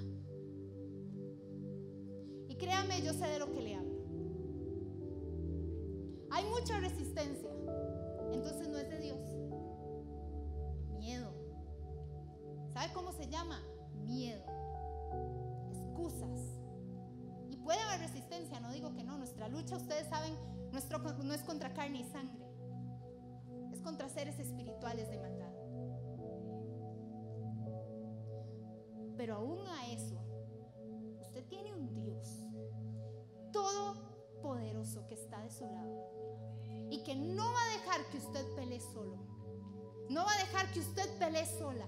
Y 2.48 2.54
créame, 2.56 3.02
yo 3.02 3.12
sé 3.12 3.26
de 3.26 3.38
lo 3.38 3.50
que 3.52 3.60
le 3.60 3.74
hablo. 3.74 3.96
Hay 6.30 6.44
mucha 6.44 6.78
resistencia. 6.80 7.50
Entonces 8.32 8.68
no 8.68 8.78
es 8.78 8.88
de 8.90 8.98
Dios. 8.98 9.18
Miedo. 10.98 11.32
¿Sabe 12.72 12.92
cómo 12.92 13.12
se 13.12 13.28
llama? 13.28 13.62
Miedo. 14.06 14.44
Excusas. 15.70 16.40
Y 17.50 17.56
puede 17.56 17.80
haber 17.80 18.00
resistencia, 18.00 18.60
no 18.60 18.72
digo 18.72 18.94
que 18.94 19.04
no. 19.04 19.18
Nuestra 19.18 19.48
lucha, 19.48 19.76
ustedes 19.76 20.08
saben, 20.08 20.34
nuestro, 20.72 20.98
no 20.98 21.34
es 21.34 21.42
contra 21.42 21.72
carne 21.74 22.00
y 22.00 22.04
sangre. 22.04 22.46
Es 23.72 23.80
contra 23.80 24.08
seres 24.08 24.38
espirituales 24.38 25.10
de 25.10 25.18
maldad. 25.18 25.52
Pero 29.16 29.36
aún 29.36 29.66
a 29.66 29.86
eso, 29.88 30.16
usted 31.20 31.44
tiene 31.48 31.72
un 31.72 31.94
Dios 31.94 32.44
todopoderoso 33.52 35.06
que 35.06 35.14
está 35.14 35.42
de 35.42 35.50
su 35.50 35.64
lado 35.64 36.16
y 36.90 37.02
que 37.02 37.14
no 37.14 37.44
va 37.44 37.62
a 37.62 37.78
dejar 37.78 38.10
que 38.10 38.18
usted 38.18 38.44
pelee 38.54 38.80
solo. 38.80 39.16
No 40.08 40.24
va 40.24 40.32
a 40.32 40.38
dejar 40.38 40.70
que 40.72 40.80
usted 40.80 41.18
pelee 41.18 41.46
sola, 41.46 41.86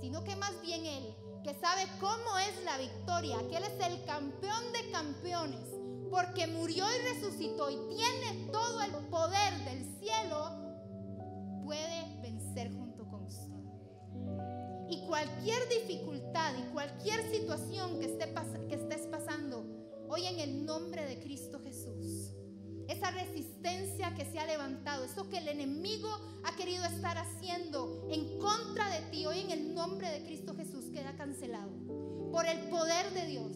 sino 0.00 0.22
que 0.22 0.36
más 0.36 0.60
bien 0.62 0.84
Él, 0.86 1.16
que 1.42 1.54
sabe 1.54 1.82
cómo 2.00 2.38
es 2.38 2.64
la 2.64 2.76
victoria, 2.78 3.38
que 3.48 3.56
Él 3.56 3.64
es 3.64 3.86
el 3.86 4.04
campeón 4.04 4.72
de 4.72 4.90
campeones, 4.90 5.68
porque 6.10 6.46
murió 6.46 6.84
y 6.84 7.14
resucitó 7.14 7.70
y 7.70 7.76
tiene 7.94 8.50
todo 8.50 8.82
el 8.82 8.90
poder 9.06 9.54
del 9.64 9.84
cielo, 10.00 11.62
puede 11.64 12.20
vencer 12.20 12.72
junto 12.72 13.08
con 13.08 13.24
usted. 13.24 13.60
Y 14.90 15.06
cualquier 15.06 15.68
dificultad 15.68 16.52
y 16.58 16.72
cualquier 16.72 17.30
situación 17.30 18.00
que, 18.00 18.06
esté 18.06 18.34
que 18.68 18.74
estés 18.74 19.06
pasando 19.06 19.64
hoy 20.08 20.26
en 20.26 20.40
el 20.40 20.66
nombre 20.66 21.06
de 21.06 21.20
Cristo 21.20 21.60
Jesús, 21.60 22.34
esa 22.88 23.12
resistencia 23.12 24.12
que 24.16 24.24
se 24.24 24.40
ha 24.40 24.46
levantado, 24.46 25.04
eso 25.04 25.28
que 25.28 25.38
el 25.38 25.46
enemigo 25.46 26.08
ha 26.44 26.56
querido 26.56 26.84
estar 26.84 27.16
haciendo 27.16 28.08
en 28.10 28.38
contra 28.40 28.90
de 28.90 29.02
ti, 29.10 29.26
hoy 29.26 29.40
en 29.40 29.50
el 29.52 29.74
nombre 29.74 30.10
de 30.10 30.24
Cristo 30.24 30.54
Jesús 30.56 30.69
queda 30.92 31.12
cancelado 31.16 31.70
por 32.30 32.46
el 32.46 32.58
poder 32.68 33.10
de 33.12 33.26
Dios. 33.26 33.52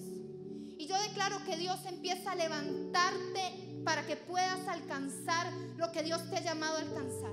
Y 0.79 0.87
yo 0.87 1.01
declaro 1.03 1.45
que 1.45 1.57
Dios 1.57 1.79
empieza 1.87 2.33
a 2.33 2.35
levantarte 2.35 3.83
para 3.85 4.05
que 4.07 4.17
puedas 4.17 4.67
alcanzar 4.67 5.53
lo 5.77 5.93
que 5.93 6.03
Dios 6.03 6.21
te 6.31 6.37
ha 6.37 6.41
llamado 6.41 6.77
a 6.77 6.81
alcanzar. 6.81 7.33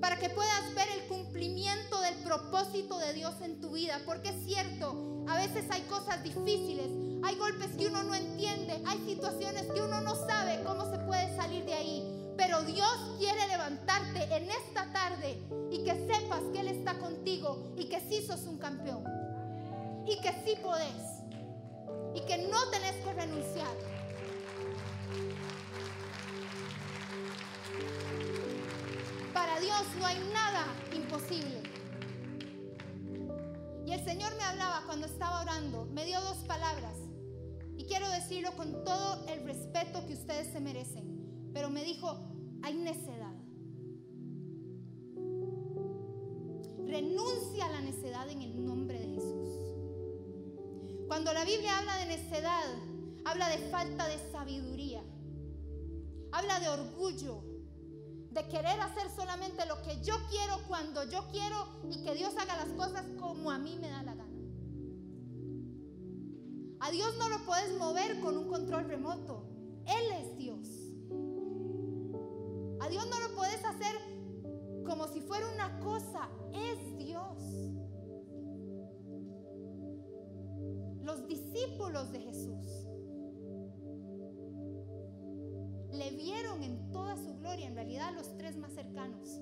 Para 0.00 0.18
que 0.18 0.28
puedas 0.30 0.74
ver 0.74 0.88
el 0.94 1.08
cumplimiento 1.08 2.00
del 2.00 2.14
propósito 2.16 2.98
de 2.98 3.14
Dios 3.14 3.34
en 3.40 3.60
tu 3.60 3.72
vida. 3.72 4.00
Porque 4.04 4.28
es 4.28 4.44
cierto, 4.44 5.24
a 5.26 5.36
veces 5.36 5.64
hay 5.70 5.82
cosas 5.82 6.22
difíciles, 6.22 6.88
hay 7.24 7.36
golpes 7.36 7.74
que 7.76 7.86
uno 7.86 8.02
no 8.02 8.14
entiende, 8.14 8.82
hay 8.86 8.98
situaciones 9.06 9.66
que 9.72 9.80
uno 9.80 10.00
no 10.02 10.14
sabe 10.14 10.62
cómo 10.64 10.88
se 10.90 10.98
puede 10.98 11.34
salir 11.34 11.64
de 11.64 11.74
ahí. 11.74 12.34
Pero 12.36 12.62
Dios 12.62 13.16
quiere 13.18 13.48
levantarte 13.48 14.22
en 14.36 14.50
esta 14.50 14.92
tarde 14.92 15.38
y 15.70 15.82
que 15.82 16.06
sepas 16.06 16.42
que 16.52 16.60
Él 16.60 16.68
está 16.68 16.98
contigo 16.98 17.72
y 17.76 17.88
que 17.88 18.00
sí 18.00 18.24
sos 18.24 18.42
un 18.42 18.58
campeón. 18.58 19.25
Y 20.06 20.20
que 20.20 20.32
sí 20.44 20.56
podés. 20.62 21.22
Y 22.14 22.20
que 22.26 22.48
no 22.48 22.70
tenés 22.70 22.94
que 23.04 23.12
renunciar. 23.12 23.76
Para 29.34 29.60
Dios 29.60 29.82
no 29.98 30.06
hay 30.06 30.18
nada 30.32 30.66
imposible. 30.94 31.62
Y 33.86 33.92
el 33.92 34.04
Señor 34.04 34.34
me 34.36 34.42
hablaba 34.42 34.82
cuando 34.86 35.06
estaba 35.06 35.42
orando, 35.42 35.84
me 35.86 36.04
dio 36.04 36.20
dos 36.20 36.38
palabras. 36.38 36.96
Y 37.76 37.84
quiero 37.84 38.08
decirlo 38.10 38.52
con 38.56 38.84
todo 38.84 39.26
el 39.28 39.44
respeto 39.44 40.06
que 40.06 40.14
ustedes 40.14 40.50
se 40.52 40.60
merecen 40.60 41.16
pero 41.56 41.70
me 41.70 41.84
dijo, 41.84 42.18
hay 42.62 42.74
necedad. 42.74 43.32
Renuncia 46.84 47.64
a 47.64 47.70
la 47.70 47.80
necedad 47.80 48.28
en 48.28 48.42
el 48.42 48.62
nombre 48.62 48.98
de. 48.98 49.05
Cuando 51.16 51.32
la 51.32 51.46
Biblia 51.46 51.78
habla 51.78 51.96
de 51.96 52.04
necedad, 52.08 52.66
habla 53.24 53.48
de 53.48 53.56
falta 53.70 54.06
de 54.06 54.18
sabiduría, 54.30 55.02
habla 56.30 56.60
de 56.60 56.68
orgullo, 56.68 57.42
de 58.32 58.46
querer 58.48 58.78
hacer 58.78 59.08
solamente 59.16 59.64
lo 59.64 59.80
que 59.80 59.98
yo 60.04 60.14
quiero 60.28 60.58
cuando 60.68 61.04
yo 61.04 61.26
quiero 61.32 61.56
y 61.90 62.02
que 62.02 62.12
Dios 62.16 62.34
haga 62.36 62.56
las 62.56 62.68
cosas 62.74 63.06
como 63.18 63.50
a 63.50 63.56
mí 63.56 63.78
me 63.80 63.88
da 63.88 64.02
la 64.02 64.14
gana. 64.14 64.38
A 66.80 66.90
Dios 66.90 67.16
no 67.16 67.30
lo 67.30 67.46
puedes 67.46 67.78
mover 67.78 68.20
con 68.20 68.36
un 68.36 68.48
control 68.48 68.84
remoto. 68.84 69.48
Él 69.86 70.12
es 70.20 70.36
Dios. 70.36 70.68
A 72.80 72.90
Dios 72.90 73.06
no 73.08 73.20
lo 73.26 73.34
puedes 73.34 73.64
hacer 73.64 73.96
como 74.84 75.08
si 75.08 75.22
fuera 75.22 75.48
una 75.48 75.80
cosa, 75.80 76.28
es 76.52 76.98
Dios. 76.98 77.75
Los 81.06 81.24
discípulos 81.28 82.10
de 82.10 82.18
Jesús 82.18 82.66
le 85.92 86.10
vieron 86.10 86.64
en 86.64 86.90
toda 86.90 87.16
su 87.16 87.36
gloria, 87.36 87.68
en 87.68 87.76
realidad 87.76 88.12
los 88.12 88.36
tres 88.36 88.56
más 88.56 88.72
cercanos. 88.72 89.40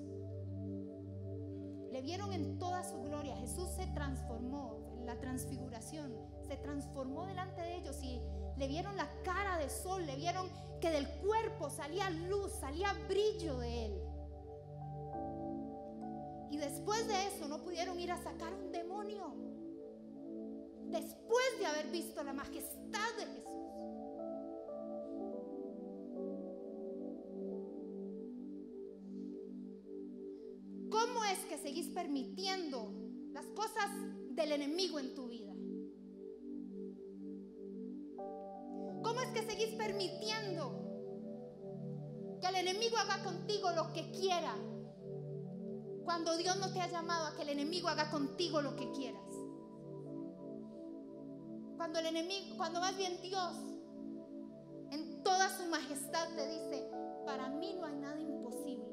Le 1.91 2.01
vieron 2.03 2.31
en 2.33 2.59
toda 2.59 2.83
su 2.83 3.01
gloria. 3.01 3.35
Jesús 3.37 3.67
se 3.75 3.87
transformó, 3.87 4.77
la 5.05 5.19
transfiguración, 5.19 6.13
se 6.47 6.55
transformó 6.57 7.25
delante 7.25 7.63
de 7.63 7.77
ellos 7.77 7.97
y 8.03 8.21
le 8.57 8.67
vieron 8.67 8.95
la 8.95 9.09
cara 9.23 9.57
de 9.57 9.67
sol, 9.67 10.05
le 10.05 10.17
vieron 10.17 10.47
que 10.79 10.91
del 10.91 11.07
cuerpo 11.23 11.71
salía 11.71 12.11
luz, 12.11 12.51
salía 12.51 12.93
brillo 13.09 13.57
de 13.57 13.85
él. 13.87 14.01
Y 16.51 16.57
después 16.57 17.07
de 17.07 17.25
eso 17.25 17.47
no 17.47 17.63
pudieron 17.63 17.99
ir 17.99 18.11
a 18.11 18.21
sacar 18.21 18.53
un 18.53 18.71
demonio. 18.71 19.54
Después 20.91 21.59
de 21.59 21.65
haber 21.65 21.91
visto 21.91 22.23
la 22.23 22.33
majestad 22.33 23.15
de 23.17 23.25
Jesús. 23.25 23.45
¿Cómo 30.89 31.23
es 31.25 31.39
que 31.49 31.57
seguís 31.57 31.87
permitiendo 31.89 32.91
las 33.33 33.45
cosas 33.47 33.89
del 34.29 34.51
enemigo 34.53 34.99
en 34.99 35.13
tu 35.13 35.27
vida? 35.27 35.53
¿Cómo 39.03 39.21
es 39.21 39.27
que 39.29 39.43
seguís 39.43 39.75
permitiendo 39.75 40.81
que 42.41 42.47
el 42.47 42.55
enemigo 42.55 42.97
haga 42.97 43.23
contigo 43.23 43.71
lo 43.71 43.91
que 43.93 44.09
quiera? 44.11 44.55
Cuando 46.05 46.37
Dios 46.37 46.57
no 46.57 46.71
te 46.71 46.79
ha 46.79 46.89
llamado 46.89 47.25
a 47.27 47.35
que 47.35 47.41
el 47.41 47.49
enemigo 47.49 47.87
haga 47.87 48.09
contigo 48.09 48.61
lo 48.61 48.75
que 48.75 48.91
quieras. 48.91 49.34
Cuando 51.85 51.99
el 51.99 52.15
enemigo, 52.15 52.57
cuando 52.57 52.79
más 52.79 52.97
bien 52.97 53.21
Dios 53.21 53.53
en 54.89 55.21
toda 55.21 55.55
su 55.55 55.67
majestad 55.67 56.29
te 56.35 56.47
dice, 56.47 56.89
para 57.27 57.47
mí 57.49 57.75
no 57.79 57.85
hay 57.85 57.95
nada 57.97 58.19
imposible. 58.19 58.87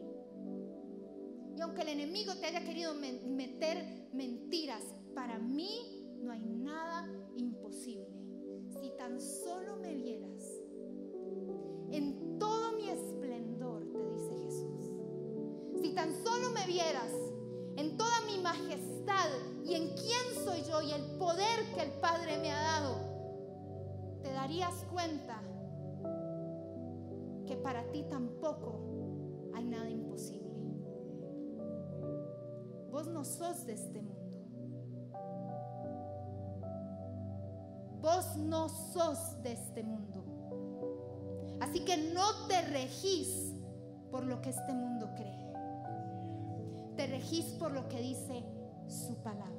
Y 1.57 1.61
aunque 1.63 1.81
el 1.81 1.89
enemigo 1.89 2.35
te 2.35 2.49
haya 2.49 2.63
querido 2.63 2.93
meter 2.93 4.11
mentiras, 4.13 4.83
para 5.15 5.39
mí 5.39 6.07
no 6.21 6.33
hay 6.33 6.45
nada 6.45 7.09
imposible 7.39 8.11
si 8.79 8.91
tan 8.99 9.19
solo 9.19 9.77
me 9.77 9.95
vieras 9.95 10.45
en 11.93 12.39
todo 12.39 12.73
mi 12.73 12.91
esplendor, 12.91 13.91
te 13.91 14.05
dice 14.11 14.37
Jesús, 14.45 14.91
si 15.81 15.95
tan 15.95 16.13
solo 16.23 16.51
me 16.51 16.67
vieras 16.67 17.11
en 17.77 17.97
toda 17.97 18.21
majestad 18.43 19.29
y 19.65 19.75
en 19.75 19.89
quién 19.95 20.45
soy 20.45 20.63
yo 20.65 20.83
y 20.83 20.93
el 20.93 21.19
poder 21.19 21.73
que 21.75 21.83
el 21.83 21.93
Padre 22.01 22.39
me 22.39 22.53
ha 22.53 22.61
dado, 22.61 22.97
te 24.23 24.33
darías 24.33 24.75
cuenta 24.93 25.41
que 27.47 27.57
para 27.57 27.91
ti 27.91 28.05
tampoco 28.11 28.81
hay 29.55 29.65
nada 29.65 29.89
imposible. 29.89 30.43
Vos 32.91 33.07
no 33.07 33.25
sos 33.25 33.65
de 33.67 33.73
este 33.73 34.03
mundo. 34.03 34.23
Vos 38.01 38.37
no 38.37 38.69
sos 38.69 39.43
de 39.43 39.53
este 39.53 39.83
mundo. 39.83 40.25
Así 41.61 41.85
que 41.85 41.97
no 42.13 42.49
te 42.49 42.61
regís 42.63 43.55
por 44.11 44.25
lo 44.25 44.43
que 44.43 44.51
este 44.51 44.75
mundo 44.75 45.09
cree. 45.17 45.42
Te 46.97 47.07
regís 47.07 47.47
por 47.59 47.73
lo 47.73 47.89
que 47.89 48.01
dice 48.01 48.45
su 48.89 49.17
palabra. 49.23 49.53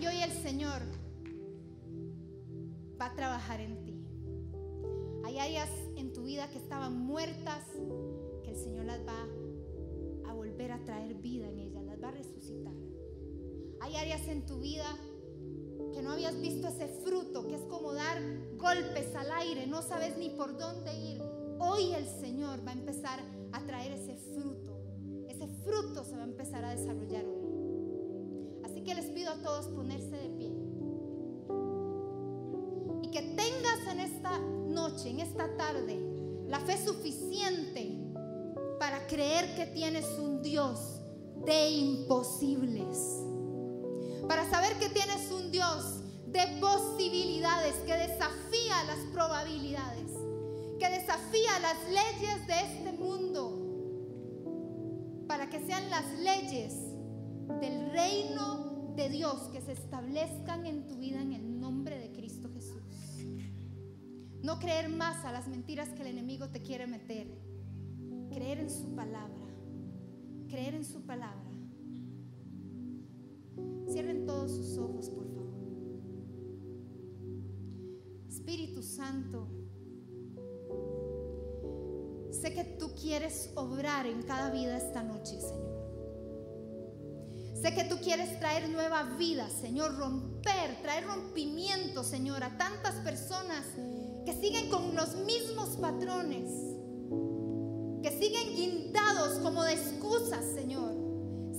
Y 0.00 0.06
hoy 0.06 0.22
el 0.22 0.32
Señor 0.32 0.82
va 3.00 3.06
a 3.06 3.14
trabajar 3.14 3.60
en 3.60 3.84
ti. 3.84 4.04
Hay 5.24 5.38
áreas 5.38 5.70
en 5.96 6.12
tu 6.12 6.24
vida 6.24 6.50
que 6.50 6.58
estaban 6.58 6.98
muertas, 6.98 7.64
el 8.44 8.56
Señor 8.56 8.86
las 8.86 9.00
va 9.06 9.28
a 10.28 10.34
volver 10.34 10.72
a 10.72 10.84
traer 10.84 11.14
vida 11.14 11.48
en 11.48 11.60
ellas, 11.60 11.84
las 11.84 12.02
va 12.02 12.08
a 12.08 12.12
resucitar. 12.12 12.74
Hay 13.80 13.94
áreas 13.94 14.26
en 14.26 14.44
tu 14.44 14.58
vida 14.58 14.96
que 15.92 16.02
no 16.02 16.12
habías 16.12 16.40
visto 16.40 16.68
ese 16.68 16.88
fruto, 16.88 17.46
que 17.46 17.56
es 17.56 17.62
como 17.62 17.92
dar 17.92 18.20
golpes 18.56 19.14
al 19.14 19.30
aire, 19.32 19.66
no 19.66 19.82
sabes 19.82 20.16
ni 20.16 20.30
por 20.30 20.56
dónde 20.56 20.94
ir. 20.94 21.22
Hoy 21.58 21.92
el 21.92 22.06
Señor 22.06 22.66
va 22.66 22.70
a 22.70 22.74
empezar 22.74 23.20
a 23.52 23.60
traer 23.64 23.92
ese 23.92 24.16
fruto. 24.16 24.80
Ese 25.28 25.46
fruto 25.64 26.04
se 26.04 26.16
va 26.16 26.22
a 26.22 26.26
empezar 26.26 26.64
a 26.64 26.74
desarrollar 26.74 27.24
hoy. 27.24 28.62
Así 28.64 28.82
que 28.82 28.94
les 28.94 29.06
pido 29.06 29.32
a 29.32 29.42
todos 29.42 29.66
ponerse 29.68 30.16
de 30.16 30.28
pie. 30.30 30.52
Y 33.02 33.10
que 33.10 33.22
tengas 33.36 33.92
en 33.92 34.00
esta 34.00 34.38
noche, 34.38 35.10
en 35.10 35.20
esta 35.20 35.56
tarde, 35.56 35.98
la 36.48 36.60
fe 36.60 36.76
suficiente 36.84 37.98
para 38.78 39.06
creer 39.06 39.54
que 39.54 39.66
tienes 39.66 40.06
un 40.18 40.42
Dios 40.42 41.00
de 41.44 41.70
imposibles. 41.70 43.31
Para 44.28 44.48
saber 44.50 44.78
que 44.78 44.88
tienes 44.88 45.30
un 45.30 45.50
Dios 45.50 46.00
de 46.26 46.58
posibilidades, 46.60 47.74
que 47.86 47.94
desafía 47.94 48.84
las 48.86 48.98
probabilidades, 49.12 50.10
que 50.78 50.88
desafía 50.88 51.58
las 51.60 51.76
leyes 51.88 52.46
de 52.46 52.60
este 52.60 52.92
mundo, 52.92 53.58
para 55.28 55.48
que 55.48 55.64
sean 55.66 55.88
las 55.90 56.10
leyes 56.18 56.74
del 57.60 57.90
reino 57.90 58.94
de 58.96 59.08
Dios 59.08 59.48
que 59.52 59.60
se 59.60 59.72
establezcan 59.72 60.66
en 60.66 60.86
tu 60.86 60.96
vida 60.96 61.20
en 61.20 61.32
el 61.32 61.60
nombre 61.60 61.98
de 61.98 62.12
Cristo 62.12 62.50
Jesús. 62.52 62.82
No 64.42 64.58
creer 64.58 64.88
más 64.88 65.24
a 65.24 65.32
las 65.32 65.48
mentiras 65.48 65.88
que 65.90 66.02
el 66.02 66.08
enemigo 66.08 66.48
te 66.48 66.62
quiere 66.62 66.86
meter 66.86 67.28
creer 68.32 68.58
en 68.58 68.70
su 68.70 68.94
palabra, 68.94 69.46
creer 70.48 70.74
en 70.74 70.84
su 70.84 71.02
palabra. 71.02 71.41
Todos 74.26 74.52
sus 74.52 74.78
ojos, 74.78 75.10
por 75.10 75.26
favor. 75.26 75.42
Espíritu 78.28 78.82
Santo, 78.82 79.48
sé 82.30 82.52
que 82.54 82.64
tú 82.78 82.90
quieres 83.00 83.52
obrar 83.56 84.06
en 84.06 84.22
cada 84.22 84.50
vida 84.50 84.76
esta 84.76 85.02
noche, 85.02 85.40
Señor. 85.40 85.72
Sé 87.62 87.74
que 87.74 87.84
tú 87.84 87.98
quieres 87.98 88.40
traer 88.40 88.68
nueva 88.68 89.04
vida, 89.16 89.48
Señor, 89.48 89.96
romper, 89.96 90.82
traer 90.82 91.04
rompimiento, 91.04 92.02
Señor, 92.02 92.42
a 92.42 92.58
tantas 92.58 92.96
personas 92.96 93.64
que 94.26 94.34
siguen 94.34 94.68
con 94.68 94.96
los 94.96 95.14
mismos 95.24 95.76
patrones, 95.76 96.50
que 98.02 98.18
siguen 98.18 98.56
guindados 98.56 99.38
como 99.38 99.62
de 99.62 99.74
excusas, 99.74 100.44
Señor. 100.56 101.11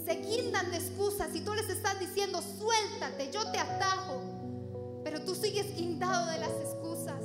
Se 0.06 0.16
guindan 0.16 0.72
de 0.72 0.78
excusas 0.78 1.34
y 1.34 1.42
tú 1.42 1.54
les 1.54 1.70
estás 1.70 2.00
diciendo, 2.00 2.42
suéltate, 2.42 3.32
yo 3.32 3.50
te 3.52 3.58
atajo, 3.58 4.22
pero 5.04 5.22
tú 5.22 5.34
sigues 5.36 5.76
guindado 5.76 6.30
de 6.32 6.40
las 6.40 6.52
excusas 6.52 7.22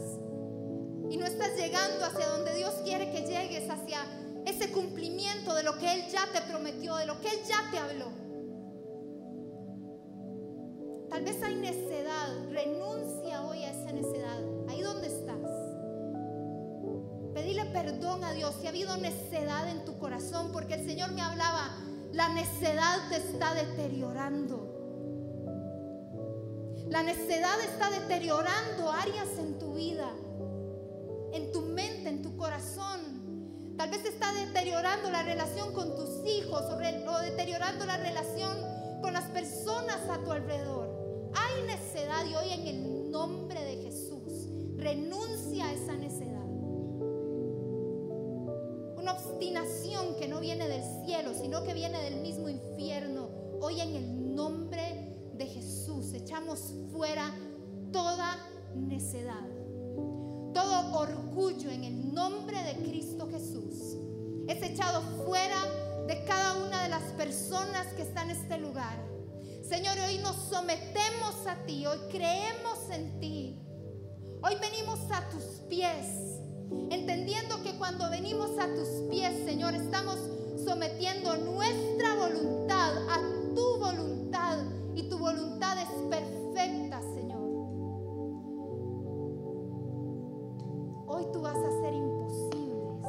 y 1.10 1.16
no 1.16 1.26
estás 1.26 1.56
llegando 1.56 2.04
hacia 2.04 2.28
donde 2.28 2.54
Dios 2.54 2.74
quiere 2.84 3.10
que 3.10 3.22
llegues, 3.22 3.68
hacia 3.70 3.98
ese 4.44 4.70
cumplimiento 4.70 5.54
de 5.54 5.62
lo 5.62 5.78
que 5.78 5.92
Él 5.92 6.04
ya 6.10 6.26
te 6.32 6.40
prometió, 6.42 6.96
de 6.96 7.06
lo 7.06 7.20
que 7.20 7.28
Él 7.28 7.40
ya 7.46 7.64
te 7.70 7.78
habló. 7.78 8.28
Tal 11.08 11.24
vez 11.24 11.42
hay 11.42 11.56
necedad. 11.56 12.48
Renuncia 12.50 13.42
hoy 13.42 13.64
a 13.64 13.70
esa 13.70 13.92
necedad. 13.92 14.38
Ahí 14.68 14.82
donde 14.82 15.08
estás. 15.08 15.38
Pedile 17.34 17.64
perdón 17.66 18.24
a 18.24 18.32
Dios 18.32 18.54
si 18.60 18.66
ha 18.66 18.70
habido 18.70 18.96
necedad 18.98 19.68
en 19.68 19.84
tu 19.84 19.98
corazón, 19.98 20.50
porque 20.52 20.74
el 20.74 20.86
Señor 20.86 21.12
me 21.12 21.22
hablaba, 21.22 21.70
la 22.12 22.28
necedad 22.30 23.08
te 23.08 23.16
está 23.16 23.54
deteriorando. 23.54 24.76
La 26.88 27.02
necedad 27.02 27.60
está 27.60 27.90
deteriorando 27.90 28.90
áreas 28.90 29.28
en 29.38 29.58
tu 29.58 29.74
vida, 29.74 30.10
en 31.32 31.52
tu 31.52 31.60
mente, 31.60 32.08
en 32.08 32.22
tu 32.22 32.36
corazón. 32.36 33.76
Tal 33.76 33.90
vez 33.90 34.04
está 34.06 34.32
deteriorando 34.32 35.10
la 35.10 35.22
relación 35.22 35.72
con 35.72 35.94
tus 35.94 36.26
hijos 36.26 36.62
o, 36.62 37.18
deteriorando 37.20 37.84
la 37.84 37.98
relación 37.98 38.56
con 39.02 39.12
las 39.12 39.24
personas 39.26 40.00
a 40.08 40.18
tu 40.24 40.32
alrededor. 40.32 41.30
Hay 41.34 41.62
necedad 41.64 42.24
y 42.26 42.34
hoy 42.34 42.52
en 42.52 42.66
el 42.66 43.10
nombre 43.10 43.62
de 43.62 43.82
Jesús 43.82 44.48
renuncia 44.76 45.66
a 45.66 45.72
esa 45.74 45.92
necedad. 45.92 46.27
Obstinación 49.38 50.16
que 50.16 50.26
no 50.26 50.40
viene 50.40 50.66
del 50.66 50.82
cielo, 51.06 51.32
sino 51.32 51.62
que 51.62 51.72
viene 51.72 52.02
del 52.02 52.16
mismo 52.16 52.48
infierno. 52.48 53.28
Hoy 53.60 53.80
en 53.80 53.94
el 53.94 54.34
nombre 54.34 55.16
de 55.34 55.46
Jesús 55.46 56.12
echamos 56.12 56.74
fuera 56.90 57.32
toda 57.92 58.36
necedad, 58.74 59.46
todo 60.52 60.92
orgullo 60.98 61.70
en 61.70 61.84
el 61.84 62.12
nombre 62.12 62.60
de 62.64 62.82
Cristo 62.82 63.28
Jesús. 63.30 63.96
Es 64.48 64.60
echado 64.60 65.02
fuera 65.24 65.62
de 66.08 66.24
cada 66.24 66.66
una 66.66 66.82
de 66.82 66.88
las 66.88 67.04
personas 67.12 67.86
que 67.94 68.02
están 68.02 68.30
en 68.30 68.38
este 68.38 68.58
lugar. 68.58 68.98
Señor, 69.62 69.96
hoy 70.00 70.18
nos 70.18 70.34
sometemos 70.50 71.46
a 71.46 71.64
ti, 71.64 71.86
hoy 71.86 71.98
creemos 72.10 72.90
en 72.90 73.20
ti. 73.20 73.56
Hoy 74.42 74.56
venimos 74.60 74.98
a 75.12 75.28
tus 75.30 75.44
pies, 75.68 76.40
entendiendo 76.90 77.62
que 77.62 77.76
cuando 77.76 78.10
venimos 78.10 78.50
a 78.58 78.66
tus 78.74 78.88
pies, 79.10 79.32
Señor, 79.44 79.74
estamos 79.74 80.18
sometiendo 80.64 81.36
nuestra 81.36 82.14
voluntad 82.14 82.96
a 83.08 83.54
tu 83.54 83.78
voluntad 83.78 84.58
y 84.94 85.08
tu 85.08 85.18
voluntad 85.18 85.78
es 85.78 85.88
perfecta, 86.10 87.00
Señor. 87.14 87.38
Hoy 91.06 91.26
tú 91.32 91.40
vas 91.40 91.56
a 91.56 91.68
hacer 91.68 91.94
imposibles. 91.94 93.06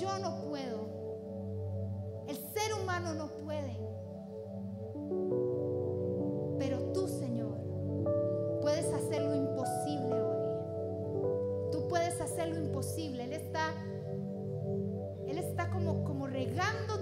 Yo 0.00 0.18
no 0.18 0.42
puedo. 0.48 0.88
El 2.26 2.36
ser 2.36 2.74
humano 2.82 3.14
no 3.14 3.28
puede. 3.44 3.83
Él 15.26 15.38
está 15.38 15.70
como, 15.70 16.04
como 16.04 16.26
regando 16.26 16.93